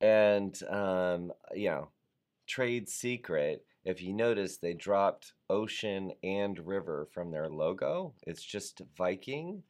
and 0.00 0.62
um, 0.70 1.32
you 1.54 1.68
know, 1.70 1.88
trade 2.46 2.88
secret. 2.88 3.64
If 3.84 4.02
you 4.02 4.12
notice, 4.12 4.58
they 4.58 4.74
dropped 4.74 5.32
ocean 5.48 6.12
and 6.22 6.58
river 6.66 7.08
from 7.12 7.30
their 7.30 7.48
logo. 7.48 8.14
It's 8.26 8.42
just 8.42 8.82
Viking. 8.96 9.62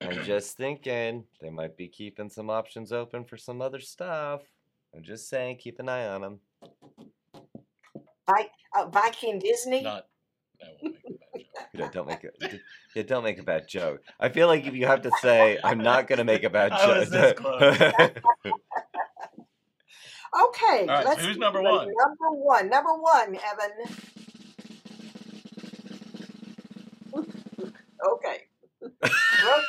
I'm 0.00 0.22
just 0.24 0.56
thinking 0.56 1.24
they 1.40 1.50
might 1.50 1.76
be 1.76 1.88
keeping 1.88 2.30
some 2.30 2.50
options 2.50 2.92
open 2.92 3.24
for 3.24 3.36
some 3.36 3.60
other 3.60 3.80
stuff. 3.80 4.42
I'm 4.94 5.02
just 5.02 5.28
saying, 5.28 5.56
keep 5.56 5.78
an 5.78 5.88
eye 5.88 6.06
on 6.06 6.20
them. 6.22 6.40
Uh, 8.76 8.86
Viking 8.88 9.38
Disney. 9.38 9.82
Not. 9.82 10.06
I 10.62 10.66
won't 10.82 10.94
make 10.94 11.04
a 11.04 11.10
bad 11.10 11.42
joke. 11.42 11.72
You 11.74 11.88
don't 11.92 12.06
make 12.06 12.24
it. 12.24 12.60
Yeah, 12.94 13.02
don't 13.02 13.24
make 13.24 13.38
a 13.38 13.42
bad 13.42 13.68
joke. 13.68 14.00
I 14.18 14.30
feel 14.30 14.46
like 14.46 14.66
if 14.66 14.74
you 14.74 14.86
have 14.86 15.02
to 15.02 15.10
say, 15.20 15.58
I'm 15.62 15.78
not 15.78 16.06
going 16.06 16.18
to 16.18 16.24
make 16.24 16.42
a 16.42 16.50
bad 16.50 16.72
I 16.72 16.98
was 16.98 17.10
this 17.10 17.34
joke. 17.38 18.18
Okay, 20.36 20.80
All 20.80 20.86
right, 20.86 21.04
let's 21.04 21.24
who's 21.24 21.34
see 21.34 21.40
number 21.40 21.62
one? 21.62 21.86
Number 21.86 22.30
one. 22.30 22.68
Number 22.68 22.94
one, 22.94 23.36
Evan. 23.36 23.72
okay. 28.12 28.38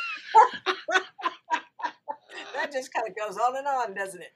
That 2.57 2.71
just 2.71 2.91
kind 2.91 3.07
of 3.07 3.15
goes 3.15 3.37
on 3.37 3.55
and 3.55 3.67
on, 3.67 3.93
doesn't 3.93 4.21
it? 4.21 4.31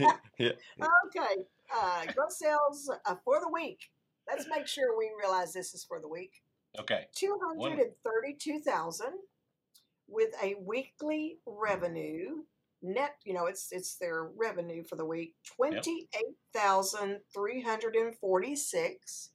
Yeah. 0.38 0.52
Okay. 0.78 1.42
Uh, 1.74 2.06
gross 2.14 2.38
sales 2.38 2.90
uh, 3.04 3.14
for 3.26 3.40
the 3.40 3.50
week. 3.52 3.78
Let's 4.26 4.46
make 4.48 4.66
sure 4.66 4.96
we 4.96 5.10
realize 5.20 5.52
this 5.52 5.74
is 5.74 5.84
for 5.84 6.00
the 6.00 6.08
week. 6.08 6.32
Okay. 6.78 7.04
Two 7.14 7.38
hundred 7.42 7.78
and 7.78 7.90
thirty-two 8.02 8.60
thousand, 8.60 9.12
with 10.08 10.30
a 10.42 10.54
weekly 10.62 11.40
revenue 11.44 12.44
net. 12.82 13.16
You 13.24 13.34
know, 13.34 13.46
it's 13.46 13.68
it's 13.70 13.96
their 13.96 14.28
revenue 14.36 14.82
for 14.84 14.96
the 14.96 15.04
week 15.06 15.34
twenty-eight 15.56 16.36
thousand 16.54 17.18
three 17.32 17.62
hundred 17.62 17.94
and 17.94 18.14
forty-six, 18.16 19.30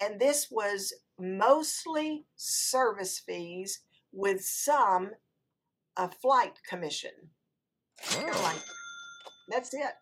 and 0.00 0.20
this 0.20 0.48
was 0.50 0.92
mostly 1.18 2.26
service 2.36 3.22
fees 3.24 3.80
with 4.12 4.42
some 4.42 5.10
a 5.96 6.08
flight 6.08 6.58
commission. 6.68 7.10
Airline. 8.16 8.34
Oh. 8.36 9.30
That's 9.48 9.74
it. 9.74 9.92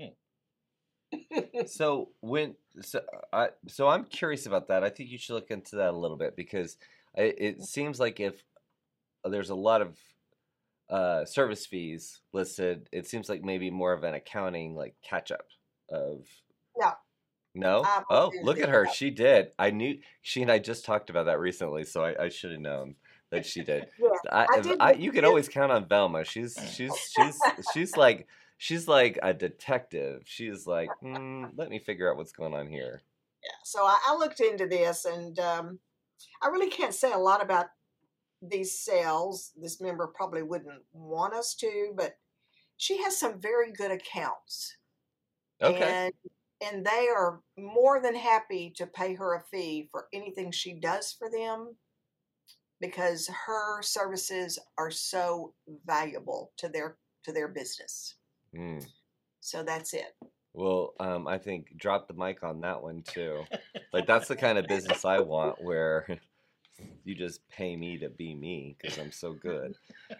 Hmm. 0.00 1.66
so 1.66 2.10
when 2.20 2.54
so 2.80 3.00
I 3.32 3.48
so 3.68 3.88
I'm 3.88 4.04
curious 4.04 4.46
about 4.46 4.68
that. 4.68 4.84
I 4.84 4.90
think 4.90 5.10
you 5.10 5.18
should 5.18 5.34
look 5.34 5.50
into 5.50 5.76
that 5.76 5.90
a 5.90 5.96
little 5.96 6.16
bit 6.16 6.36
because 6.36 6.76
I, 7.16 7.22
it 7.22 7.62
seems 7.62 8.00
like 8.00 8.20
if 8.20 8.42
uh, 9.24 9.28
there's 9.28 9.50
a 9.50 9.54
lot 9.54 9.82
of 9.82 9.96
uh, 10.92 11.24
service 11.24 11.64
fees 11.64 12.20
listed, 12.32 12.88
it 12.92 13.06
seems 13.06 13.28
like 13.30 13.42
maybe 13.42 13.70
more 13.70 13.94
of 13.94 14.04
an 14.04 14.14
accounting 14.14 14.76
like 14.76 14.94
catch 15.02 15.32
up 15.32 15.46
of 15.90 16.26
No. 16.76 16.92
no. 17.54 17.82
I 17.82 18.02
oh, 18.10 18.30
look 18.42 18.60
at 18.60 18.68
her. 18.68 18.84
that. 18.84 18.94
She 18.94 19.10
did. 19.10 19.52
I 19.58 19.70
knew 19.70 19.98
she 20.20 20.42
and 20.42 20.52
I 20.52 20.58
just 20.58 20.84
talked 20.84 21.08
about 21.08 21.26
that 21.26 21.40
recently, 21.40 21.84
so 21.84 22.04
I, 22.04 22.24
I 22.24 22.28
should 22.28 22.50
have 22.52 22.60
known 22.60 22.96
that 23.30 23.46
she 23.46 23.62
did. 23.62 23.86
Yeah, 23.98 24.10
I, 24.30 24.76
I 24.78 24.92
you 24.92 25.10
can 25.12 25.24
always 25.24 25.48
count 25.48 25.72
on 25.72 25.88
Velma. 25.88 26.24
She's 26.24 26.58
she's 26.74 26.92
she's 27.16 27.38
she's 27.72 27.96
like 27.96 28.28
she's 28.58 28.86
like 28.86 29.18
a 29.22 29.32
detective. 29.32 30.22
She's 30.26 30.66
like, 30.66 30.90
mm, 31.02 31.50
let 31.56 31.70
me 31.70 31.78
figure 31.78 32.10
out 32.10 32.18
what's 32.18 32.32
going 32.32 32.52
on 32.52 32.66
here. 32.68 33.00
yeah. 33.42 33.50
So 33.64 33.82
I, 33.84 33.98
I 34.08 34.16
looked 34.16 34.40
into 34.40 34.66
this, 34.66 35.06
and 35.06 35.38
um, 35.38 35.78
I 36.42 36.48
really 36.48 36.68
can't 36.70 36.94
say 36.94 37.12
a 37.12 37.18
lot 37.18 37.42
about 37.42 37.66
these 38.42 38.78
sales. 38.78 39.52
This 39.56 39.80
member 39.80 40.08
probably 40.08 40.42
wouldn't 40.42 40.82
want 40.92 41.34
us 41.34 41.54
to, 41.56 41.92
but 41.96 42.16
she 42.76 43.02
has 43.02 43.16
some 43.16 43.40
very 43.40 43.72
good 43.72 43.90
accounts. 43.90 44.76
Okay. 45.62 45.82
And 45.82 46.12
and 46.64 46.84
they 46.86 47.08
are 47.08 47.40
more 47.58 48.00
than 48.00 48.14
happy 48.14 48.72
to 48.76 48.86
pay 48.86 49.14
her 49.14 49.34
a 49.34 49.40
fee 49.40 49.88
for 49.90 50.06
anything 50.12 50.52
she 50.52 50.74
does 50.74 51.12
for 51.12 51.28
them 51.28 51.74
because 52.80 53.28
her 53.46 53.82
services 53.82 54.58
are 54.78 54.90
so 54.90 55.54
valuable 55.86 56.52
to 56.58 56.68
their 56.68 56.96
to 57.24 57.32
their 57.32 57.48
business. 57.48 58.16
Mm. 58.54 58.84
So 59.40 59.62
that's 59.62 59.94
it. 59.94 60.14
Well, 60.54 60.92
um, 61.00 61.26
I 61.26 61.38
think 61.38 61.76
drop 61.76 62.08
the 62.08 62.14
mic 62.14 62.42
on 62.42 62.60
that 62.60 62.82
one 62.82 63.02
too. 63.02 63.44
Like 63.92 64.06
that's 64.06 64.28
the 64.28 64.36
kind 64.36 64.58
of 64.58 64.66
business 64.66 65.04
I 65.04 65.20
want, 65.20 65.62
where 65.62 66.06
you 67.04 67.14
just 67.14 67.48
pay 67.48 67.76
me 67.76 67.98
to 67.98 68.08
be 68.08 68.34
me 68.34 68.76
because 68.80 68.98
I'm 68.98 69.12
so 69.12 69.32
good. 69.32 69.74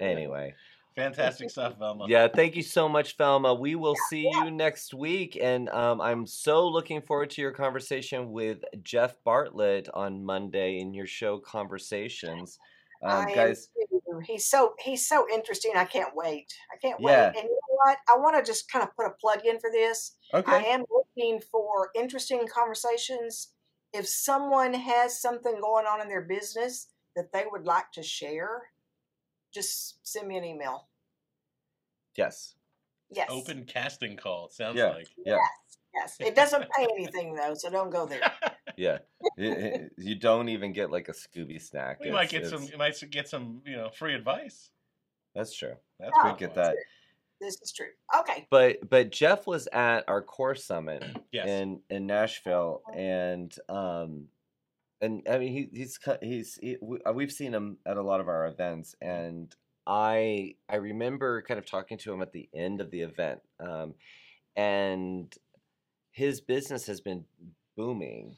Anyway, 0.00 0.54
Fantastic 0.96 1.50
stuff, 1.50 1.76
Velma. 1.78 2.06
yeah, 2.08 2.28
thank 2.28 2.54
you 2.54 2.62
so 2.62 2.88
much, 2.88 3.16
Velma. 3.16 3.52
We 3.52 3.74
will 3.74 3.96
see 4.08 4.28
you 4.32 4.50
next 4.50 4.94
week, 4.94 5.36
and 5.40 5.68
um, 5.70 6.00
I'm 6.00 6.26
so 6.26 6.68
looking 6.68 7.02
forward 7.02 7.30
to 7.30 7.42
your 7.42 7.50
conversation 7.50 8.30
with 8.30 8.58
Jeff 8.82 9.16
Bartlett 9.24 9.88
on 9.92 10.24
Monday 10.24 10.78
in 10.78 10.94
your 10.94 11.06
show 11.06 11.38
Conversations. 11.38 12.58
Um, 13.02 13.10
I 13.10 13.30
am 13.30 13.34
guys. 13.34 13.68
He's 14.24 14.46
so 14.46 14.74
he's 14.78 15.06
so 15.06 15.26
interesting. 15.32 15.72
I 15.74 15.84
can't 15.84 16.14
wait. 16.14 16.54
I 16.72 16.78
can't 16.78 17.00
wait. 17.00 17.12
Yeah. 17.12 17.26
And 17.26 17.42
you 17.42 17.48
know 17.48 17.76
what? 17.84 17.98
I 18.08 18.16
want 18.16 18.36
to 18.36 18.48
just 18.48 18.70
kind 18.70 18.84
of 18.84 18.94
put 18.96 19.06
a 19.06 19.10
plug 19.20 19.44
in 19.44 19.58
for 19.58 19.70
this. 19.72 20.16
Okay. 20.32 20.50
I 20.50 20.62
am 20.62 20.84
looking 20.90 21.40
for 21.40 21.90
interesting 21.96 22.46
conversations. 22.46 23.53
If 23.94 24.08
someone 24.08 24.74
has 24.74 25.20
something 25.20 25.60
going 25.60 25.86
on 25.86 26.00
in 26.02 26.08
their 26.08 26.22
business 26.22 26.88
that 27.16 27.32
they 27.32 27.44
would 27.50 27.64
like 27.64 27.92
to 27.92 28.02
share, 28.02 28.62
just 29.54 30.04
send 30.06 30.26
me 30.28 30.36
an 30.36 30.44
email. 30.44 30.88
yes, 32.16 32.54
Yes. 33.10 33.28
Open 33.30 33.64
casting 33.64 34.16
call. 34.16 34.46
It 34.46 34.52
sounds 34.54 34.76
Yeah. 34.76 34.88
like. 34.90 35.08
yeah. 35.24 35.36
Yes. 35.94 36.16
It 36.18 36.34
doesn't 36.34 36.68
pay 36.76 36.84
anything 36.96 37.34
though, 37.34 37.54
so 37.54 37.70
don't 37.70 37.90
go 37.90 38.06
there. 38.06 38.20
yeah. 38.76 38.98
It- 39.36 39.58
it- 39.58 39.92
you 39.98 40.16
don't 40.16 40.48
even 40.48 40.72
get 40.72 40.90
like 40.90 41.08
a 41.08 41.12
Scooby 41.12 41.60
snack. 41.62 41.98
You 42.02 42.10
might 42.12 42.32
It's- 42.32 42.50
get 42.50 42.58
some. 42.60 42.68
You 42.68 42.76
might 42.78 43.10
get 43.10 43.28
some. 43.28 43.62
You 43.64 43.76
know, 43.76 43.90
free 43.90 44.14
advice. 44.14 44.70
That's 45.34 45.54
true. 45.54 45.76
That's 46.00 46.12
pretty 46.18 46.32
We 46.34 46.38
get 46.40 46.54
cool. 46.54 46.64
that. 46.64 46.76
This 47.44 47.60
is 47.62 47.72
true. 47.72 47.88
Okay. 48.20 48.46
but 48.50 48.88
but 48.88 49.10
Jeff 49.10 49.46
was 49.46 49.66
at 49.72 50.04
our 50.08 50.22
core 50.22 50.54
summit 50.54 51.04
Yes. 51.32 51.46
in 51.48 51.80
in 51.90 52.06
Nashville, 52.06 52.82
and 52.94 53.54
um, 53.68 54.28
and 55.00 55.22
I 55.30 55.38
mean 55.38 55.52
he, 55.52 55.68
he's 55.78 55.98
cu- 55.98 56.18
he's 56.22 56.58
he, 56.60 56.76
we, 56.80 56.98
uh, 57.06 57.12
we've 57.12 57.32
seen 57.32 57.52
him 57.52 57.76
at 57.84 57.96
a 57.98 58.02
lot 58.02 58.20
of 58.20 58.28
our 58.28 58.46
events, 58.46 58.94
and 59.02 59.54
I 59.86 60.54
I 60.68 60.76
remember 60.76 61.42
kind 61.42 61.58
of 61.58 61.66
talking 61.66 61.98
to 61.98 62.12
him 62.12 62.22
at 62.22 62.32
the 62.32 62.48
end 62.54 62.80
of 62.80 62.90
the 62.90 63.02
event, 63.02 63.40
um, 63.60 63.94
and 64.56 65.32
his 66.12 66.40
business 66.40 66.86
has 66.86 67.00
been 67.00 67.24
booming, 67.76 68.36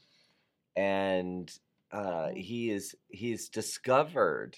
and 0.75 1.49
uh, 1.91 2.29
he 2.35 2.69
is 2.71 2.95
he's 3.09 3.47
discovered 3.49 4.57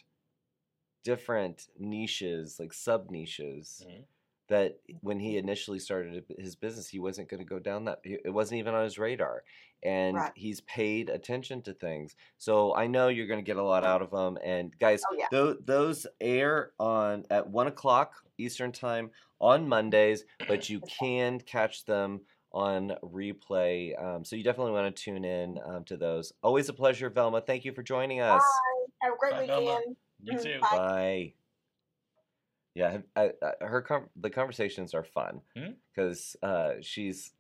different 1.04 1.68
niches 1.78 2.58
like 2.60 2.74
sub 2.74 3.10
niches 3.10 3.86
Mhm. 3.88 4.04
That 4.50 4.80
when 5.02 5.20
he 5.20 5.38
initially 5.38 5.80
started 5.80 6.24
his 6.38 6.56
business 6.56 6.88
he 6.90 7.00
wasn't 7.00 7.30
going 7.30 7.40
to 7.40 7.46
go 7.46 7.60
down 7.60 7.86
that 7.86 8.00
it 8.04 8.34
wasn't 8.34 8.58
even 8.60 8.74
on 8.74 8.84
his 8.84 8.98
radar 9.00 9.44
and 9.84 10.18
Right. 10.18 10.32
he's 10.36 10.62
paid 10.62 11.10
attention 11.10 11.62
to 11.64 11.74
things 11.74 12.16
so 12.38 12.76
i 12.76 12.86
know 12.88 13.08
you're 13.08 13.28
going 13.28 13.40
to 13.40 13.46
get 13.46 13.58
a 13.58 13.64
lot 13.64 13.84
out 13.86 14.02
of 14.02 14.12
them 14.12 14.38
and 14.44 14.78
guys 14.80 15.02
Oh, 15.10 15.16
yeah. 15.18 15.28
tho- 15.32 15.58
those 15.64 16.06
air 16.20 16.72
on 16.80 17.26
at 17.30 17.48
one 17.50 17.68
o'clock 17.68 18.14
eastern 18.38 18.72
time 18.72 19.12
on 19.40 19.68
mondays 19.70 20.26
but 20.48 20.70
you 20.70 20.82
can 20.82 21.40
catch 21.40 21.86
them 21.86 22.22
on 22.52 22.94
replay 23.04 23.98
um, 24.04 24.26
so 24.26 24.36
you 24.36 24.44
definitely 24.44 24.74
want 24.74 24.94
to 24.96 25.02
tune 25.04 25.24
in 25.24 25.60
um, 25.66 25.84
to 25.86 25.96
those 25.96 26.34
always 26.44 26.68
a 26.68 26.74
pleasure 26.74 27.10
velma 27.10 27.40
thank 27.40 27.64
you 27.64 27.72
for 27.72 27.84
joining 27.84 28.20
us 28.22 28.44
Have 29.02 29.14
a 29.14 29.18
great 29.18 29.32
Bye, 29.34 29.48
Velma. 29.48 29.76
weekend. 29.76 29.96
You 30.22 30.34
Mm, 30.38 30.44
too. 30.44 30.60
bye. 30.62 30.78
Bye. 30.78 31.34
Yeah, 32.76 33.00
I, 33.16 33.32
I, 33.44 33.66
her 33.66 33.82
com- 33.82 34.10
the 34.16 34.30
conversations 34.30 34.94
are 34.94 35.04
fun 35.04 35.42
Hmm? 35.58 35.72
because 35.94 36.36
uh, 36.44 36.74
she's 36.82 37.32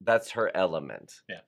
that's 0.00 0.30
her 0.32 0.50
element. 0.56 1.20
Yeah. 1.28 1.40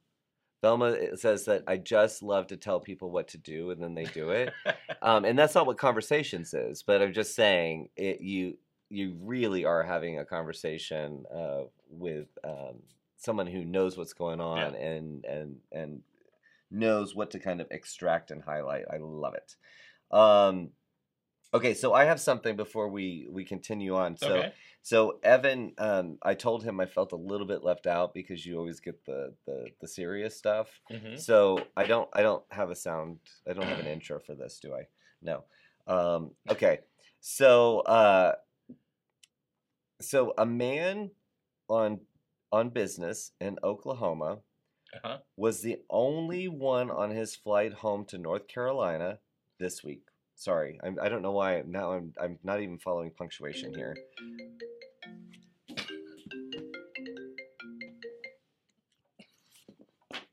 Velma 0.63 1.17
says 1.17 1.47
that 1.47 1.65
I 1.67 1.79
just 1.79 2.23
love 2.23 2.49
to 2.49 2.57
tell 2.57 2.81
people 2.81 3.11
what 3.11 3.29
to 3.29 3.39
do 3.39 3.71
and 3.71 3.83
then 3.83 3.95
they 3.95 4.05
do 4.05 4.31
it, 4.31 4.53
um, 5.03 5.25
and 5.25 5.39
that's 5.39 5.55
not 5.55 5.67
what 5.67 5.79
conversations 5.79 6.53
is. 6.53 6.83
But 6.83 7.01
I'm 7.01 7.15
just 7.15 7.35
saying 7.35 7.89
it. 7.97 8.21
You 8.21 8.59
you 8.91 9.17
really 9.23 9.65
are 9.65 9.83
having 9.83 10.19
a 10.19 10.25
conversation 10.25 11.25
uh, 11.35 11.63
with 11.89 12.27
um, 12.45 12.83
someone 13.17 13.47
who 13.47 13.65
knows 13.65 13.97
what's 13.97 14.13
going 14.13 14.41
on 14.41 14.75
and 14.75 15.25
and 15.25 15.57
and 15.73 16.03
knows 16.71 17.15
what 17.15 17.31
to 17.31 17.39
kind 17.39 17.61
of 17.61 17.67
extract 17.71 18.31
and 18.31 18.43
highlight. 18.43 18.85
I 18.93 18.99
love 18.99 19.35
it. 19.35 19.57
Um, 20.15 20.71
Okay, 21.53 21.75
so 21.75 21.93
I 21.93 22.05
have 22.05 22.21
something 22.21 22.57
before 22.57 22.89
we 22.89 23.27
we 23.31 23.45
continue 23.45 23.97
on. 23.97 24.17
So 24.17 24.37
okay. 24.39 24.53
so 24.83 25.19
Evan, 25.23 25.75
um, 25.79 26.19
I 26.23 26.35
told 26.35 26.63
him 26.63 26.79
I 26.81 26.87
felt 26.87 27.13
a 27.13 27.17
little 27.17 27.47
bit 27.47 27.65
left 27.65 27.87
out 27.87 28.15
because 28.15 28.47
you 28.47 28.57
always 28.59 28.81
get 28.81 29.05
the 29.05 29.35
the 29.47 29.73
the 29.81 29.89
serious 29.89 30.37
stuff. 30.37 30.81
hmm 30.91 31.17
So 31.17 31.67
I 31.77 31.85
don't 31.87 32.09
I 32.13 32.23
don't 32.23 32.45
have 32.51 32.71
a 32.71 32.77
sound 32.77 33.19
I 33.49 33.53
don't 33.53 33.67
have 33.67 33.81
an 33.81 33.87
intro 33.87 34.21
for 34.21 34.35
this, 34.35 34.61
do 34.61 34.75
I? 34.75 34.87
No. 35.23 35.45
Um, 35.87 36.33
okay. 36.49 36.81
So 37.21 37.81
uh, 37.81 38.35
so 40.01 40.35
a 40.39 40.47
man 40.47 41.11
on 41.69 42.01
on 42.53 42.71
business 42.71 43.33
in 43.41 43.59
Oklahoma 43.63 44.43
Uh-huh. 44.95 45.19
was 45.37 45.63
the 45.63 45.83
only 45.91 46.49
one 46.49 46.91
on 46.91 47.11
his 47.11 47.37
flight 47.37 47.73
home 47.75 48.05
to 48.07 48.19
North 48.19 48.49
Carolina 48.49 49.21
this 49.59 49.85
week. 49.85 50.10
Sorry, 50.41 50.81
I'm, 50.83 50.97
I 51.03 51.11
don't 51.11 51.21
know 51.21 51.33
why 51.33 51.63
now 51.67 51.93
I'm 51.93 52.15
I'm 52.19 52.39
not 52.43 52.63
even 52.63 52.79
following 52.79 53.11
punctuation 53.11 53.75
here. 53.75 53.95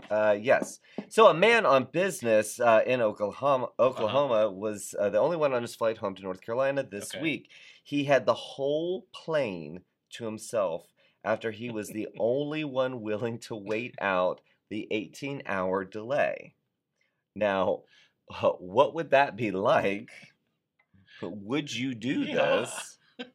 Uh, 0.10 0.38
yes. 0.39 0.80
So 1.10 1.28
a 1.28 1.34
man 1.34 1.66
on 1.66 1.89
business 1.91 2.58
uh, 2.62 2.84
in 2.88 3.01
Oklahoma, 3.01 3.68
Oklahoma 3.78 4.49
was 4.49 4.95
uh, 4.97 5.10
the 5.10 5.20
only 5.20 5.36
one 5.36 5.51
on 5.53 5.62
his 5.62 5.76
flight 5.76 5.97
home 5.97 6.16
to 6.16 6.24
North 6.24 6.39
Carolina 6.39 6.84
this 6.84 7.14
Okay. 7.14 7.22
week. 7.22 7.49
He 7.84 8.05
had 8.05 8.26
the 8.26 8.34
whole 8.34 9.08
plane 9.14 9.82
to 10.12 10.24
himself 10.24 10.88
after 11.26 11.51
he 11.51 11.70
was 11.70 11.89
the 11.89 12.08
only 12.18 12.64
one 12.64 13.01
willing 13.01 13.39
to 13.39 13.55
wait 13.55 13.95
out 13.99 14.39
the 14.70 14.88
18-hour 14.89 15.84
delay. 15.84 16.53
Now, 17.36 17.84
uh, 18.30 18.49
what 18.51 18.93
would 18.95 19.11
that 19.11 19.36
be 19.36 19.51
like? 19.51 20.09
Would 21.21 21.73
you 21.73 21.95
do 21.95 22.21
Yeah. 22.21 22.65
this? 22.65 22.97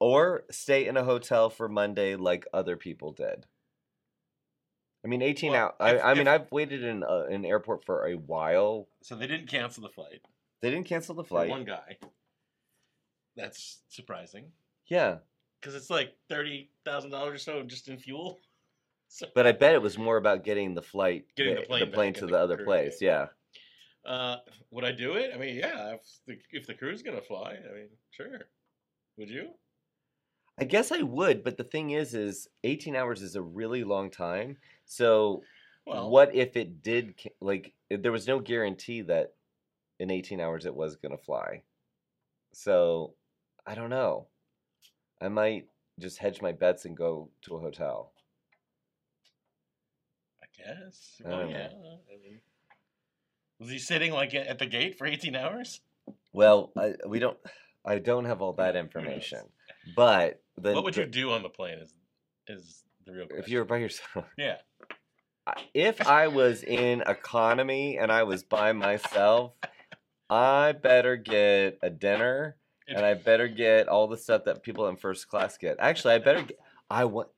or 0.00 0.44
stay 0.50 0.86
in 0.86 0.96
a 0.96 1.04
hotel 1.04 1.50
for 1.50 1.68
Monday 1.68 2.16
like 2.16 2.46
other 2.52 2.76
people 2.76 3.12
did? 3.12 3.46
I 5.04 5.08
mean, 5.08 5.20
18 5.22 5.52
Well, 5.52 5.74
hours. 5.80 6.00
I, 6.02 6.10
I 6.10 6.14
mean, 6.14 6.22
if- 6.26 6.28
I've 6.28 6.52
waited 6.52 6.82
in 6.82 7.02
uh, 7.02 7.24
an 7.30 7.44
airport 7.44 7.84
for 7.84 8.06
a 8.06 8.14
while. 8.14 8.88
So 9.02 9.16
they 9.16 9.26
didn't 9.26 9.48
cancel 9.48 9.82
the 9.82 9.88
flight 9.90 10.22
They 10.62 10.70
didn't 10.70 10.86
cancel 10.86 11.14
the 11.14 11.24
for 11.24 11.28
flight. 11.28 11.50
one 11.50 11.64
guy. 11.64 11.98
That's 13.36 13.80
surprising 13.88 14.46
Yeah, 14.86 15.16
because 15.60 15.74
it's 15.74 15.90
like 15.90 16.14
thirty 16.28 16.70
thousand 16.84 17.10
dollars 17.10 17.34
or 17.34 17.38
so 17.38 17.62
just 17.64 17.88
in 17.88 17.98
fuel. 17.98 18.38
So, 19.06 19.26
but 19.32 19.46
I 19.46 19.52
bet 19.52 19.74
it 19.74 19.82
was 19.82 19.96
more 19.96 20.16
about 20.16 20.42
getting 20.42 20.74
the 20.74 20.82
flight, 20.82 21.26
Getting 21.36 21.54
the 21.56 21.60
the, 21.84 21.86
plane 21.92 22.14
to 22.14 22.22
the 22.22 22.32
the 22.32 22.38
other 22.38 22.56
place. 22.64 23.00
Yeah. 23.00 23.26
Uh, 24.06 24.38
would 24.70 24.84
I 24.84 24.92
do 24.92 25.14
it? 25.14 25.32
I 25.34 25.38
mean, 25.38 25.56
yeah. 25.56 25.94
If 25.94 26.00
the 26.26 26.38
if 26.52 26.66
the 26.66 26.74
crew's 26.74 27.02
gonna 27.02 27.20
fly, 27.22 27.56
I 27.68 27.74
mean, 27.74 27.88
sure. 28.10 28.48
Would 29.18 29.30
you? 29.30 29.50
I 30.58 30.64
guess 30.64 30.92
I 30.92 31.02
would, 31.02 31.42
but 31.42 31.56
the 31.56 31.64
thing 31.64 31.90
is, 31.90 32.14
is 32.14 32.48
18 32.62 32.94
hours 32.94 33.22
is 33.22 33.34
a 33.36 33.42
really 33.42 33.82
long 33.84 34.10
time. 34.10 34.58
So 34.84 35.42
Well, 35.86 36.10
what 36.10 36.34
if 36.34 36.56
it 36.56 36.82
did 36.82 37.14
like 37.40 37.74
there 37.90 38.12
was 38.12 38.26
no 38.26 38.38
guarantee 38.40 39.02
that 39.02 39.34
in 39.98 40.10
18 40.10 40.40
hours 40.40 40.66
it 40.66 40.74
was 40.74 40.96
going 40.96 41.12
to 41.16 41.22
fly 41.22 41.62
so 42.52 43.14
i 43.66 43.74
don't 43.74 43.90
know 43.90 44.26
i 45.20 45.28
might 45.28 45.68
just 46.00 46.18
hedge 46.18 46.40
my 46.42 46.52
bets 46.52 46.84
and 46.86 46.96
go 46.96 47.30
to 47.42 47.56
a 47.56 47.60
hotel 47.60 48.12
I 50.42 50.46
guess. 50.56 51.20
I 51.26 51.28
Well, 51.28 51.40
don't 51.40 51.52
know. 51.52 51.58
yeah. 51.58 51.68
I 52.12 52.16
mean, 52.22 52.40
was 53.58 53.70
he 53.70 53.78
sitting 53.78 54.12
like 54.12 54.34
at 54.34 54.58
the 54.58 54.66
gate 54.66 54.98
for 54.98 55.06
eighteen 55.06 55.36
hours? 55.36 55.80
well 56.32 56.72
I, 56.76 56.94
we 57.06 57.18
don't 57.18 57.38
i 57.84 57.98
don't 57.98 58.24
have 58.24 58.42
all 58.42 58.52
that 58.54 58.76
information 58.76 59.40
but 59.96 60.42
the, 60.58 60.72
what 60.74 60.84
would 60.84 60.94
the- 60.94 61.02
you 61.02 61.06
do 61.06 61.30
on 61.32 61.42
the 61.42 61.48
plane? 61.48 61.78
Is 61.78 61.94
is 62.46 62.84
the 63.06 63.12
real 63.12 63.26
question? 63.26 63.42
if 63.44 63.48
you 63.48 63.58
were 63.58 63.64
by 63.64 63.78
yourself 63.78 64.26
yeah. 64.36 64.56
If 65.74 66.06
i 66.06 66.28
was 66.28 66.62
in 66.62 67.02
economy 67.06 67.98
and 67.98 68.10
i 68.10 68.22
was 68.22 68.42
by 68.42 68.72
myself 68.72 69.52
i 70.30 70.72
better 70.72 71.16
get 71.16 71.78
a 71.82 71.90
dinner 71.90 72.56
and 72.88 73.04
I 73.04 73.14
better 73.14 73.48
get 73.48 73.88
all 73.88 74.08
the 74.08 74.16
stuff 74.16 74.44
that 74.44 74.62
people 74.62 74.88
in 74.88 74.96
first 74.96 75.28
class 75.28 75.56
get. 75.56 75.76
Actually, 75.78 76.14
I 76.14 76.18
better. 76.18 76.42
Get, 76.42 76.58
I 76.90 77.04
want. 77.06 77.28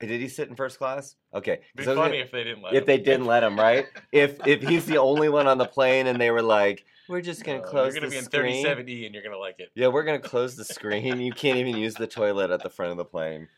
Did 0.00 0.20
he 0.20 0.28
sit 0.28 0.48
in 0.48 0.56
first 0.56 0.78
class? 0.78 1.14
Okay. 1.34 1.52
It'd 1.52 1.64
be 1.76 1.84
gonna- 1.84 2.00
funny 2.00 2.18
if 2.20 2.30
they 2.30 2.42
didn't 2.44 2.62
let 2.62 2.72
him. 2.72 2.76
if 2.76 2.82
him. 2.82 2.86
they 2.86 2.98
didn't 2.98 3.26
let 3.26 3.44
him, 3.44 3.58
right? 3.58 3.86
If 4.12 4.46
if 4.46 4.62
he's 4.62 4.86
the 4.86 4.98
only 4.98 5.28
one 5.28 5.46
on 5.46 5.58
the 5.58 5.66
plane 5.66 6.06
and 6.06 6.18
they 6.20 6.30
were 6.30 6.42
like, 6.42 6.84
"We're 7.08 7.20
just 7.20 7.44
gonna 7.44 7.60
close." 7.60 7.70
Uh, 7.70 7.70
close 7.70 7.94
You're 7.94 8.00
gonna 8.00 8.10
be 8.10 8.16
in 8.18 8.24
screen." 8.24 8.64
37E 8.64 9.04
and 9.06 9.14
you're 9.14 9.22
gonna 9.22 9.38
like 9.38 9.56
it. 9.60 9.68
Yeah, 9.74 9.88
we're 9.88 10.04
gonna 10.04 10.18
close 10.18 10.56
the 10.56 10.64
screen. 10.64 11.20
You 11.20 11.32
can't 11.32 11.58
even 11.58 11.76
use 11.76 11.94
the 11.94 12.06
toilet 12.06 12.50
at 12.50 12.62
the 12.62 12.70
front 12.70 12.92
of 12.92 12.96
the 12.98 13.04
plane. 13.04 13.48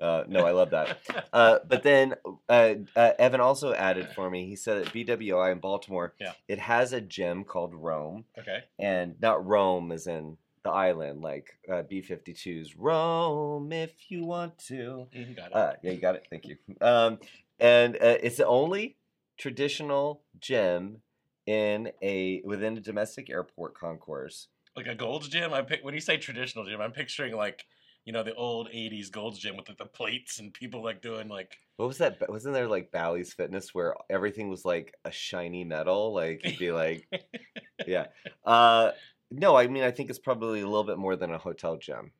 Uh, 0.00 0.24
no, 0.26 0.44
I 0.44 0.50
love 0.50 0.70
that. 0.70 0.98
Uh, 1.32 1.60
but 1.66 1.82
then 1.82 2.14
uh, 2.50 2.74
uh, 2.96 3.12
Evan 3.18 3.40
also 3.40 3.72
added 3.72 4.08
for 4.14 4.28
me. 4.28 4.46
He 4.46 4.56
said 4.56 4.78
at 4.86 4.92
BWI 4.92 5.50
in 5.52 5.60
Baltimore, 5.60 6.14
Yeah. 6.20 6.32
it 6.48 6.58
has 6.58 6.92
a 6.92 7.00
gym 7.00 7.44
called 7.44 7.74
Roam, 7.74 8.24
okay. 8.38 8.64
and 8.78 9.14
not 9.20 9.46
Rome 9.46 9.92
as 9.92 10.06
in 10.06 10.36
the 10.64 10.70
island, 10.70 11.20
like 11.22 11.58
uh, 11.70 11.82
B-52's 11.82 12.76
Roam, 12.76 13.72
if 13.72 14.10
you 14.10 14.24
want 14.24 14.58
to. 14.68 15.08
Mhm, 15.14 15.36
Got 15.36 15.46
it. 15.50 15.54
Uh, 15.56 15.72
yeah, 15.82 15.90
you 15.92 16.00
got 16.00 16.14
it. 16.16 16.26
Thank 16.30 16.46
you. 16.46 16.56
Um, 16.80 17.18
and 17.58 17.96
uh, 17.96 18.18
it's 18.22 18.36
the 18.36 18.46
only 18.46 18.96
traditional 19.38 20.22
gym 20.38 20.98
in 21.46 21.90
a 22.02 22.40
within 22.44 22.76
a 22.76 22.80
domestic 22.80 23.28
airport 23.30 23.74
concourse. 23.76 24.48
like 24.76 24.86
a 24.86 24.94
Gold's 24.94 25.28
Gym. 25.28 25.52
I 25.52 25.62
pick 25.62 25.84
when 25.84 25.94
you 25.94 26.00
say 26.00 26.16
traditional 26.16 26.64
gym, 26.64 26.80
I'm 26.80 26.92
picturing 26.92 27.34
like 27.34 27.64
you 28.04 28.12
know 28.12 28.22
the 28.22 28.34
old 28.34 28.68
'80s 28.72 29.10
Gold's 29.10 29.38
Gym 29.38 29.56
with 29.56 29.66
the, 29.66 29.74
the 29.74 29.86
plates 29.86 30.38
and 30.38 30.52
people 30.54 30.82
like 30.84 31.02
doing 31.02 31.28
like 31.28 31.56
What 31.76 31.88
was 31.88 31.98
that? 31.98 32.18
Wasn't 32.28 32.54
there 32.54 32.68
like 32.68 32.92
Bally's 32.92 33.32
Fitness 33.34 33.74
where 33.74 33.94
everything 34.08 34.48
was 34.48 34.64
like 34.64 34.94
a 35.04 35.10
shiny 35.10 35.64
metal? 35.64 36.14
Like 36.14 36.44
you'd 36.44 36.58
be 36.58 36.70
like, 36.72 37.08
yeah. 37.86 38.06
Uh, 38.44 38.92
no, 39.32 39.56
I 39.56 39.66
mean 39.66 39.82
I 39.82 39.90
think 39.90 40.10
it's 40.10 40.18
probably 40.18 40.60
a 40.60 40.66
little 40.66 40.84
bit 40.84 40.98
more 40.98 41.16
than 41.16 41.32
a 41.32 41.38
hotel 41.38 41.76
gym. 41.76 42.12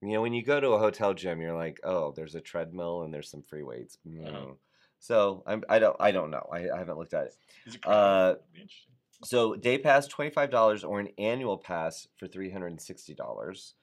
You 0.00 0.12
know, 0.12 0.22
when 0.22 0.32
you 0.32 0.44
go 0.44 0.60
to 0.60 0.70
a 0.70 0.78
hotel 0.78 1.12
gym, 1.14 1.40
you're 1.40 1.56
like, 1.56 1.80
oh, 1.82 2.12
there's 2.14 2.34
a 2.36 2.40
treadmill 2.40 3.02
and 3.02 3.12
there's 3.12 3.30
some 3.30 3.42
free 3.42 3.64
weights. 3.64 3.98
Uh-huh. 4.06 4.30
Mm. 4.30 4.56
So 5.00 5.42
I'm, 5.46 5.64
I 5.68 5.78
don't, 5.80 5.96
I 5.98 6.10
don't 6.12 6.30
know. 6.30 6.46
I, 6.52 6.70
I 6.70 6.78
haven't 6.78 6.98
looked 6.98 7.14
at 7.14 7.26
it. 7.26 7.34
is 7.66 7.74
it 7.74 7.80
Uh, 7.84 7.88
crowded? 7.88 8.34
That'd 8.38 8.52
be 8.52 8.60
interesting. 8.60 8.94
So 9.24 9.54
day 9.56 9.78
pass 9.78 10.06
twenty 10.06 10.30
five 10.30 10.50
dollars 10.50 10.84
or 10.84 11.00
an 11.00 11.08
annual 11.18 11.58
pass 11.58 12.06
for 12.16 12.26
three 12.28 12.50
hundred 12.50 12.68
and 12.68 12.80
sixty 12.80 13.14
dollars. 13.14 13.74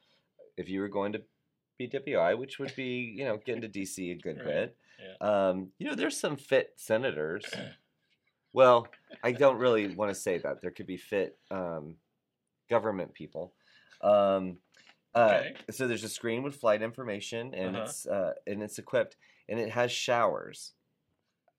If 0.58 0.70
you 0.70 0.80
were 0.80 0.88
going 0.90 1.12
to 1.14 1.22
BWI, 1.82 2.38
which 2.38 2.58
would 2.60 2.74
be 2.76 3.14
you 3.18 3.26
know 3.26 3.38
getting 3.46 3.62
to 3.64 3.68
DC 3.70 4.12
a 4.12 4.16
good 4.22 4.38
Right, 4.38 4.46
bit. 4.46 4.78
Um, 5.20 5.72
you 5.78 5.88
know, 5.90 5.96
there's 5.96 6.18
some 6.18 6.38
fit 6.38 6.74
senators. 6.78 7.46
Well, 8.54 8.88
I 9.22 9.34
don't 9.34 9.58
really 9.58 9.94
want 9.94 10.14
to 10.14 10.16
say 10.16 10.38
that. 10.38 10.62
There 10.62 10.72
could 10.72 10.88
be 10.88 10.96
fit 10.96 11.38
um, 11.52 11.98
government 12.70 13.14
people. 13.14 13.54
Um, 14.02 14.58
uh, 15.14 15.40
Okay. 15.40 15.56
So 15.72 15.88
there's 15.88 16.04
a 16.04 16.10
screen 16.10 16.44
with 16.44 16.56
flight 16.58 16.82
information, 16.82 17.54
and 17.54 17.76
Uh-huh. 17.76 17.86
it's 17.86 18.06
uh, 18.06 18.34
and 18.48 18.62
it's 18.62 18.78
equipped, 18.80 19.16
and 19.48 19.60
it 19.60 19.72
has 19.72 19.92
showers. 19.92 20.74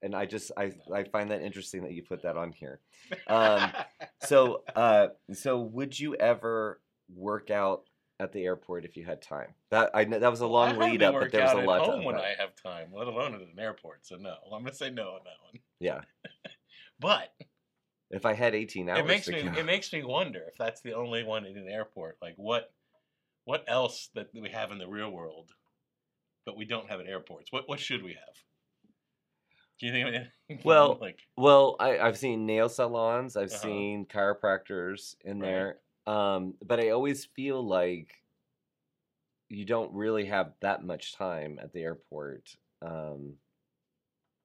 And 0.03 0.15
I 0.15 0.27
just 0.27 0.53
I 0.57 0.73
I 0.93 1.05
find 1.05 1.31
that 1.31 1.41
interesting 1.43 1.83
that 1.85 1.93
you 1.93 2.03
put 2.03 2.23
that 2.23 2.37
on 2.37 2.53
here. 2.53 2.81
um, 3.27 3.73
So 4.21 4.63
uh, 4.75 5.09
so 5.33 5.61
would 5.61 5.99
you 5.99 6.15
ever 6.17 6.81
work 7.15 7.51
out 7.51 7.85
at 8.19 8.33
the 8.33 8.45
airport 8.45 8.85
if 8.85 8.97
you 8.97 9.05
had 9.05 9.23
time? 9.23 9.55
That 9.71 9.91
I 9.95 10.05
that 10.05 10.31
was 10.31 10.41
a 10.41 10.47
long 10.47 10.79
lead 10.79 11.03
up, 11.03 11.15
but 11.15 11.31
there 11.33 11.43
was 11.43 11.53
a 11.53 11.59
at 11.59 11.67
lot 11.67 11.85
to 11.85 11.91
home 11.93 12.05
when. 12.05 12.17
I 12.17 12.35
have 12.39 12.55
time, 12.57 12.89
let 12.93 13.07
alone 13.07 13.35
at 13.35 13.41
an 13.41 13.59
airport. 13.59 14.07
So 14.07 14.17
no, 14.17 14.35
I'm 14.53 14.63
gonna 14.63 14.75
say 14.75 14.91
no 14.91 15.09
on 15.11 15.21
that 15.25 15.37
one. 15.51 15.61
Yeah, 15.81 16.01
But 17.01 17.33
if 18.11 18.27
I 18.27 18.35
had 18.35 18.55
18 18.55 18.89
hours, 18.89 18.97
it 18.97 19.07
makes 19.07 19.31
me 19.31 19.39
it 19.41 19.65
makes 19.65 19.93
me 19.93 20.03
wonder 20.03 20.43
if 20.49 20.57
that's 20.57 20.81
the 20.81 20.95
only 20.95 21.23
one 21.23 21.45
in 21.45 21.57
an 21.57 21.69
airport. 21.69 22.19
Like 22.21 22.35
what 22.37 22.75
what 23.45 23.65
else 23.69 24.11
that 24.15 24.31
we 24.35 24.51
have 24.51 24.73
in 24.73 24.79
the 24.79 24.89
real 24.89 25.11
world, 25.11 25.55
but 26.47 26.57
we 26.57 26.67
don't 26.67 26.91
have 26.91 27.01
at 27.01 27.07
airports? 27.09 27.53
What 27.53 27.69
what 27.69 27.81
should 27.81 28.03
we 28.03 28.15
have? 28.15 28.37
Do 29.79 29.87
you 29.87 29.93
think? 29.93 30.33
Well, 30.65 30.99
like 31.01 31.21
Well, 31.37 31.77
I, 31.81 31.99
I've 31.99 32.19
seen 32.19 32.47
nail 32.47 32.69
salons, 32.69 33.37
I've 33.37 33.51
Uh-huh. 33.51 33.87
seen 33.87 34.07
chiropractors 34.07 35.17
in 35.23 35.41
Right. 35.41 35.67
there, 35.67 35.81
um, 36.07 36.57
but 36.65 36.81
I 36.81 36.91
always 36.91 37.25
feel 37.25 37.63
like 37.67 38.25
you 39.49 39.65
don't 39.65 39.93
really 39.95 40.27
have 40.27 40.55
that 40.61 40.85
much 40.85 41.15
time 41.15 41.59
at 41.61 41.73
the 41.73 41.83
airport. 41.83 42.57
Um, 42.83 43.37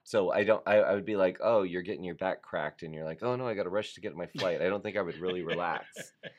so 0.04 0.32
I 0.32 0.44
don't. 0.44 0.64
I, 0.66 0.78
I 0.78 0.94
would 0.94 1.06
be 1.06 1.16
like, 1.16 1.40
oh, 1.42 1.64
you're 1.64 1.82
getting 1.82 2.04
your 2.04 2.16
back 2.16 2.42
cracked, 2.42 2.84
and 2.84 2.94
you're 2.94 3.06
like, 3.06 3.20
oh 3.22 3.36
no, 3.36 3.48
I 3.48 3.54
got 3.54 3.64
to 3.64 3.70
rush 3.70 3.94
to 3.94 4.02
get 4.02 4.16
my 4.16 4.26
flight. 4.28 4.62
I 4.62 4.70
don't 4.70 4.82
think 4.84 4.98
I 4.98 5.02
would 5.02 5.18
really 5.20 5.44
relax. 5.44 5.86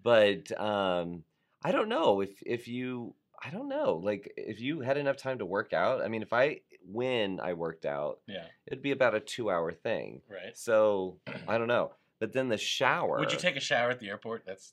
But 0.00 0.58
um, 0.58 1.24
I 1.62 1.72
don't 1.72 1.88
know 1.88 2.20
if 2.20 2.30
if 2.42 2.68
you. 2.68 3.14
I 3.44 3.50
don't 3.50 3.68
know. 3.68 4.00
Like 4.02 4.32
if 4.36 4.60
you 4.60 4.80
had 4.80 4.96
enough 4.96 5.16
time 5.16 5.38
to 5.38 5.44
work 5.46 5.72
out. 5.72 6.02
I 6.02 6.08
mean, 6.08 6.22
if 6.22 6.32
I 6.32 6.60
when 6.90 7.40
I 7.40 7.54
worked 7.54 7.84
out, 7.84 8.20
yeah, 8.26 8.44
it'd 8.66 8.82
be 8.82 8.92
about 8.92 9.14
a 9.14 9.20
two 9.20 9.50
hour 9.50 9.72
thing. 9.72 10.22
right. 10.30 10.56
So 10.56 11.18
I 11.46 11.58
don't 11.58 11.68
know. 11.68 11.92
But 12.20 12.32
then 12.32 12.48
the 12.48 12.58
shower. 12.58 13.18
Would 13.18 13.32
you 13.32 13.38
take 13.38 13.56
a 13.56 13.60
shower 13.60 13.90
at 13.90 14.00
the 14.00 14.08
airport? 14.08 14.44
That's 14.46 14.72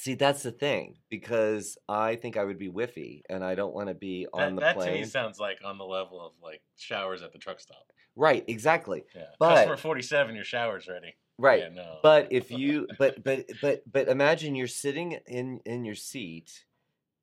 See, 0.00 0.14
that's 0.14 0.42
the 0.42 0.52
thing 0.52 0.96
because 1.10 1.76
I 1.88 2.14
think 2.16 2.36
I 2.36 2.44
would 2.44 2.58
be 2.58 2.68
whiffy, 2.70 3.22
and 3.28 3.42
I 3.44 3.54
don't 3.54 3.74
want 3.74 3.88
to 3.88 3.94
be 3.94 4.26
That, 4.32 4.42
on 4.42 4.54
the 4.54 4.60
that 4.60 4.72
to 4.74 4.78
plane. 4.78 5.00
me 5.00 5.04
sounds 5.04 5.38
like 5.40 5.58
on 5.64 5.76
the 5.78 5.84
level 5.84 6.20
of 6.24 6.32
like 6.42 6.62
showers 6.76 7.22
at 7.22 7.32
the 7.32 7.38
truck 7.38 7.58
stop. 7.60 7.84
Right, 8.16 8.44
exactly. 8.48 9.04
Yeah. 9.14 9.24
But- 9.38 9.54
Customer 9.56 9.76
47, 9.76 10.34
your 10.34 10.44
shower's 10.44 10.88
ready. 10.88 11.14
Right. 11.40 11.60
Yeah, 11.60 11.68
no. 11.68 11.98
But 12.02 12.28
if 12.32 12.50
you 12.50 12.88
but 12.98 13.22
but 13.22 13.46
but 13.62 13.82
but 13.90 14.08
imagine 14.08 14.54
you're 14.56 14.66
sitting 14.66 15.18
in 15.26 15.60
in 15.64 15.84
your 15.84 15.94
seat 15.94 16.64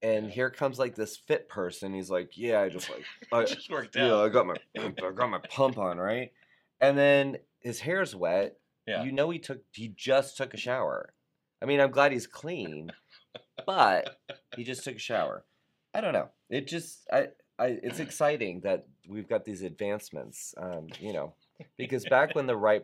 and 0.01 0.27
Yeah. 0.27 0.31
here 0.31 0.49
comes 0.49 0.79
like 0.79 0.95
this 0.95 1.17
fit 1.17 1.49
person. 1.49 1.93
He's 1.93 2.09
like, 2.09 2.37
"Yeah, 2.37 2.61
I 2.61 2.69
just 2.69 2.89
like 2.89 3.03
I, 3.33 3.43
just 3.43 3.69
worked 3.69 3.95
yeah, 3.95 4.15
I 4.15 4.29
got 4.29 4.45
my 4.47 4.55
pump, 4.75 4.99
I 5.03 5.11
got 5.11 5.29
my 5.29 5.39
pump 5.49 5.77
on, 5.77 5.97
right?" 5.97 6.31
And 6.79 6.97
then 6.97 7.37
his 7.59 7.79
hair's 7.81 8.15
wet. 8.15 8.57
Yeah. 8.87 9.03
You 9.03 9.11
know 9.11 9.29
he 9.31 9.39
took 9.39 9.61
he 9.73 9.89
just 9.89 10.37
took 10.37 10.53
a 10.53 10.57
shower. 10.57 11.13
I 11.65 11.67
mean, 11.67 11.79
I'm 11.79 11.89
glad 11.89 12.11
he's 12.11 12.27
clean, 12.27 12.91
but 13.65 14.19
he 14.55 14.63
just 14.63 14.83
took 14.83 14.97
a 14.97 14.99
shower. 14.99 15.43
I 15.95 16.01
don't 16.01 16.13
know. 16.13 16.29
It 16.47 16.67
just 16.67 17.07
I 17.11 17.29
I 17.57 17.79
it's 17.81 17.99
exciting 17.99 18.59
that 18.61 18.85
we've 19.09 19.27
got 19.27 19.45
these 19.45 19.63
advancements. 19.63 20.53
Um, 20.57 20.89
you 20.99 21.11
know, 21.11 21.33
because 21.75 22.05
back 22.05 22.35
when 22.35 22.45
the 22.45 22.55
Wright 22.63 22.83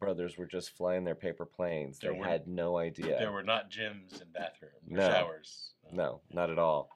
brothers 0.00 0.38
were 0.38 0.46
just 0.46 0.70
flying 0.70 1.04
their 1.04 1.14
paper 1.14 1.44
planes, 1.44 1.98
they 1.98 2.08
were- 2.08 2.24
had 2.24 2.46
no 2.48 2.78
idea. 2.78 3.18
There 3.18 3.32
were 3.32 3.42
not 3.42 3.70
gyms 3.70 4.22
and 4.22 4.32
bathrooms, 4.32 4.76
No. 4.88 5.10
showers. 5.10 5.72
No, 5.92 6.22
not 6.32 6.48
at 6.48 6.58
all. 6.58 6.88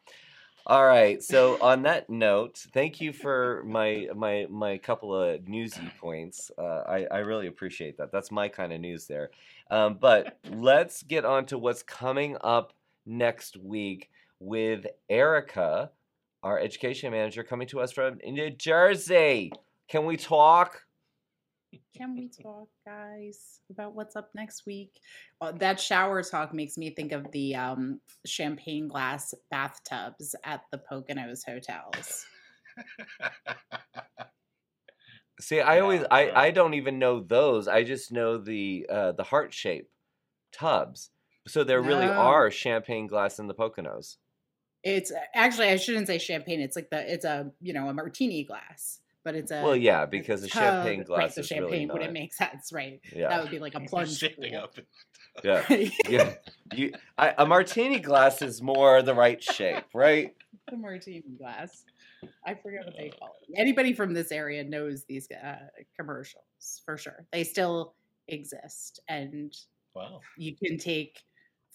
All 0.66 0.86
right. 0.86 1.22
So 1.22 1.60
on 1.60 1.82
that 1.82 2.08
note, 2.08 2.64
thank 2.72 2.98
you 3.02 3.12
for 3.12 3.62
my 3.66 4.08
my 4.16 4.46
my 4.48 4.78
couple 4.78 5.14
of 5.14 5.46
newsy 5.46 5.92
points. 6.00 6.50
Uh, 6.56 6.62
I 6.88 7.04
I 7.10 7.18
really 7.18 7.46
appreciate 7.46 7.98
that. 7.98 8.10
That's 8.10 8.30
my 8.30 8.48
kind 8.48 8.72
of 8.72 8.80
news 8.80 9.06
there. 9.06 9.30
Um, 9.70 9.98
but 10.00 10.38
let's 10.50 11.02
get 11.02 11.24
on 11.24 11.46
to 11.46 11.58
what's 11.58 11.82
coming 11.82 12.36
up 12.42 12.72
next 13.04 13.56
week 13.56 14.10
with 14.38 14.86
Erica, 15.08 15.90
our 16.42 16.58
education 16.58 17.10
manager, 17.10 17.42
coming 17.42 17.66
to 17.68 17.80
us 17.80 17.92
from 17.92 18.18
New 18.24 18.50
Jersey. 18.50 19.52
Can 19.88 20.04
we 20.04 20.16
talk? 20.16 20.82
Can 21.96 22.14
we 22.14 22.28
talk, 22.28 22.68
guys, 22.84 23.60
about 23.70 23.94
what's 23.94 24.16
up 24.16 24.30
next 24.34 24.66
week? 24.66 24.92
Uh, 25.40 25.52
that 25.52 25.80
shower 25.80 26.22
talk 26.22 26.54
makes 26.54 26.76
me 26.78 26.90
think 26.90 27.12
of 27.12 27.30
the 27.32 27.54
um, 27.54 28.00
champagne 28.24 28.88
glass 28.88 29.34
bathtubs 29.50 30.34
at 30.44 30.62
the 30.70 30.80
Poconos 30.90 31.40
hotels. 31.44 32.24
See, 35.40 35.60
I 35.60 35.80
always 35.80 36.00
Yeah, 36.00 36.06
I. 36.10 36.30
I 36.46 36.50
don't 36.50 36.74
even 36.74 36.98
know 36.98 37.20
those. 37.20 37.68
I 37.68 37.82
just 37.84 38.10
know 38.10 38.38
the 38.38 38.86
uh 38.88 39.12
the 39.12 39.24
heart 39.24 39.52
shape 39.52 39.90
tubs. 40.52 41.10
So 41.46 41.62
there 41.62 41.80
really 41.80 42.08
are 42.08 42.50
champagne 42.50 43.06
glass 43.06 43.38
in 43.38 43.46
the 43.46 43.54
Poconos. 43.54 44.16
It's 44.82 45.12
actually 45.34 45.68
I 45.68 45.76
shouldn't 45.76 46.06
say 46.06 46.18
champagne. 46.18 46.60
It's 46.60 46.76
like 46.76 46.90
the 46.90 47.12
it's 47.12 47.24
a 47.24 47.50
you 47.60 47.72
know 47.72 47.88
a 47.88 47.94
martini 47.94 48.44
glass, 48.44 49.00
but 49.24 49.34
it's 49.34 49.50
a 49.50 49.62
Well, 49.62 49.76
yeah, 49.76 50.04
a 50.04 50.06
because 50.06 50.42
the 50.42 50.48
tub- 50.48 50.62
champagne 50.62 51.02
glass 51.04 51.18
right. 51.18 51.34
The 51.34 51.40
is 51.42 51.46
champagne 51.46 51.70
really 51.70 51.86
wouldn't 51.86 52.10
not. 52.10 52.20
make 52.20 52.34
sense, 52.34 52.72
right? 52.72 53.00
Yeah, 53.14 53.28
That 53.28 53.42
would 53.42 53.50
be 53.50 53.58
like 53.58 53.74
a 53.74 53.80
plunge 53.88 54.16
Shifting 54.16 54.54
up. 54.54 54.74
yeah, 55.44 55.64
yeah. 56.08 56.32
You, 56.74 56.92
I, 57.18 57.34
a 57.36 57.44
martini 57.46 57.98
glass 57.98 58.40
is 58.40 58.62
more 58.62 59.02
the 59.02 59.14
right 59.14 59.42
shape, 59.42 59.84
right? 59.92 60.34
the 60.70 60.76
martini 60.76 61.22
glass. 61.38 61.84
I 62.46 62.54
forget 62.54 62.84
what 62.84 62.96
they 62.96 63.10
call 63.10 63.36
it. 63.40 63.58
Anybody 63.58 63.92
from 63.92 64.14
this 64.14 64.32
area 64.32 64.62
knows 64.64 65.04
these 65.04 65.28
uh, 65.30 65.56
commercials 65.98 66.82
for 66.84 66.96
sure. 66.96 67.26
They 67.32 67.44
still 67.44 67.94
exist, 68.28 69.00
and 69.08 69.56
Wow. 69.94 70.20
you 70.36 70.54
can 70.56 70.78
take 70.78 71.22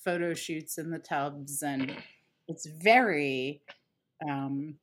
photo 0.04 0.34
shoots 0.34 0.78
in 0.78 0.90
the 0.92 1.00
tubs, 1.00 1.64
and 1.64 1.96
it's 2.48 2.66
very. 2.66 3.62
Um, 4.30 4.76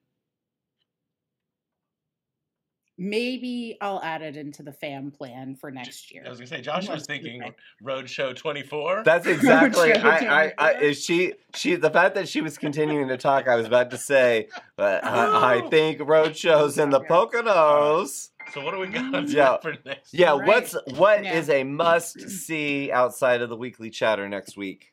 maybe 2.98 3.78
I'll 3.80 4.02
add 4.02 4.22
it 4.22 4.36
into 4.36 4.62
the 4.62 4.72
fam 4.72 5.10
plan 5.12 5.54
for 5.54 5.70
next 5.70 6.12
year. 6.12 6.24
I 6.26 6.28
was 6.30 6.38
gonna 6.38 6.48
say, 6.48 6.60
Josh 6.60 6.82
was 6.82 6.88
Unless- 6.88 7.06
thinking 7.06 7.42
Roadshow 7.82 8.34
24. 8.36 9.02
That's 9.04 9.26
exactly. 9.34 9.94
I, 9.94 10.44
I, 10.48 10.52
I, 10.58 10.72
is 10.74 11.02
she, 11.02 11.34
she. 11.54 11.76
The 11.76 11.90
fact 11.90 12.16
that 12.16 12.28
she 12.28 12.40
was 12.40 12.58
continuing 12.58 13.08
to 13.08 13.16
talk, 13.16 13.48
I 13.48 13.54
was 13.56 13.66
about 13.66 13.90
to 13.92 13.98
say, 13.98 14.48
but 14.76 15.04
I, 15.04 15.54
I 15.56 15.62
Oh. 15.62 15.68
think 15.70 16.00
Roadshow's 16.00 16.76
in 16.78 16.90
the 16.90 16.98
Okay. 16.98 17.08
Poconos. 17.08 18.30
so 18.52 18.62
what 18.64 18.72
do 18.74 18.80
we 18.80 18.88
got 18.88 19.04
mm-hmm. 19.04 19.14
on 19.14 19.28
Yeah. 19.28 19.56
for 19.58 19.74
next? 19.86 20.12
Yeah, 20.12 20.32
Right. 20.36 20.46
what's 20.46 20.76
what 20.96 21.24
is 21.24 21.48
Yeah. 21.48 21.54
a 21.56 21.64
must 21.64 22.20
see 22.28 22.90
outside 22.90 23.42
of 23.42 23.48
the 23.48 23.56
weekly 23.56 23.90
chatter 23.90 24.28
next 24.28 24.56
week? 24.56 24.92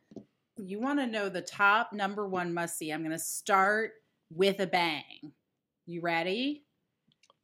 you 0.58 0.80
want 0.80 1.00
to 1.00 1.06
know 1.08 1.28
the 1.28 1.42
top 1.42 1.92
number 1.92 2.26
one 2.26 2.54
must 2.54 2.78
see, 2.78 2.90
I'm 2.92 3.02
going 3.02 3.12
to 3.12 3.20
start 3.20 3.92
with 4.34 4.60
a 4.62 4.68
bang. 4.68 5.34
You 5.86 6.00
ready? 6.02 6.65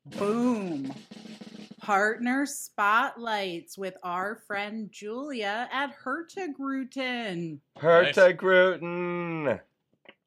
Boom. 0.06 0.93
Partner 1.80 2.45
spotlights 2.45 3.78
with 3.78 3.95
our 4.04 4.36
friend 4.47 4.89
Julia 4.91 5.68
at 5.72 5.95
Hurtigruten. 5.97 7.60
Herta 7.78 8.36
Gruten. 8.36 9.60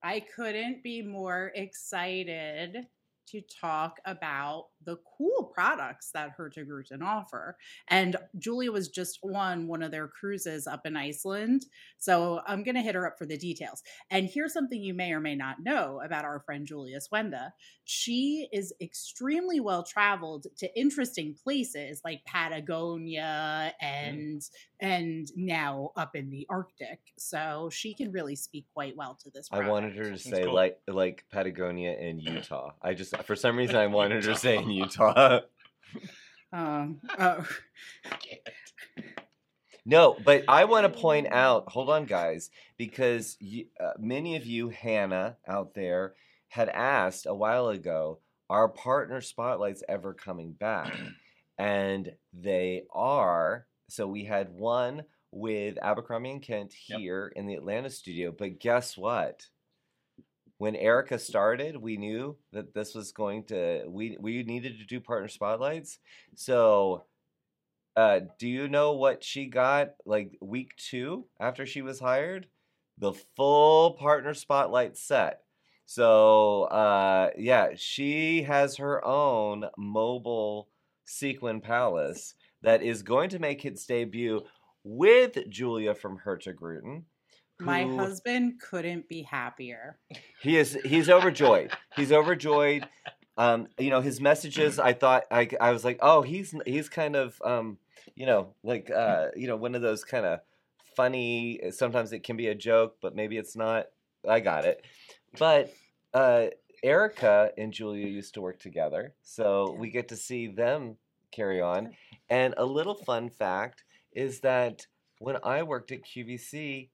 I 0.03 0.21
couldn't 0.21 0.83
be 0.83 1.03
more 1.03 1.53
excited 1.55 2.87
to 3.29 3.41
talk 3.43 4.01
about 4.05 4.67
the 4.85 4.99
cool 5.17 5.51
products 5.55 6.11
that 6.13 6.37
Hurtigruten 6.37 7.03
offer. 7.03 7.57
And 7.89 8.17
Julia 8.39 8.73
was 8.73 8.89
just 8.89 9.19
on 9.35 9.67
one 9.67 9.83
of 9.83 9.91
their 9.91 10.09
cruises 10.09 10.67
up 10.67 10.87
in 10.87 10.97
Iceland. 10.97 11.67
So 11.99 12.41
I'm 12.47 12.63
going 12.63 12.75
to 12.75 12.83
hit 12.83 12.95
her 12.95 13.07
up 13.07 13.19
for 13.19 13.27
the 13.27 13.39
details. 13.39 13.83
And 14.11 14.29
here's 14.29 14.53
something 14.53 14.83
you 14.83 14.95
may 14.95 15.13
or 15.13 15.21
may 15.21 15.35
not 15.35 15.63
know 15.63 16.01
about 16.05 16.25
our 16.25 16.41
friend 16.41 16.67
Julia 16.67 17.01
Swenda. 17.01 17.53
She 17.85 18.49
is 18.53 18.73
extremely 18.81 19.61
well 19.61 19.83
traveled 19.83 20.47
to 20.59 20.79
interesting 20.79 21.35
places 21.43 22.01
like 22.05 22.25
Patagonia 22.25 23.73
mm. 23.73 23.73
and 23.81 24.43
and 24.81 25.31
now 25.35 25.93
up 25.97 26.15
in 26.15 26.31
the 26.31 26.47
Arctic. 26.51 27.01
So 27.17 27.71
she 27.73 27.95
can 27.95 28.13
really 28.13 28.37
speak 28.37 28.67
quite 28.75 28.97
well 28.97 29.19
to 29.23 29.31
this. 29.31 29.49
I 29.51 29.67
wanted 29.69 29.97
her 29.97 30.11
to 30.11 30.19
say 30.19 30.45
cool. 30.45 30.55
like 30.55 30.79
like 30.87 31.25
Patagonia 31.31 31.93
and 31.93 32.21
Utah. 32.23 32.73
I 32.83 32.95
just 32.95 33.17
for 33.25 33.37
some 33.37 33.57
reason 33.57 33.77
I 33.77 33.87
wanted 33.87 34.25
her 34.25 34.33
to 34.33 34.39
say 34.39 34.57
in 34.57 34.71
Utah. 34.75 35.41
Um, 36.53 37.01
oh, 37.19 37.45
No, 39.85 40.17
but 40.25 40.45
I 40.49 40.65
want 40.67 40.85
to 40.93 41.01
point 41.01 41.27
out. 41.33 41.69
Hold 41.69 41.91
on, 41.91 42.05
guys, 42.05 42.51
because 42.79 43.37
you, 43.41 43.67
uh, 43.81 43.93
many 43.99 44.37
of 44.37 44.47
you, 44.47 44.69
Hannah, 44.71 45.37
out 45.49 45.75
there, 45.75 46.15
had 46.49 46.69
asked 46.69 47.27
a 47.27 47.35
while 47.35 47.69
ago, 47.69 48.21
"Are 48.49 48.69
partner 48.69 49.21
spotlights 49.21 49.83
ever 49.89 50.15
coming 50.15 50.53
back?" 50.53 50.93
And 51.59 52.13
they 52.33 52.83
are. 52.93 53.67
So 53.89 54.07
we 54.09 54.25
had 54.25 54.51
one 54.51 55.05
with 55.31 55.79
Abercrombie 55.83 56.31
and 56.33 56.43
Kent 56.43 56.73
Yep. 56.89 56.99
here 57.01 57.33
in 57.37 57.47
the 57.47 57.55
Atlanta 57.55 57.91
studio. 57.91 58.33
But 58.37 58.59
guess 58.59 58.97
what? 58.97 59.47
When 60.65 60.77
Erica 60.77 61.19
started, 61.19 61.77
we 61.77 61.99
knew 61.99 62.39
that 62.55 62.73
this 62.73 62.95
was 62.95 63.13
going 63.13 63.45
to. 63.49 63.85
We 63.87 64.17
we 64.19 64.43
needed 64.45 64.79
to 64.79 64.87
do 64.87 64.99
partner 64.99 65.29
spotlights. 65.29 65.99
So 66.37 67.05
uh, 67.95 68.21
do 68.39 68.49
you 68.49 68.67
know 68.67 68.93
what 68.93 69.23
she 69.23 69.45
got 69.45 69.91
like 70.07 70.39
week 70.41 70.75
two 70.79 71.27
after 71.39 71.67
she 71.67 71.83
was 71.83 72.01
hired? 72.01 72.47
The 72.97 73.13
full 73.37 73.91
partner 73.91 74.33
spotlight 74.33 74.97
set. 74.97 75.43
So 75.85 76.63
uh, 76.63 77.29
yeah, 77.37 77.73
she 77.77 78.45
has 78.45 78.79
her 78.79 79.05
own 79.05 79.67
mobile 79.77 80.71
sequin 81.05 81.61
palace 81.61 82.37
that 82.63 82.83
is 82.83 83.03
going 83.03 83.29
to 83.29 83.39
make 83.39 83.67
its 83.67 83.85
debut 83.85 84.41
with 84.83 85.47
Julia 85.51 85.95
from 85.95 86.21
Hurtigruten. 86.25 87.03
my 87.05 87.14
who- 87.61 87.97
husband 87.97 88.61
couldn't 88.61 89.09
be 89.09 89.23
happier. 89.23 89.99
he 90.41 90.57
is 90.57 90.79
he's 90.85 91.09
overjoyed. 91.09 91.71
He's 91.97 92.13
overjoyed. 92.13 92.89
Um, 93.37 93.67
you 93.79 93.91
know, 93.91 94.01
his 94.01 94.21
messages. 94.21 94.79
I 94.79 94.93
thought 94.93 95.25
I, 95.31 95.49
I 95.61 95.73
was 95.73 95.85
like, 95.85 95.99
oh, 96.03 96.23
he's 96.23 96.55
he's 96.67 96.89
kind 96.89 97.17
of 97.17 97.41
um, 97.45 97.79
you 98.15 98.27
know, 98.27 98.55
like 98.63 98.91
uh, 98.91 99.29
you 99.37 99.47
know, 99.47 99.57
one 99.57 99.75
of 99.75 99.83
those 99.83 100.05
kind 100.05 100.27
of 100.27 100.41
funny. 100.97 101.61
Sometimes 101.71 102.13
it 102.13 102.23
can 102.23 102.37
be 102.37 102.49
a 102.49 102.55
joke, 102.55 102.97
but 103.01 103.17
maybe 103.17 103.37
it's 103.37 103.57
not. 103.57 103.87
I 104.29 104.41
got 104.41 104.65
it. 104.65 104.85
But 105.39 105.73
uh, 106.13 106.47
Erica 106.83 107.51
and 107.59 107.73
Julia 107.73 108.07
used 108.07 108.35
to 108.35 108.41
work 108.41 108.61
together, 108.61 109.15
so 109.23 109.75
we 109.79 109.91
get 109.91 110.09
to 110.09 110.17
see 110.17 110.47
them 110.47 110.97
carry 111.33 111.61
on. 111.61 111.91
And 112.31 112.55
a 112.57 112.65
little 112.65 112.95
fun 112.95 113.31
fact 113.31 113.85
is 114.13 114.41
that 114.41 114.87
when 115.19 115.37
I 115.43 115.63
worked 115.65 115.91
at 115.93 116.05
QVC, 116.05 116.89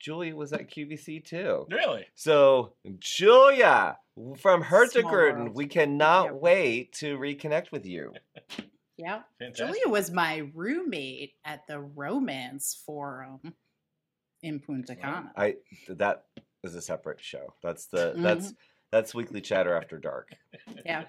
Julia 0.00 0.34
was 0.36 0.52
at 0.52 0.70
QVC 0.70 1.24
too. 1.24 1.66
Really? 1.70 2.06
So, 2.14 2.74
Julia 2.98 3.98
from 4.38 4.62
Small 4.62 4.62
Hurtigruten, 4.62 5.38
world. 5.44 5.54
we 5.54 5.66
cannot 5.66 6.26
Yeah. 6.26 6.32
wait 6.32 6.92
to 6.94 7.18
reconnect 7.18 7.72
with 7.72 7.86
you. 7.86 8.12
Yeah. 8.98 9.20
Fantastic. 9.38 9.66
Julia 9.66 9.88
was 9.92 10.10
my 10.10 10.50
roommate 10.54 11.34
at 11.44 11.66
the 11.66 11.78
Romance 11.80 12.82
Forum 12.86 13.40
in 14.42 14.58
Punta 14.58 14.96
Cana. 14.96 15.32
I 15.36 15.56
that 15.90 16.24
is 16.64 16.74
a 16.74 16.80
separate 16.80 17.20
show. 17.22 17.52
That's 17.62 17.88
the 17.88 18.12
Mm-hmm. 18.12 18.22
that's 18.22 18.54
that's 18.90 19.14
weekly 19.14 19.42
chatter 19.42 19.74
after 19.76 19.98
dark. 19.98 20.30
Yeah. 20.86 21.04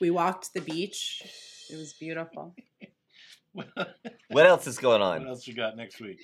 We 0.00 0.08
walked 0.10 0.54
the 0.54 0.62
beach. 0.62 1.22
It 1.70 1.76
was 1.76 1.92
beautiful. 2.00 2.54
What 4.30 4.46
else 4.46 4.66
is 4.66 4.78
going 4.78 5.02
on? 5.02 5.20
what 5.20 5.28
else 5.28 5.46
you 5.46 5.52
got 5.54 5.76
next 5.76 6.00
week? 6.00 6.20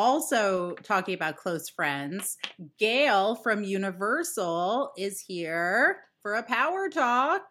Also, 0.00 0.74
talking 0.82 1.12
about 1.12 1.36
close 1.36 1.68
friends, 1.68 2.38
Gail 2.78 3.34
from 3.34 3.62
Universal 3.62 4.92
is 4.96 5.20
here 5.20 5.98
for 6.22 6.36
a 6.36 6.42
power 6.42 6.88
talk. 6.88 7.42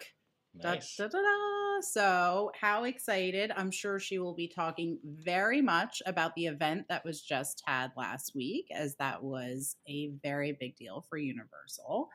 Nice. 0.55 0.95
da, 0.95 1.09
da, 1.09 1.19
da. 1.19 1.81
So, 1.81 2.51
how 2.59 2.85
excited! 2.85 3.51
I'm 3.55 3.69
sure 3.69 3.99
she 3.99 4.17
will 4.17 4.33
be 4.33 4.47
talking 4.47 4.97
very 5.05 5.61
much 5.61 6.01
about 6.07 6.33
the 6.33 6.47
event 6.47 6.87
that 6.89 7.05
was 7.05 7.21
just 7.21 7.61
had 7.67 7.91
last 7.95 8.31
week, 8.33 8.65
as 8.73 8.95
that 8.95 9.21
was 9.23 9.75
a 9.87 10.09
very 10.23 10.57
big 10.59 10.75
deal 10.75 11.05
for 11.07 11.19
Universal. 11.19 12.09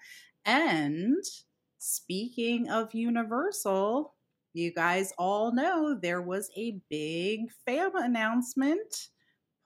And 0.45 1.23
speaking 1.79 2.69
of 2.71 2.93
Universal, 2.93 4.13
you 4.53 4.75
guys 4.75 5.13
all 5.17 5.55
know 5.55 5.95
there 5.95 6.23
was 6.23 6.51
a 6.57 6.81
big 6.91 7.53
FAM 7.65 7.95
announcement 7.95 9.11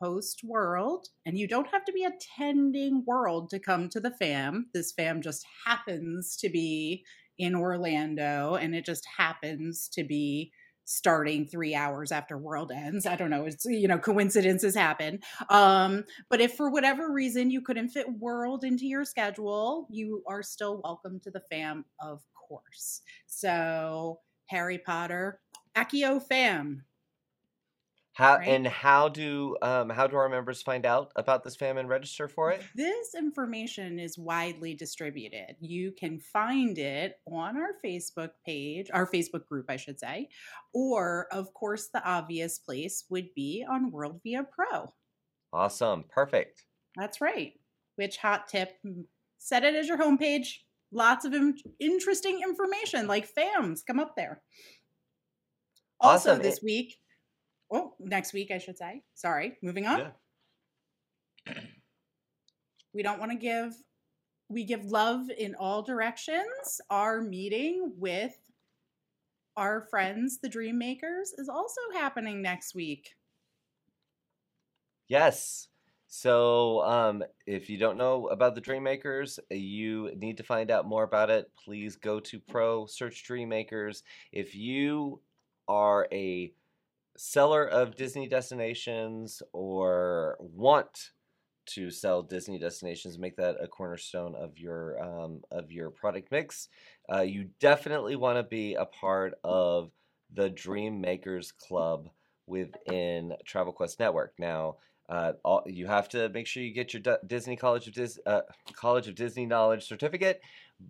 post 0.01 0.43
World, 0.45 1.09
and 1.27 1.39
you 1.39 1.49
don't 1.49 1.69
have 1.73 1.85
to 1.85 1.93
be 1.93 2.05
attending 2.05 3.05
World 3.07 3.51
to 3.51 3.59
come 3.59 3.89
to 3.91 4.01
the 4.01 4.11
FAM. 4.11 4.67
This 4.75 4.93
FAM 4.93 5.23
just 5.23 5.45
happens 5.67 6.37
to 6.39 6.49
be 6.49 7.05
in 7.39 7.55
Orlando, 7.55 8.55
and 8.55 8.75
it 8.75 8.85
just 8.85 9.07
happens 9.17 9.89
to 9.93 10.05
be 10.05 10.53
starting 10.89 11.47
three 11.47 11.75
hours 11.75 12.11
after 12.11 12.39
world 12.39 12.73
ends. 12.73 13.05
I 13.05 13.15
don't 13.15 13.29
know 13.29 13.45
it's 13.45 13.67
you 13.67 13.87
know 13.87 13.99
coincidences 13.99 14.75
happen. 14.75 15.21
Um 15.51 16.05
but 16.31 16.41
if 16.41 16.55
for 16.55 16.71
whatever 16.71 17.13
reason 17.13 17.51
you 17.51 17.61
couldn't 17.61 17.91
fit 17.91 18.07
world 18.19 18.65
into 18.65 18.87
your 18.87 19.05
schedule 19.05 19.87
you 19.91 20.23
are 20.27 20.43
still 20.43 20.81
welcome 20.83 21.21
to 21.25 21.31
the 21.31 21.43
fam 21.51 21.85
of 22.01 22.23
course. 22.49 23.03
So 23.27 24.21
harry 24.47 24.79
potter 24.79 25.41
accio 25.77 26.23
fam 26.23 26.85
How 28.19 28.39
Right. 28.39 28.49
and 28.49 28.67
how 28.67 29.09
do 29.09 29.57
um 29.63 29.91
how 29.91 30.09
do 30.09 30.17
our 30.17 30.29
members 30.29 30.61
find 30.61 30.85
out 30.85 31.13
about 31.15 31.45
this 31.45 31.55
fam 31.55 31.79
and 31.79 31.89
register 31.89 32.27
for 32.27 32.51
it? 32.51 32.61
This 32.75 33.15
information 33.15 34.01
is 34.01 34.19
widely 34.19 34.75
distributed. 34.75 35.55
You 35.61 35.93
can 35.93 36.19
find 36.19 36.77
it 36.79 37.21
on 37.31 37.57
our 37.57 37.75
Facebook 37.85 38.31
page, 38.45 38.91
our 38.93 39.09
Facebook 39.09 39.47
group, 39.47 39.67
I 39.69 39.77
should 39.77 40.01
say, 40.01 40.31
or 40.75 41.29
of 41.31 41.55
course, 41.55 41.91
the 41.95 42.03
obvious 42.05 42.59
place 42.59 43.05
would 43.09 43.33
be 43.37 43.65
on 43.71 43.93
World 43.93 44.19
Via 44.25 44.43
Pro. 44.43 44.93
Awesome. 45.53 46.03
Perfect. 46.09 46.65
That's 46.97 47.21
right. 47.21 47.53
Which 47.95 48.17
hot 48.17 48.49
tip? 48.49 48.81
Set 49.39 49.63
it 49.63 49.77
as 49.77 49.87
your 49.87 49.97
homepage. 49.99 50.55
Lots 50.91 51.25
of 51.25 51.35
in- 51.35 51.57
interesting 51.79 52.41
information, 52.43 53.07
like 53.07 53.33
FAMs, 53.33 53.85
come 53.87 54.01
up 54.01 54.17
there. 54.17 54.43
Also, 56.01 56.33
Awesome. 56.33 56.43
this 56.43 56.61
week, 56.65 56.97
oh, 57.71 57.95
next 57.99 58.33
week, 58.33 58.51
I 58.51 58.59
should 58.59 58.79
say. 58.79 59.03
Sorry, 59.15 59.57
moving 59.63 59.87
on. 59.87 60.13
Yeah. 61.47 61.55
we 62.95 63.03
don't 63.03 63.19
want 63.19 63.33
to 63.33 63.39
give 63.39 63.75
we 64.51 64.65
give 64.65 64.85
love 64.87 65.31
in 65.31 65.55
all 65.55 65.83
directions 65.83 66.81
our 66.91 67.21
meeting 67.21 67.93
with 67.97 68.37
our 69.57 69.87
friends 69.91 70.39
the 70.43 70.49
dream 70.49 70.79
makers 70.79 71.33
is 71.39 71.49
also 71.49 71.81
happening 71.95 72.43
next 72.43 72.75
week 72.75 73.15
Yes. 75.09 75.69
So, 76.07 76.83
um, 76.85 77.25
if 77.47 77.69
you 77.69 77.79
don't 77.79 77.99
know 77.99 78.29
about 78.29 78.55
the 78.55 78.61
Dream 78.61 78.83
Makers, 78.83 79.41
you 79.51 80.15
need 80.17 80.37
to 80.37 80.43
find 80.43 80.71
out 80.71 80.87
more 80.87 81.03
about 81.03 81.31
it. 81.31 81.51
Please 81.63 81.97
go 81.97 82.21
to 82.21 82.39
Pro 82.39 82.87
Search 82.87 83.25
Dream 83.25 83.49
Makers. 83.49 84.03
If 84.33 84.55
you 84.55 85.21
are 85.67 86.07
a 86.13 86.53
seller 87.19 87.67
of 87.67 87.97
Disney 87.97 88.29
destinations 88.29 89.43
or 89.53 90.37
want 90.41 91.11
to 91.67 91.91
sell 91.91 92.23
Disney 92.23 92.59
destinations, 92.59 93.19
make 93.19 93.37
that 93.37 93.57
a 93.61 93.67
cornerstone 93.69 94.35
of 94.35 94.59
your 94.59 95.03
um, 95.03 95.43
of 95.51 95.71
your 95.71 95.91
product 95.91 96.31
mix. 96.31 96.69
Uh, 97.13 97.21
you 97.21 97.51
definitely 97.61 98.17
want 98.17 98.39
to 98.39 98.43
be 98.43 98.75
a 98.75 98.87
part 98.87 99.35
of 99.45 99.91
the 100.33 100.49
Dream 100.49 101.01
Makers 101.01 101.53
Club 101.53 102.09
within 102.47 103.35
Travel 103.45 103.73
Quest 103.73 104.01
Network. 104.01 104.33
Now, 104.39 104.77
uh, 105.09 105.33
all, 105.45 105.63
you 105.67 105.87
have 105.87 106.09
to 106.11 106.29
make 106.31 106.47
sure 106.47 106.63
you 106.63 106.73
get 106.73 106.93
your 106.93 107.03
D- 107.03 107.27
Disney 107.27 107.57
College 107.57 107.87
of 107.87 107.95
Dis- 107.95 108.21
uh, 108.27 108.43
College 108.73 109.09
of 109.09 109.15
Disney 109.15 109.45
Knowledge 109.47 109.87
certificate 109.87 110.41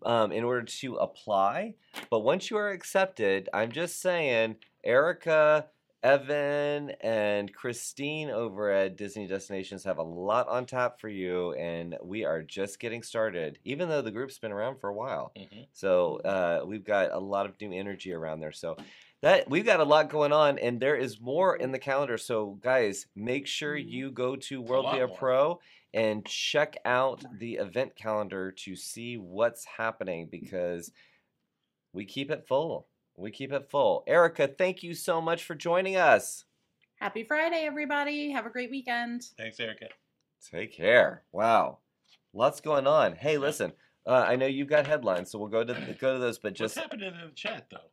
um, 0.05 0.33
in 0.33 0.45
order 0.45 0.62
to 0.62 0.97
apply. 0.97 1.74
But 2.11 2.20
once 2.20 2.51
you 2.51 2.57
are 2.57 2.70
accepted, 2.70 3.49
I'm 3.53 3.72
just 3.72 4.01
saying, 4.01 4.57
Erica, 4.85 5.66
Evan, 6.03 6.90
and 7.01 7.53
Christine 7.53 8.30
over 8.30 8.70
at 8.70 8.96
Disney 8.96 9.26
Destinations 9.26 9.84
have 9.84 9.99
a 9.99 10.03
lot 10.03 10.49
on 10.49 10.64
tap 10.64 11.01
for 11.01 11.09
you, 11.09 11.53
and 11.55 11.96
we 12.03 12.24
are 12.24 12.42
just 12.42 12.78
getting 12.78 13.03
started. 13.03 13.59
Even 13.64 13.88
though 13.88 14.03
the 14.03 14.11
group's 14.11 14.38
been 14.38 14.53
around 14.53 14.78
for 14.80 14.88
a 14.88 14.94
while, 14.94 15.32
Mhm. 15.36 15.66
so 15.72 16.18
uh, 16.20 16.64
we've 16.66 16.84
got 16.84 17.12
a 17.12 17.18
lot 17.18 17.46
of 17.46 17.61
new 17.61 17.72
energy 17.72 18.12
around 18.12 18.40
there. 18.40 18.53
So 18.53 18.76
that 19.20 19.51
we've 19.51 19.64
got 19.66 19.80
a 19.80 19.84
lot 19.84 20.09
going 20.11 20.32
on, 20.32 20.59
and 20.59 20.80
there 20.80 20.96
is 20.96 21.20
more 21.20 21.57
in 21.57 21.72
the 21.72 21.78
calendar. 21.78 22.18
So 22.18 22.51
guys, 22.61 23.07
make 23.16 23.46
sure 23.46 23.76
Mhm. 23.76 23.88
you 23.88 24.11
go 24.11 24.36
to 24.36 24.62
World. 24.62 25.14
Pro 25.16 25.61
and 25.94 26.24
check 26.26 26.76
out 26.84 27.24
the 27.38 27.55
event 27.57 27.96
calendar 27.96 28.53
to 28.53 28.76
see 28.76 29.16
what's 29.16 29.64
happening 29.64 30.28
because 30.28 30.92
we 31.92 32.05
keep 32.05 32.30
it 32.30 32.46
full. 32.46 32.88
We 33.19 33.31
keep 33.33 33.53
it 33.53 33.69
full. 33.69 34.05
Erica, 34.07 34.47
thank 34.47 34.83
you 34.83 34.95
so 34.95 35.21
much 35.21 35.43
for 35.45 35.55
joining 35.57 35.97
us. 35.97 36.45
happy 37.01 37.25
friday 37.25 37.64
everybody 37.66 38.31
have 38.31 38.47
a 38.47 38.51
great 38.51 38.71
weekend 38.71 39.25
Thanks, 39.37 39.59
Erica. 39.61 39.87
Take 40.53 40.73
care. 40.73 41.25
Wow, 41.33 41.79
lots 42.33 42.61
going 42.61 42.87
on. 42.87 43.16
Hey, 43.16 43.39
listen, 43.39 43.73
uh, 44.07 44.25
I 44.29 44.37
know 44.37 44.47
you've 44.47 44.69
got 44.69 44.87
headlines, 44.87 45.33
so 45.33 45.39
we'll 45.41 45.49
go 45.49 45.64
to 45.64 45.97
go 46.01 46.14
to 46.14 46.21
those. 46.21 46.39
But 46.39 46.51
What's 46.53 46.61
just 46.61 46.79
happening 46.79 47.12
in 47.12 47.27
the 47.29 47.33
chat, 47.35 47.66
though? 47.73 47.91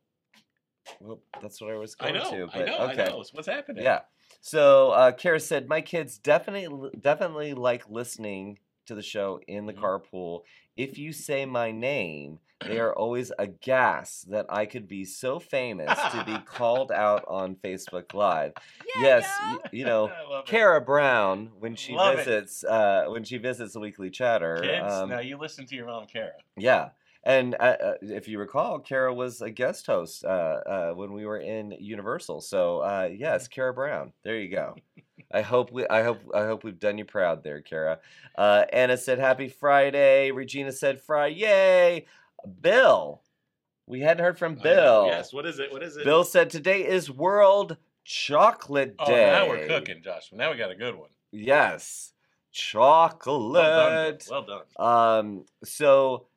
well, 1.00 1.20
that's 1.42 1.60
what 1.60 1.72
I 1.72 1.76
was 1.76 1.96
I 1.98 2.12
going 2.12 2.22
know, 2.22 2.30
to. 2.30 2.42
I 2.44 2.58
But 2.58 2.66
know, 2.66 2.78
okay. 2.90 3.02
I 3.02 3.08
know. 3.08 3.24
What's 3.32 3.48
happening? 3.48 3.82
Yeah. 3.82 4.02
So 4.40 4.90
uh, 4.92 5.10
Kara 5.10 5.40
said, 5.40 5.68
my 5.68 5.80
kids 5.80 6.18
definitely 6.18 6.90
definitely 7.00 7.52
like 7.54 7.90
listening 7.90 8.60
to 8.86 8.94
the 8.94 9.02
show 9.02 9.40
in 9.46 9.66
the 9.66 9.72
Mhm. 9.72 9.80
carpool. 9.80 10.42
If 10.76 10.98
you 10.98 11.12
say 11.12 11.46
my 11.46 11.70
name, 11.70 12.38
they 12.60 12.78
are 12.80 12.94
always 12.94 13.32
aghast 13.38 14.30
that 14.30 14.46
I 14.48 14.66
could 14.66 14.88
be 14.88 15.04
so 15.04 15.38
famous 15.38 15.98
to 16.12 16.24
be 16.24 16.38
called 16.46 16.90
out 16.92 17.24
on 17.28 17.56
Facebook 17.56 18.14
Live. 18.14 18.52
yes, 18.98 19.24
y- 19.52 19.68
you 19.72 19.84
know, 19.84 20.08
I 20.26 20.28
love 20.30 20.44
it. 20.44 20.50
Kara 20.50 20.80
Brown 20.80 21.52
when 21.58 21.76
she 21.76 21.94
Love 21.94 22.14
it. 22.14 22.26
visits 22.26 22.64
uh, 22.64 23.06
when 23.08 23.24
she 23.24 23.38
visits 23.38 23.74
the 23.74 23.80
weekly 23.80 24.10
chatter. 24.10 24.56
Kids, 24.62 24.94
um, 24.94 25.10
now 25.10 25.20
you 25.20 25.36
listen 25.38 25.66
to 25.66 25.74
your 25.74 25.86
mom, 25.86 26.06
Kara. 26.06 26.32
yeah. 26.56 26.90
And 27.24 27.56
uh, 27.58 27.76
uh, 27.82 27.94
if 28.02 28.28
you 28.28 28.38
recall, 28.38 28.78
Kara 28.78 29.12
was 29.12 29.40
a 29.40 29.50
guest 29.50 29.84
host 29.88 30.24
uh, 30.24 30.28
uh, 30.28 30.92
when 30.92 31.12
we 31.12 31.26
were 31.26 31.38
in 31.40 31.74
Universal. 31.80 32.40
So 32.42 32.78
uh, 32.78 33.08
yes, 33.12 33.48
Kara 33.48 33.74
Brown. 33.74 34.12
There 34.22 34.38
you 34.38 34.48
go. 34.48 34.76
I 35.32 35.42
hope 35.42 35.72
we. 35.72 35.86
I 35.88 36.02
hope. 36.02 36.20
I 36.34 36.44
hope 36.44 36.64
we've 36.64 36.78
done 36.78 36.98
you 36.98 37.04
proud 37.04 37.42
there, 37.42 37.60
Kara. 37.60 37.98
Uh, 38.36 38.64
Anna 38.72 38.96
said, 38.96 39.18
"Happy 39.18 39.48
Friday." 39.48 40.30
Regina 40.30 40.72
said, 40.72 41.00
"Friday." 41.00 41.36
Yay. 41.36 42.06
Bill, 42.60 43.22
we 43.86 44.00
hadn't 44.00 44.24
heard 44.24 44.38
from 44.38 44.54
Bill. 44.54 45.06
Yes. 45.06 45.32
What 45.32 45.46
is 45.46 45.58
it? 45.58 45.72
What 45.72 45.82
is 45.82 45.96
it? 45.96 46.04
Bill 46.04 46.22
said, 46.24 46.50
"Today 46.50 46.86
is 46.86 47.10
World 47.10 47.76
Chocolate 48.04 48.96
Day." 48.98 49.04
Oh, 49.04 49.06
Day." 49.06 49.26
now 49.32 49.48
we're 49.48 49.66
cooking, 49.66 50.02
Josh. 50.02 50.30
Now 50.32 50.50
we 50.52 50.56
got 50.56 50.70
a 50.70 50.76
good 50.76 50.94
one. 50.94 51.10
Yes, 51.32 52.12
chocolate. 52.52 53.52
Well 53.62 53.90
done. 53.90 54.18
Well 54.30 54.62
done. 54.78 55.18
Um, 55.38 55.44
so 55.64 56.28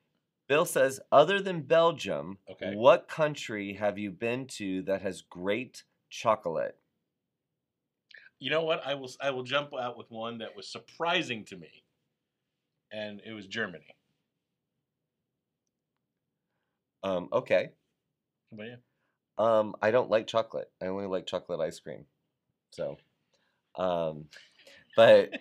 Bill 0.48 0.66
says, 0.66 1.00
other 1.12 1.40
than 1.42 1.62
Belgium, 1.62 2.40
Okay. 2.50 2.74
what 2.74 3.08
country 3.08 3.74
have 3.74 4.00
you 4.00 4.10
been 4.10 4.48
to 4.48 4.82
that 4.82 5.04
has 5.04 5.22
great 5.22 5.84
chocolate? 6.10 6.76
You 8.40 8.50
know 8.50 8.64
what? 8.64 8.86
I 8.86 8.94
will. 8.94 9.12
I 9.22 9.32
will 9.32 9.44
jump 9.44 9.74
out 9.74 9.98
with 9.98 10.10
one 10.10 10.38
that 10.40 10.56
was 10.56 10.68
surprising 10.68 11.46
to 11.46 11.58
me, 11.58 11.84
and 12.92 13.22
it 13.26 13.34
was 13.34 13.48
Germany. 13.48 13.96
Um, 17.04 17.30
okay. 17.32 17.70
But 18.52 18.66
yeah, 18.66 18.76
Um, 19.38 19.76
I 19.82 19.92
don't 19.92 20.10
like 20.10 20.28
chocolate. 20.28 20.70
I 20.82 20.88
only 20.88 21.06
like 21.06 21.26
chocolate 21.26 21.60
ice 21.60 21.80
cream. 21.80 22.06
So, 22.72 22.98
um, 23.76 24.26
but, 24.96 25.32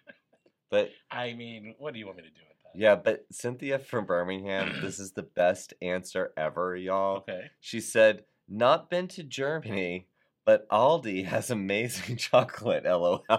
but 0.70 0.90
I 1.10 1.34
mean, 1.34 1.74
what 1.78 1.92
do 1.92 2.00
you 2.00 2.06
want 2.06 2.18
me 2.18 2.24
to 2.24 2.28
do 2.28 2.40
yeah, 2.74 2.94
but 2.94 3.24
Cynthia 3.32 3.78
from 3.78 4.06
Birmingham, 4.06 4.72
this 4.82 4.98
is 4.98 5.12
the 5.12 5.22
best 5.22 5.74
answer 5.82 6.32
ever, 6.36 6.76
y'all. 6.76 7.18
Okay. 7.18 7.50
She 7.60 7.80
said, 7.80 8.24
not 8.48 8.90
been 8.90 9.08
to 9.08 9.22
Germany, 9.22 10.06
but 10.50 10.68
Aldi 10.68 11.24
has 11.32 11.50
amazing 11.50 12.16
chocolate, 12.28 12.84
lol. 12.84 13.24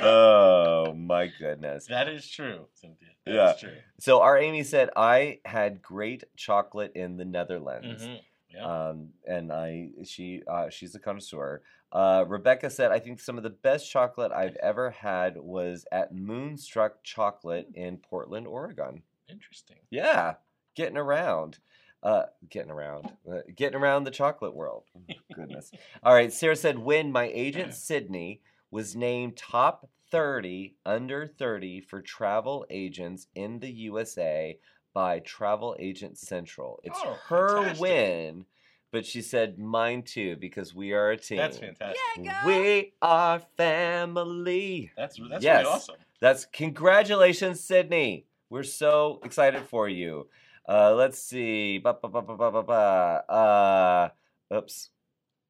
oh 0.00 0.92
my 0.94 1.30
goodness. 1.38 1.86
That 1.86 2.08
is 2.08 2.28
true, 2.28 2.66
Cynthia. 2.74 3.08
That 3.24 3.30
is 3.32 3.36
Yeah. 3.62 3.68
true. 3.68 3.78
So 3.98 4.20
our 4.20 4.36
Amy 4.36 4.62
said 4.62 4.90
I 4.96 5.40
had 5.46 5.80
great 5.82 6.24
chocolate 6.36 6.92
in 6.94 7.16
the 7.16 7.24
Netherlands. 7.24 8.02
Mhm. 8.04 8.20
Yeah. 8.50 8.64
Um, 8.88 9.08
and 9.26 9.50
I 9.52 9.90
she 10.04 10.42
uh, 10.46 10.68
she's 10.68 10.94
a 10.94 10.98
connoisseur. 10.98 11.62
Uh, 11.90 12.24
Rebecca 12.28 12.68
said 12.68 12.90
I 12.92 12.98
think 12.98 13.20
some 13.20 13.38
of 13.38 13.42
the 13.42 13.50
best 13.50 13.90
chocolate 13.90 14.32
I've 14.32 14.56
ever 14.56 14.90
had 14.90 15.38
was 15.38 15.86
at 15.92 16.14
Moonstruck 16.14 17.02
Chocolate 17.02 17.68
in 17.74 17.96
Portland, 17.98 18.46
Oregon. 18.46 19.02
Interesting. 19.30 19.76
Yeah, 19.90 20.34
getting 20.74 20.96
around. 20.98 21.58
Uh, 22.02 22.22
getting 22.48 22.70
around, 22.70 23.10
uh, 23.28 23.38
getting 23.56 23.76
around 23.78 24.04
the 24.04 24.10
chocolate 24.10 24.54
world. 24.54 24.84
Goodness. 25.34 25.72
All 26.04 26.14
right. 26.14 26.32
Sarah 26.32 26.54
said 26.54 26.78
when 26.78 27.10
my 27.10 27.24
agent 27.34 27.74
Sydney 27.74 28.40
was 28.70 28.94
named 28.94 29.36
top 29.36 29.88
30 30.12 30.76
under 30.86 31.26
30 31.26 31.80
for 31.80 32.00
travel 32.00 32.64
agents 32.70 33.26
in 33.34 33.58
the 33.58 33.70
USA 33.70 34.58
by 34.94 35.18
Travel 35.18 35.74
Agent 35.80 36.18
Central. 36.18 36.80
It's 36.84 36.98
Oh, 37.04 37.16
her 37.28 37.48
fantastic. 37.56 37.80
win, 37.82 38.44
but 38.92 39.04
she 39.04 39.20
said 39.20 39.58
mine 39.58 40.02
too 40.02 40.36
because 40.36 40.72
we 40.74 40.92
are 40.92 41.10
a 41.10 41.16
team. 41.16 41.38
That's 41.38 41.58
fantastic. 41.58 41.98
We 42.46 42.92
are 43.02 43.40
family. 43.56 44.92
That's 44.96 45.18
that's 45.30 45.44
Yes. 45.44 45.64
really 45.64 45.74
awesome. 45.74 45.96
That's 46.20 46.46
congratulations, 46.46 47.60
Sydney. 47.60 48.26
We're 48.50 48.62
so 48.62 49.20
excited 49.24 49.62
for 49.68 49.88
you. 49.88 50.28
Uh, 50.68 50.94
let's 50.94 51.18
see. 51.18 51.78
Ba, 51.78 51.94
ba, 52.00 52.08
ba, 52.08 52.20
ba, 52.22 52.36
ba, 52.36 52.50
ba, 52.50 52.62
ba. 52.62 54.12
Uh, 54.52 54.54
oops. 54.56 54.90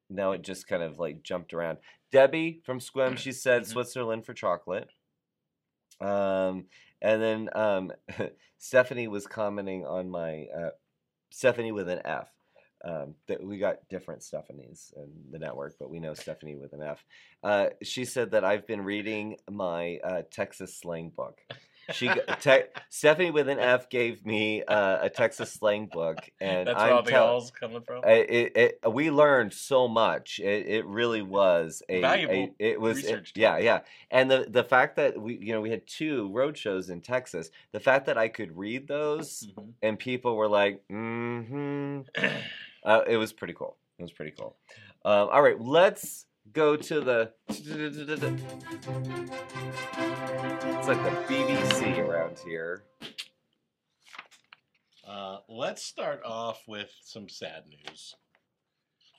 Now 0.09 0.31
it 0.31 0.41
just 0.41 0.67
kind 0.67 0.81
of 0.81 0.97
like 0.97 1.23
jumped 1.23 1.53
around. 1.53 1.77
Debbie 2.11 2.61
from 2.65 2.79
Sequim, 2.79 3.17
she 3.17 3.31
said 3.31 3.63
Mhm. 3.63 3.67
Switzerland 3.67 4.25
for 4.25 4.33
chocolate. 4.33 4.89
Um, 6.01 6.65
and 7.01 7.21
then 7.21 7.49
um, 7.53 7.91
Stephanie 8.57 9.07
was 9.07 9.27
commenting 9.27 9.85
on 9.85 10.09
my 10.09 10.45
uh, 10.55 10.69
Stephanie 11.31 11.71
with 11.71 11.89
an 11.89 12.01
F. 12.05 12.29
Um, 12.85 13.15
that 13.27 13.43
we 13.43 13.57
got 13.57 13.89
different 13.89 14.21
Stephanies 14.21 14.93
in 14.95 15.11
the 15.31 15.37
network, 15.37 15.75
but 15.77 15.89
we 15.89 15.99
know 15.99 16.13
Stephanie 16.13 16.55
with 16.55 16.71
an 16.71 16.81
F. 16.81 17.03
Uh, 17.43 17.67
she 17.83 18.05
said 18.05 18.31
that 18.31 18.45
I've 18.45 18.65
been 18.65 18.85
reading 18.85 19.35
my 19.51 19.97
uh, 20.01 20.21
Texas 20.31 20.77
slang 20.79 21.09
book. 21.09 21.41
She 21.91 22.09
te- 22.41 22.63
Stephanie 22.89 23.31
with 23.31 23.49
an 23.49 23.59
F 23.59 23.89
gave 23.89 24.25
me 24.25 24.63
uh, 24.63 24.99
a 25.05 25.09
Texas 25.09 25.51
slang 25.53 25.87
book, 25.91 26.17
and 26.39 26.67
That's 26.67 26.77
where 26.77 26.87
I'm 26.87 26.93
all 26.97 27.03
the 27.03 27.11
tell- 27.11 27.27
alls 27.27 27.51
coming 27.51 27.81
from. 27.81 28.03
I- 28.05 28.09
it, 28.11 28.57
it, 28.83 28.91
we 28.91 29.11
learned 29.11 29.53
so 29.53 29.87
much. 29.87 30.39
It, 30.39 30.67
it 30.67 30.85
really 30.85 31.21
was 31.21 31.81
a, 31.89 31.97
a- 31.97 32.01
Valuable 32.01 32.55
it 32.59 32.79
was 32.79 33.03
it- 33.03 33.31
yeah, 33.35 33.57
yeah. 33.57 33.79
And 34.11 34.29
the 34.29 34.45
the 34.49 34.63
fact 34.63 34.95
that 34.97 35.19
we 35.19 35.37
you 35.41 35.53
know 35.53 35.61
we 35.61 35.69
had 35.71 35.85
two 35.87 36.29
road 36.31 36.57
shows 36.57 36.89
in 36.89 37.01
Texas. 37.01 37.49
The 37.71 37.79
fact 37.79 38.05
that 38.07 38.17
I 38.17 38.27
could 38.27 38.57
read 38.57 38.87
those 38.87 39.47
Mhm. 39.57 39.73
and 39.81 39.97
people 39.99 40.35
were 40.35 40.47
like, 40.49 40.81
mm-hmm. 40.91 42.01
Uh, 42.81 43.01
it 43.07 43.17
was 43.17 43.33
pretty 43.33 43.53
cool. 43.53 43.75
It 43.97 44.03
was 44.03 44.13
pretty 44.13 44.31
cool. 44.31 44.55
Um, 45.03 45.27
all 45.33 45.41
right, 45.41 45.59
let's 45.59 46.25
go 46.53 46.75
to 46.75 47.01
the. 47.01 47.31
It's 47.47 47.67
like 50.87 51.03
the 51.03 51.11
BBC 51.27 51.99
around 51.99 52.37
here. 52.45 52.83
Uh, 55.07 55.37
let's 55.47 55.83
start 55.83 56.21
off 56.23 56.61
with 56.67 56.91
some 57.03 57.27
sad 57.29 57.63
news. 57.67 58.15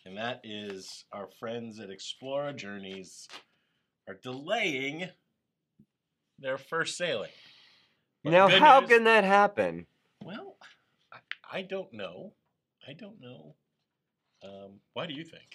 And 0.06 0.16
that 0.16 0.40
is 0.44 1.04
our 1.12 1.28
friends 1.38 1.78
at 1.78 1.88
Explora 1.90 2.56
Journeys 2.56 3.28
are 4.08 4.18
delaying 4.22 5.08
their 6.38 6.56
first 6.58 6.96
sailing. 6.96 7.30
But 8.24 8.30
now, 8.30 8.48
how 8.48 8.80
news- 8.80 8.90
can 8.90 9.04
that 9.04 9.24
happen? 9.24 9.86
Well, 10.24 10.56
I, 11.12 11.58
I 11.58 11.62
don't 11.62 11.92
know. 11.92 12.32
I 12.86 12.92
don't 12.92 13.20
know. 13.20 13.56
Um, 14.42 14.80
why 14.94 15.06
do 15.06 15.12
you 15.12 15.24
think? 15.24 15.50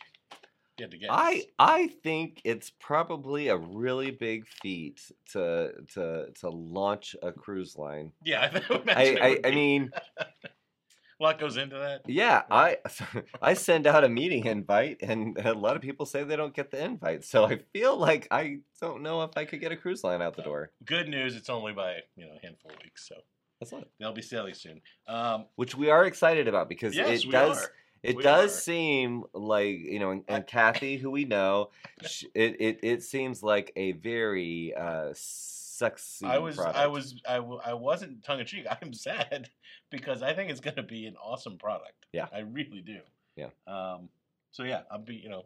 Had 0.79 0.91
to 0.91 0.97
guess. 0.97 1.09
I 1.11 1.43
I 1.57 1.87
think 2.03 2.41
it's 2.43 2.69
probably 2.69 3.47
a 3.47 3.55
really 3.57 4.11
big 4.11 4.45
feat 4.47 5.01
to 5.31 5.71
to 5.93 6.31
to 6.41 6.49
launch 6.49 7.15
a 7.23 7.31
cruise 7.31 7.77
line. 7.77 8.11
yeah, 8.23 8.49
I, 8.69 8.77
I 8.95 9.01
it 9.03 9.21
I, 9.21 9.29
would 9.29 9.45
I 9.45 9.49
be. 9.51 9.55
mean, 9.55 9.91
a 10.19 11.23
lot 11.23 11.39
goes 11.39 11.55
into 11.55 11.77
that. 11.77 12.01
yeah, 12.07 12.43
I 12.51 12.77
I 13.41 13.53
send 13.53 13.87
out 13.87 14.03
a 14.03 14.09
meeting 14.09 14.45
invite, 14.45 14.97
and 15.01 15.37
a 15.37 15.53
lot 15.53 15.77
of 15.77 15.81
people 15.81 16.05
say 16.05 16.23
they 16.23 16.35
don't 16.35 16.53
get 16.53 16.71
the 16.71 16.83
invite. 16.83 17.23
So 17.23 17.45
I 17.45 17.59
feel 17.71 17.95
like 17.97 18.27
I 18.31 18.59
don't 18.81 19.01
know 19.01 19.23
if 19.23 19.37
I 19.37 19.45
could 19.45 19.61
get 19.61 19.71
a 19.71 19.77
cruise 19.77 20.03
line 20.03 20.21
out 20.21 20.35
the 20.35 20.41
No. 20.41 20.47
door. 20.49 20.71
Good 20.85 21.07
news, 21.07 21.37
it's 21.37 21.49
only 21.49 21.71
by 21.71 21.99
you 22.17 22.25
know 22.25 22.33
a 22.35 22.45
handful 22.45 22.71
of 22.71 22.77
weeks, 22.83 23.07
so 23.07 23.15
That's 23.61 23.71
not, 23.71 23.87
they'll 23.97 24.11
be 24.11 24.21
sailing 24.21 24.53
soon. 24.55 24.81
Um, 25.07 25.45
which 25.55 25.73
we 25.75 25.89
are 25.89 26.03
excited 26.05 26.49
about 26.49 26.67
because 26.67 26.95
yes, 26.97 27.23
it 27.23 27.31
does. 27.31 27.57
are. 27.63 27.71
It 28.05 28.17
We 28.17 28.23
does 28.23 28.55
are. 28.57 28.61
seem 28.61 29.23
like 29.33 29.79
you 29.79 29.99
know, 29.99 30.11
and, 30.11 30.23
and 30.27 30.45
Kathy, 30.47 30.97
who 30.97 31.09
we 31.11 31.25
know, 31.25 31.69
sh- 32.05 32.25
it, 32.33 32.55
it 32.59 32.79
it 32.83 33.03
seems 33.03 33.41
like 33.43 33.71
a 33.75 33.93
very 33.93 34.73
uh, 34.75 35.09
sexy. 35.13 36.25
I 36.25 36.37
was, 36.37 36.55
product. 36.55 36.77
I 36.77 36.87
was, 36.87 37.21
I, 37.27 37.35
w- 37.35 37.59
I 37.65 37.73
wasn't 37.73 38.23
tongue 38.23 38.39
in 38.39 38.45
cheek. 38.45 38.65
I'm 38.81 38.93
sad 38.93 39.49
because 39.89 40.21
I 40.21 40.33
think 40.33 40.51
it's 40.51 40.59
going 40.61 40.75
to 40.77 40.83
be 40.83 41.05
an 41.07 41.15
awesome 41.17 41.57
product. 41.57 42.05
Yeah. 42.13 42.27
I 42.33 42.39
really 42.39 42.81
do. 42.81 42.99
Yeah. 43.35 43.49
Um. 43.67 44.09
So 44.51 44.63
yeah, 44.63 44.83
I'll 44.89 44.99
be, 44.99 45.15
you 45.15 45.27
know, 45.27 45.43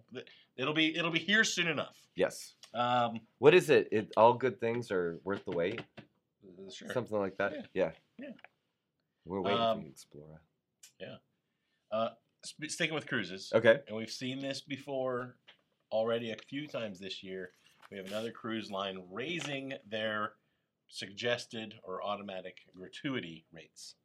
it'll 0.55 0.76
be, 0.76 0.95
it'll 0.95 1.10
be 1.10 1.18
here 1.18 1.43
soon 1.43 1.68
enough. 1.68 1.95
Yes. 2.16 2.53
Um. 2.76 3.22
What 3.39 3.55
is 3.55 3.70
it? 3.72 3.88
It 3.91 4.12
all 4.18 4.34
good 4.34 4.60
things 4.60 4.91
are 4.91 5.20
worth 5.24 5.43
the 5.45 5.51
wait. 5.51 5.82
Sure. 6.72 6.91
Something 6.93 7.18
like 7.18 7.38
that. 7.38 7.53
Yeah. 7.53 7.62
Yeah. 7.74 7.91
Yeah. 8.28 8.30
We're 9.26 9.41
waiting 9.41 9.60
Um, 9.60 9.80
for 9.80 9.86
you, 9.86 9.91
Explora. 9.91 10.38
Yeah. 10.99 11.16
Uh, 11.91 12.10
sticking 12.44 12.94
with 12.96 13.08
cruises. 13.08 13.52
Okay. 13.54 13.78
And 13.88 13.98
we've 13.98 14.10
seen 14.10 14.40
this 14.40 14.62
before 14.62 15.36
already 15.92 16.32
a 16.32 16.36
few 16.48 16.68
times 16.68 17.00
this 17.00 17.24
year. 17.24 17.52
We 17.92 17.98
have 17.98 18.08
another 18.08 18.32
cruise 18.32 18.70
line 18.70 19.02
raising 19.12 19.74
their 19.90 20.34
suggested 20.88 21.76
or 21.84 22.04
automatic 22.04 22.58
gratuity 22.76 23.46
rates. 23.52 23.96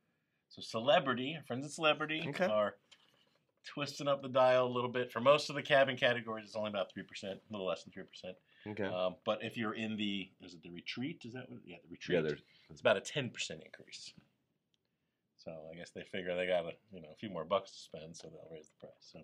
So 0.49 0.62
Celebrity, 0.62 1.39
friends 1.47 1.64
at 1.64 1.72
Celebrity 1.72 2.24
Okay. 2.28 2.47
are 2.47 2.76
twisting 3.66 4.09
up 4.09 4.22
the 4.22 4.28
dial 4.28 4.66
a 4.66 4.72
little 4.72 4.91
bit. 4.91 5.11
For 5.11 5.20
most 5.20 5.49
of 5.51 5.57
the 5.57 5.62
cabin 5.62 5.97
categories, 5.97 6.45
it's 6.47 6.57
only 6.57 6.70
about 6.70 6.89
3%, 6.97 7.05
a 7.24 7.39
little 7.51 7.66
less 7.66 7.85
than 7.85 7.93
3%. 7.93 8.35
Okay. 8.66 8.85
Um, 8.85 9.16
but 9.26 9.39
if 9.43 9.57
you're 9.57 9.74
in 9.74 9.97
the, 9.97 10.30
is 10.43 10.55
it 10.55 10.62
the 10.62 10.70
retreat? 10.70 11.22
Is 11.24 11.35
that 11.35 11.51
what? 11.51 11.61
Yeah, 11.66 11.76
the 11.85 11.91
retreat. 11.91 12.16
yeah. 12.16 12.22
There's. 12.22 12.41
It's 12.70 12.80
about 12.80 12.97
a 12.97 13.01
10% 13.01 13.30
increase. 13.51 14.12
So 15.45 15.53
I 15.70 15.76
guess 15.76 15.90
they 15.90 16.03
figure 16.03 16.34
they 16.34 16.47
got 16.47 16.64
a 16.64 16.72
you 16.92 17.03
know 17.03 17.09
a 17.12 17.16
few 17.16 17.30
more 17.30 17.45
bucks 17.45 17.70
to 17.72 17.78
spend, 17.78 18.16
so 18.16 18.28
they'll 18.28 18.49
raise 18.51 18.68
the 18.68 18.86
price. 18.86 18.95
So 19.01 19.20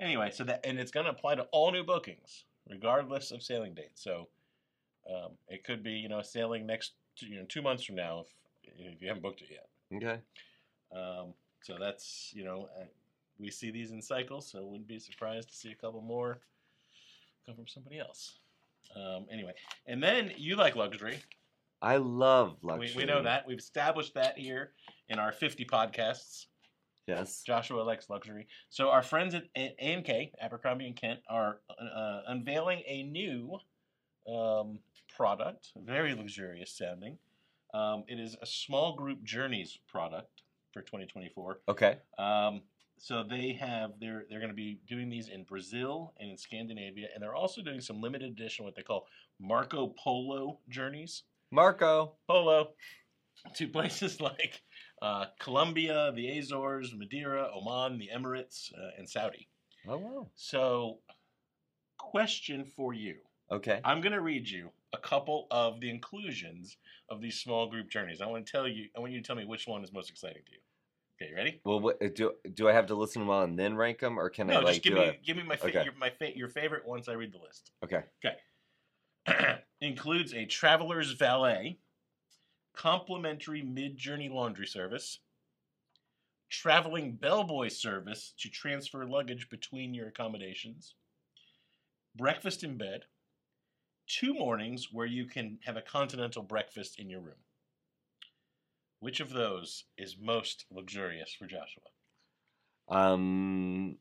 anyway, 0.00 0.30
so 0.32 0.44
that 0.44 0.60
and 0.64 0.78
it's 0.78 0.90
going 0.90 1.06
to 1.06 1.12
apply 1.12 1.36
to 1.36 1.42
all 1.52 1.70
new 1.70 1.84
bookings, 1.84 2.44
regardless 2.68 3.30
of 3.30 3.42
sailing 3.42 3.74
date. 3.74 3.92
So 3.94 4.28
um, 5.08 5.32
it 5.48 5.64
could 5.64 5.82
be 5.82 5.92
you 5.92 6.08
know 6.08 6.22
sailing 6.22 6.66
next 6.66 6.92
you 7.18 7.36
know 7.36 7.44
two 7.48 7.62
months 7.62 7.84
from 7.84 7.96
now 7.96 8.20
if 8.20 8.94
if 8.94 9.02
you 9.02 9.08
haven't 9.08 9.22
booked 9.22 9.42
it 9.42 9.48
yet. 9.50 9.68
Okay. 9.96 10.20
Um, 10.94 11.34
so 11.62 11.76
that's 11.78 12.32
you 12.34 12.44
know 12.44 12.68
uh, 12.80 12.84
we 13.38 13.50
see 13.50 13.70
these 13.70 13.92
in 13.92 14.02
cycles, 14.02 14.50
so 14.50 14.64
wouldn't 14.64 14.88
be 14.88 14.98
surprised 14.98 15.48
to 15.50 15.54
see 15.54 15.70
a 15.70 15.74
couple 15.76 16.00
more 16.00 16.40
come 17.46 17.54
from 17.54 17.68
somebody 17.68 17.98
else. 17.98 18.38
Um, 18.96 19.26
anyway, 19.30 19.52
and 19.86 20.02
then 20.02 20.32
you 20.36 20.56
like 20.56 20.74
luxury. 20.76 21.18
I 21.82 21.96
love 21.98 22.56
We, 22.62 22.70
luxury. 22.70 22.92
we 22.96 23.04
know 23.04 23.22
that. 23.22 23.46
We've 23.46 23.58
established 23.58 24.14
that 24.14 24.38
here 24.38 24.72
in 25.08 25.18
our 25.18 25.32
50 25.32 25.64
podcasts. 25.64 26.46
Yes. 27.06 27.42
Joshua 27.46 27.82
likes 27.82 28.08
luxury. 28.08 28.46
So 28.70 28.88
our 28.88 29.02
friends 29.02 29.34
at 29.34 29.44
A&K, 29.56 30.32
Abercrombie 30.40 30.86
and 30.86 30.96
Kent, 30.96 31.20
are 31.28 31.60
uh, 31.70 32.20
unveiling 32.28 32.82
a 32.86 33.02
new 33.02 33.58
um, 34.26 34.78
product, 35.14 35.68
very 35.76 36.14
luxurious 36.14 36.76
sounding. 36.76 37.18
Um, 37.74 38.04
it 38.08 38.18
is 38.18 38.36
a 38.40 38.46
small 38.46 38.94
group 38.94 39.22
journeys 39.22 39.78
product 39.88 40.42
for 40.72 40.80
2024. 40.82 41.60
Okay. 41.68 41.98
Um, 42.18 42.62
so 42.98 43.24
they 43.28 43.52
have 43.60 43.92
they're 44.00 44.24
they're 44.30 44.38
going 44.38 44.50
to 44.50 44.56
be 44.56 44.80
doing 44.88 45.10
these 45.10 45.28
in 45.28 45.42
Brazil 45.42 46.14
and 46.20 46.30
in 46.30 46.36
Scandinavia, 46.36 47.08
and 47.12 47.22
they're 47.22 47.34
also 47.34 47.60
doing 47.60 47.80
some 47.80 48.00
limited 48.00 48.30
edition 48.30 48.64
what 48.64 48.76
they 48.76 48.82
call 48.82 49.06
Marco 49.40 49.88
Polo 49.98 50.60
journeys. 50.68 51.24
Marco. 51.50 52.14
Polo 52.28 52.70
to 53.54 53.68
places 53.68 54.20
like 54.20 54.62
uh, 55.02 55.26
Colombia, 55.38 56.12
the 56.14 56.38
Azores, 56.38 56.94
Madeira, 56.94 57.48
Oman, 57.54 57.98
the 57.98 58.10
Emirates, 58.14 58.72
uh, 58.74 58.90
and 58.98 59.08
Saudi. 59.08 59.48
Oh 59.86 59.98
wow. 59.98 60.26
So, 60.34 60.98
question 61.98 62.64
for 62.64 62.94
you. 62.94 63.16
Okay. 63.50 63.80
I'm 63.84 64.00
going 64.00 64.12
to 64.12 64.20
read 64.20 64.48
you 64.48 64.70
a 64.92 64.98
couple 64.98 65.46
of 65.50 65.80
the 65.80 65.90
inclusions 65.90 66.76
of 67.10 67.20
these 67.20 67.38
small 67.38 67.68
group 67.68 67.90
journeys. 67.90 68.20
I 68.20 68.26
want 68.26 68.46
to 68.46 68.50
tell 68.52 68.66
you. 68.66 68.88
I 68.96 69.00
want 69.00 69.12
you 69.12 69.20
to 69.20 69.26
tell 69.26 69.36
me 69.36 69.44
which 69.44 69.66
one 69.66 69.84
is 69.84 69.92
most 69.92 70.10
exciting 70.10 70.42
to 70.46 70.52
you. 70.52 70.58
Okay, 71.20 71.30
you 71.30 71.36
ready? 71.36 71.60
Well, 71.64 71.80
what, 71.80 72.02
uh, 72.02 72.08
do 72.14 72.32
do 72.54 72.68
I 72.68 72.72
have 72.72 72.86
to 72.86 72.94
listen 72.94 73.20
to 73.20 73.26
them 73.26 73.30
all 73.30 73.42
and 73.42 73.58
then 73.58 73.76
rank 73.76 74.00
them, 74.00 74.18
or 74.18 74.30
can 74.30 74.50
I 74.50 74.54
no, 74.54 74.60
like 74.60 74.74
just 74.74 74.82
give 74.82 74.94
do 74.94 75.00
me 75.00 75.18
give 75.24 75.36
me 75.36 75.42
my 75.44 75.56
fa- 75.56 75.66
Okay. 75.68 75.84
your, 75.84 75.94
my 75.94 76.10
fa- 76.10 76.36
your 76.36 76.48
favorite 76.48 76.86
once 76.86 77.08
I 77.08 77.12
read 77.12 77.32
the 77.32 77.38
list. 77.38 77.70
Okay. 77.84 78.02
okay? 78.24 79.58
Includes 79.80 80.34
a 80.34 80.44
traveler's 80.46 81.12
valet, 81.12 81.78
complimentary 82.74 83.62
mid-journey 83.62 84.28
laundry 84.28 84.66
service, 84.66 85.20
traveling 86.48 87.16
bellboy 87.16 87.68
service 87.68 88.32
to 88.38 88.48
transfer 88.48 89.04
luggage 89.06 89.48
between 89.50 89.94
your 89.94 90.08
accommodations, 90.08 90.94
breakfast 92.16 92.64
in 92.64 92.76
bed, 92.76 93.06
two 94.06 94.34
mornings 94.34 94.92
where 94.92 95.06
you 95.06 95.26
can 95.26 95.58
have 95.64 95.76
a 95.76 95.82
continental 95.82 96.42
breakfast 96.42 96.98
in 96.98 97.10
your 97.10 97.20
room. 97.20 97.44
Which 98.98 99.20
of 99.20 99.30
those 99.30 99.84
is 99.96 100.16
most 100.18 100.66
luxurious 100.70 101.32
for 101.32 101.46
Joshua? 101.46 101.84
Um. 102.88 103.98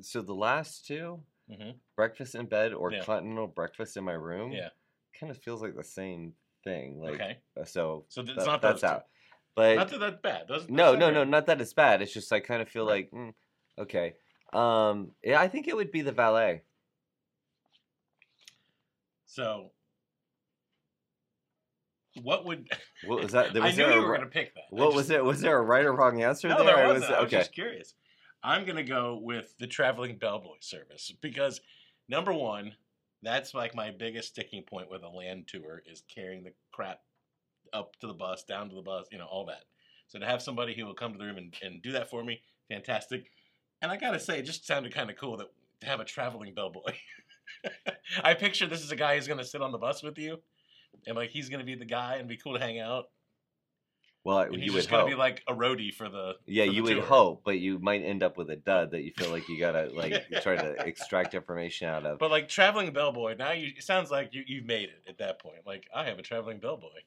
So 0.00 0.22
the 0.22 0.34
last 0.34 0.86
two, 0.86 1.22
Mhm. 1.48 1.80
breakfast 1.96 2.34
in 2.34 2.46
bed 2.46 2.72
or 2.74 2.92
Yeah. 2.92 3.04
continental 3.04 3.48
breakfast 3.48 3.96
in 3.96 4.04
my 4.04 4.12
room, 4.14 4.52
Yeah. 4.52 4.70
kind 5.18 5.30
of 5.30 5.38
feels 5.38 5.62
like 5.62 5.76
the 5.76 5.84
same 5.84 6.34
thing. 6.64 7.00
Like, 7.00 7.14
okay. 7.14 7.38
uh, 7.60 7.64
so 7.64 8.04
So 8.08 8.22
th- 8.22 8.36
it's 8.36 8.44
that- 8.44 8.50
not 8.50 8.62
that's 8.62 8.84
out. 8.84 9.04
But 9.54 9.76
Not 9.76 9.90
that 9.90 10.00
that's 10.00 10.64
bad. 10.64 10.70
No, 10.70 10.94
no, 10.96 11.10
no, 11.10 11.24
not 11.24 11.44
that 11.46 11.60
it's 11.60 11.74
bad. 11.74 12.00
It's 12.00 12.12
just 12.14 12.32
I 12.32 12.40
kind 12.40 12.62
of 12.62 12.68
feel 12.70 12.86
Right. 12.86 13.08
like, 13.12 13.20
mm, 13.20 13.34
okay. 13.78 14.14
Um, 14.52 15.12
yeah, 15.22 15.40
I 15.40 15.48
think 15.48 15.68
it 15.68 15.76
would 15.76 15.92
be 15.92 16.00
the 16.00 16.12
valet. 16.12 16.62
So, 19.26 19.72
what 22.22 22.44
would 22.44 22.68
What 23.06 23.22
was 23.22 23.32
that? 23.32 23.52
There 23.52 23.62
I 23.62 23.66
was 23.66 23.76
knew 23.76 23.84
there 23.84 23.94
you 23.94 24.00
a 24.00 24.02
were 24.02 24.16
going 24.16 24.20
to 24.22 24.26
pick 24.26 24.54
that. 24.54 24.64
What 24.70 24.86
just- 24.86 24.96
was 24.96 25.10
it? 25.10 25.24
Was 25.24 25.40
there 25.40 25.58
a 25.58 25.62
right 25.62 25.84
or 25.84 25.92
wrong 25.94 26.22
answer 26.22 26.48
No, 26.48 26.64
there? 26.64 26.76
there 26.76 26.88
wasn't. 26.88 27.12
I 27.12 27.22
was 27.22 27.30
just 27.30 27.52
curious. 27.52 27.94
I'm 28.42 28.64
going 28.64 28.76
to 28.76 28.82
go 28.82 29.20
with 29.22 29.54
the 29.58 29.66
traveling 29.66 30.16
bellboy 30.18 30.56
service 30.60 31.12
because 31.20 31.60
number 32.08 32.32
one, 32.32 32.72
that's 33.22 33.54
like 33.54 33.74
my 33.74 33.90
biggest 33.90 34.28
sticking 34.28 34.62
point 34.62 34.90
with 34.90 35.02
a 35.02 35.08
land 35.08 35.48
tour 35.48 35.82
is 35.86 36.02
carrying 36.12 36.44
the 36.44 36.52
crap 36.72 37.00
up 37.72 37.96
to 38.00 38.06
the 38.06 38.14
bus, 38.14 38.44
down 38.44 38.68
to 38.68 38.74
the 38.74 38.82
bus, 38.82 39.06
you 39.10 39.18
know, 39.18 39.26
all 39.26 39.46
that. 39.46 39.64
So 40.08 40.18
to 40.18 40.26
have 40.26 40.42
somebody 40.42 40.74
who 40.74 40.84
will 40.84 40.94
come 40.94 41.12
to 41.12 41.18
the 41.18 41.24
room 41.24 41.38
and, 41.38 41.54
and 41.62 41.82
do 41.82 41.92
that 41.92 42.10
for 42.10 42.22
me, 42.22 42.42
fantastic. 42.68 43.30
And 43.80 43.90
I 43.90 43.96
gotta 43.96 44.20
say, 44.20 44.38
it 44.38 44.42
just 44.42 44.66
sounded 44.66 44.94
kind 44.94 45.10
of 45.10 45.16
cool 45.16 45.36
that 45.38 45.48
to 45.80 45.86
have 45.86 46.00
a 46.00 46.04
traveling 46.04 46.54
bellboy. 46.54 46.92
I 48.24 48.34
picture 48.34 48.66
this 48.66 48.82
is 48.82 48.92
a 48.92 48.96
guy 48.96 49.16
who's 49.16 49.26
gonna 49.28 49.44
sit 49.44 49.62
on 49.62 49.72
the 49.72 49.78
bus 49.78 50.02
with 50.02 50.18
you, 50.18 50.38
and 51.06 51.16
like 51.16 51.30
he's 51.30 51.48
gonna 51.48 51.64
be 51.64 51.74
the 51.74 51.84
guy 51.84 52.16
and 52.16 52.28
be 52.28 52.36
cool 52.36 52.54
to 52.54 52.60
hang 52.60 52.78
out. 52.78 53.06
Well, 54.24 54.38
And 54.40 54.62
you 54.62 54.72
would 54.72 54.86
hope. 54.86 55.08
be 55.08 55.14
like 55.14 55.42
a 55.48 55.54
roadie 55.54 55.92
for 55.92 56.08
the 56.08 56.36
yeah, 56.46 56.64
for 56.64 56.70
the 56.70 56.76
you 56.76 56.82
would 56.84 56.96
tour. 56.96 57.04
hope, 57.06 57.42
but 57.44 57.58
you 57.58 57.78
might 57.80 58.02
end 58.02 58.22
up 58.22 58.36
with 58.36 58.50
a 58.50 58.56
dud 58.56 58.92
that 58.92 59.02
you 59.02 59.12
feel 59.16 59.30
like 59.30 59.48
you 59.48 59.58
gotta 59.58 59.86
like 59.94 60.24
try 60.42 60.56
to 60.56 60.70
extract 60.86 61.34
information 61.34 61.88
out 61.88 62.06
of. 62.06 62.18
But 62.18 62.30
like 62.30 62.48
traveling 62.48 62.92
bellboy, 62.92 63.34
now 63.34 63.52
you 63.52 63.72
it 63.76 63.82
sounds 63.82 64.10
like 64.10 64.32
you 64.32 64.44
you've 64.46 64.64
made 64.64 64.88
it 64.90 65.02
at 65.08 65.18
that 65.18 65.40
point. 65.40 65.66
Like 65.66 65.88
I 65.94 66.04
have 66.04 66.18
a 66.18 66.22
traveling 66.22 66.60
bellboy, 66.60 67.00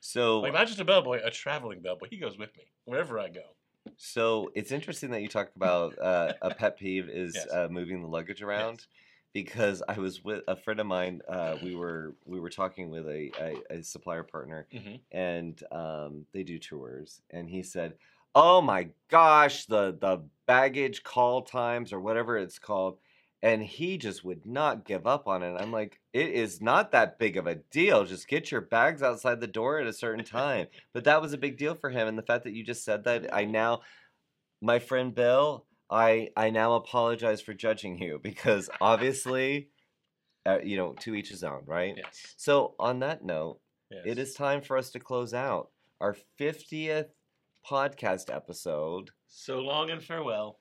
So, 0.00 0.40
like 0.40 0.52
not 0.52 0.66
just 0.68 0.80
a 0.80 0.84
bellboy, 0.84 1.20
a 1.24 1.30
traveling 1.30 1.80
bellboy. 1.82 2.06
He 2.10 2.18
goes 2.18 2.38
with 2.38 2.56
me 2.56 2.64
wherever 2.84 3.18
I 3.18 3.28
go. 3.30 3.56
so 3.96 4.50
it's 4.54 4.72
interesting 4.72 5.10
that 5.10 5.22
you 5.22 5.28
talk 5.28 5.50
about 5.56 5.98
uh, 5.98 6.34
a 6.42 6.50
pet 6.54 6.78
peeve 6.78 7.08
is 7.08 7.34
Yes. 7.34 7.50
uh, 7.52 7.68
moving 7.70 8.02
the 8.02 8.08
luggage 8.08 8.42
around. 8.42 8.86
Because 9.32 9.82
I 9.88 9.98
was 9.98 10.24
with 10.24 10.42
a 10.48 10.56
friend 10.56 10.80
of 10.80 10.86
mine, 10.86 11.22
uh, 11.28 11.56
we 11.60 11.72
were 11.74 12.16
we 12.24 12.40
were 12.40 12.50
talking 12.50 12.90
with 12.90 13.06
a, 13.06 13.32
a, 13.70 13.78
a 13.78 13.82
supplier 13.84 14.24
partner, 14.24 14.68
Mm-hmm. 14.72 15.02
and 15.12 15.60
um, 15.72 16.26
they 16.32 16.42
do 16.42 16.58
tours. 16.58 17.22
And 17.30 17.48
he 17.48 17.62
said, 17.62 17.98
"Oh 18.34 18.60
my 18.60 18.90
gosh, 19.08 19.66
the 19.66 19.92
the 19.92 20.28
baggage 20.46 21.02
call 21.04 21.42
times 21.42 21.92
or 21.92 22.00
whatever 22.00 22.36
it's 22.38 22.58
called." 22.58 22.98
And 23.42 23.62
he 23.62 23.96
just 23.96 24.22
would 24.22 24.44
not 24.44 24.84
give 24.84 25.06
up 25.06 25.26
on 25.26 25.42
it. 25.42 25.54
I'm 25.56 25.72
like, 25.72 25.98
it 26.12 26.28
is 26.28 26.60
not 26.60 26.90
that 26.92 27.18
big 27.18 27.38
of 27.38 27.46
a 27.46 27.54
deal. 27.54 28.04
Just 28.04 28.28
get 28.28 28.50
your 28.50 28.60
bags 28.60 29.02
outside 29.02 29.40
the 29.40 29.46
door 29.46 29.78
at 29.78 29.86
a 29.86 29.94
certain 29.94 30.24
time. 30.26 30.66
but 30.92 31.04
that 31.04 31.22
was 31.22 31.32
a 31.32 31.38
big 31.38 31.56
deal 31.56 31.74
for 31.74 31.88
him. 31.88 32.06
And 32.06 32.18
the 32.18 32.22
fact 32.22 32.44
that 32.44 32.52
you 32.52 32.62
just 32.62 32.84
said 32.84 33.04
that, 33.04 33.32
I 33.34 33.46
now, 33.46 33.80
my 34.60 34.78
friend 34.78 35.14
Bill, 35.14 35.66
I 35.90 36.30
I 36.36 36.50
now 36.50 36.74
apologize 36.74 37.40
for 37.40 37.54
judging 37.54 37.98
you 37.98 38.20
because 38.22 38.70
obviously, 38.80 39.70
uh, 40.46 40.58
you 40.62 40.76
know, 40.76 40.94
to 41.00 41.14
each 41.14 41.30
his 41.30 41.42
own, 41.42 41.62
right? 41.66 41.94
Yes. 41.96 42.34
So 42.36 42.74
on 42.78 43.00
that 43.00 43.24
note, 43.24 43.60
yes. 43.90 44.02
it 44.04 44.18
is 44.18 44.34
time 44.34 44.62
for 44.62 44.76
us 44.76 44.90
to 44.90 45.00
close 45.00 45.34
out 45.34 45.70
our 46.00 46.16
50th 46.38 47.08
podcast 47.68 48.34
episode. 48.34 49.10
So 49.28 49.58
long 49.58 49.90
and 49.90 50.02
farewell. 50.02 50.58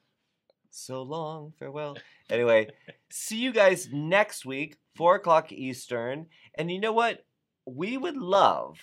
So 0.71 1.01
long, 1.01 1.53
farewell. 1.57 1.97
Anyway, 2.29 2.67
see 3.11 3.37
you 3.37 3.51
guys 3.51 3.89
next 3.91 4.45
week, 4.45 4.77
4 4.95 5.15
o'clock 5.15 5.51
Eastern. 5.51 6.27
And 6.57 6.69
you 6.71 6.79
know 6.79 6.93
what? 6.93 7.25
We 7.65 7.97
would 7.97 8.17
love 8.17 8.77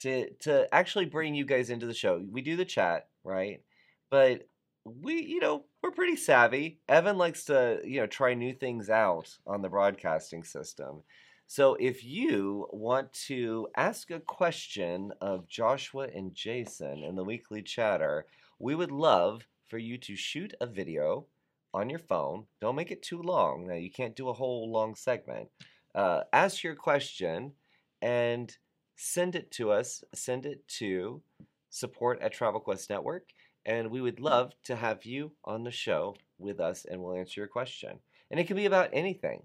to 0.00 0.30
to 0.40 0.72
actually 0.72 1.06
bring 1.06 1.34
you 1.34 1.44
guys 1.44 1.70
into 1.70 1.86
the 1.86 1.94
show. 1.94 2.22
We 2.30 2.42
do 2.42 2.56
the 2.56 2.64
chat, 2.64 3.08
right? 3.24 3.62
But 4.10 4.48
we, 4.84 5.22
you 5.22 5.40
know, 5.40 5.64
we're 5.82 5.90
pretty 5.90 6.16
savvy. 6.16 6.80
Evan 6.88 7.16
likes 7.16 7.44
to, 7.44 7.80
you 7.84 8.00
know, 8.00 8.06
try 8.06 8.34
new 8.34 8.52
things 8.52 8.90
out 8.90 9.36
on 9.46 9.62
the 9.62 9.68
broadcasting 9.68 10.44
system. 10.44 11.02
So 11.46 11.74
if 11.74 12.04
you 12.04 12.68
want 12.70 13.12
to 13.26 13.68
ask 13.76 14.10
a 14.10 14.20
question 14.20 15.12
of 15.20 15.48
Joshua 15.48 16.08
and 16.14 16.34
Jason 16.34 17.04
in 17.04 17.16
the 17.16 17.24
weekly 17.24 17.62
chatter, 17.62 18.26
we 18.58 18.74
would 18.74 18.90
love 18.90 19.46
for 19.68 19.78
you 19.78 19.98
to 19.98 20.16
shoot 20.16 20.54
a 20.60 20.66
video 20.66 21.26
on 21.72 21.90
your 21.90 21.98
phone. 21.98 22.44
Don't 22.60 22.76
make 22.76 22.90
it 22.90 23.02
too 23.02 23.20
long. 23.20 23.66
Now, 23.66 23.74
you 23.74 23.90
can't 23.90 24.16
do 24.16 24.28
a 24.28 24.34
whole 24.34 24.70
long 24.70 24.94
segment. 24.94 25.48
Uh, 25.94 26.22
ask 26.32 26.62
your 26.62 26.76
question 26.76 27.52
and 28.00 28.56
send 28.96 29.34
it 29.34 29.50
to 29.52 29.70
us. 29.70 30.02
Send 30.14 30.46
it 30.46 30.66
to 30.78 31.22
support 31.70 32.20
at 32.22 32.32
Travel 32.32 32.60
Quest 32.60 32.88
Network. 32.90 33.24
And 33.66 33.90
we 33.90 34.00
would 34.00 34.20
love 34.20 34.52
to 34.64 34.76
have 34.76 35.04
you 35.04 35.32
on 35.44 35.64
the 35.64 35.70
show 35.70 36.16
with 36.38 36.60
us 36.60 36.84
and 36.84 37.00
we'll 37.00 37.14
answer 37.14 37.40
your 37.40 37.48
question. 37.48 37.98
And 38.30 38.38
it 38.38 38.46
can 38.46 38.56
be 38.56 38.66
about 38.66 38.90
anything, 38.92 39.42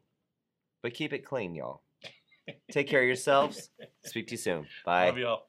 but 0.81 0.93
keep 0.93 1.13
it 1.13 1.25
clean, 1.25 1.55
y'all. 1.55 1.83
Take 2.71 2.87
care 2.87 3.01
of 3.01 3.07
yourselves. 3.07 3.69
Speak 4.05 4.27
to 4.27 4.31
you 4.33 4.37
soon. 4.37 4.67
Bye. 4.85 5.07
Love 5.07 5.17
y'all. 5.17 5.43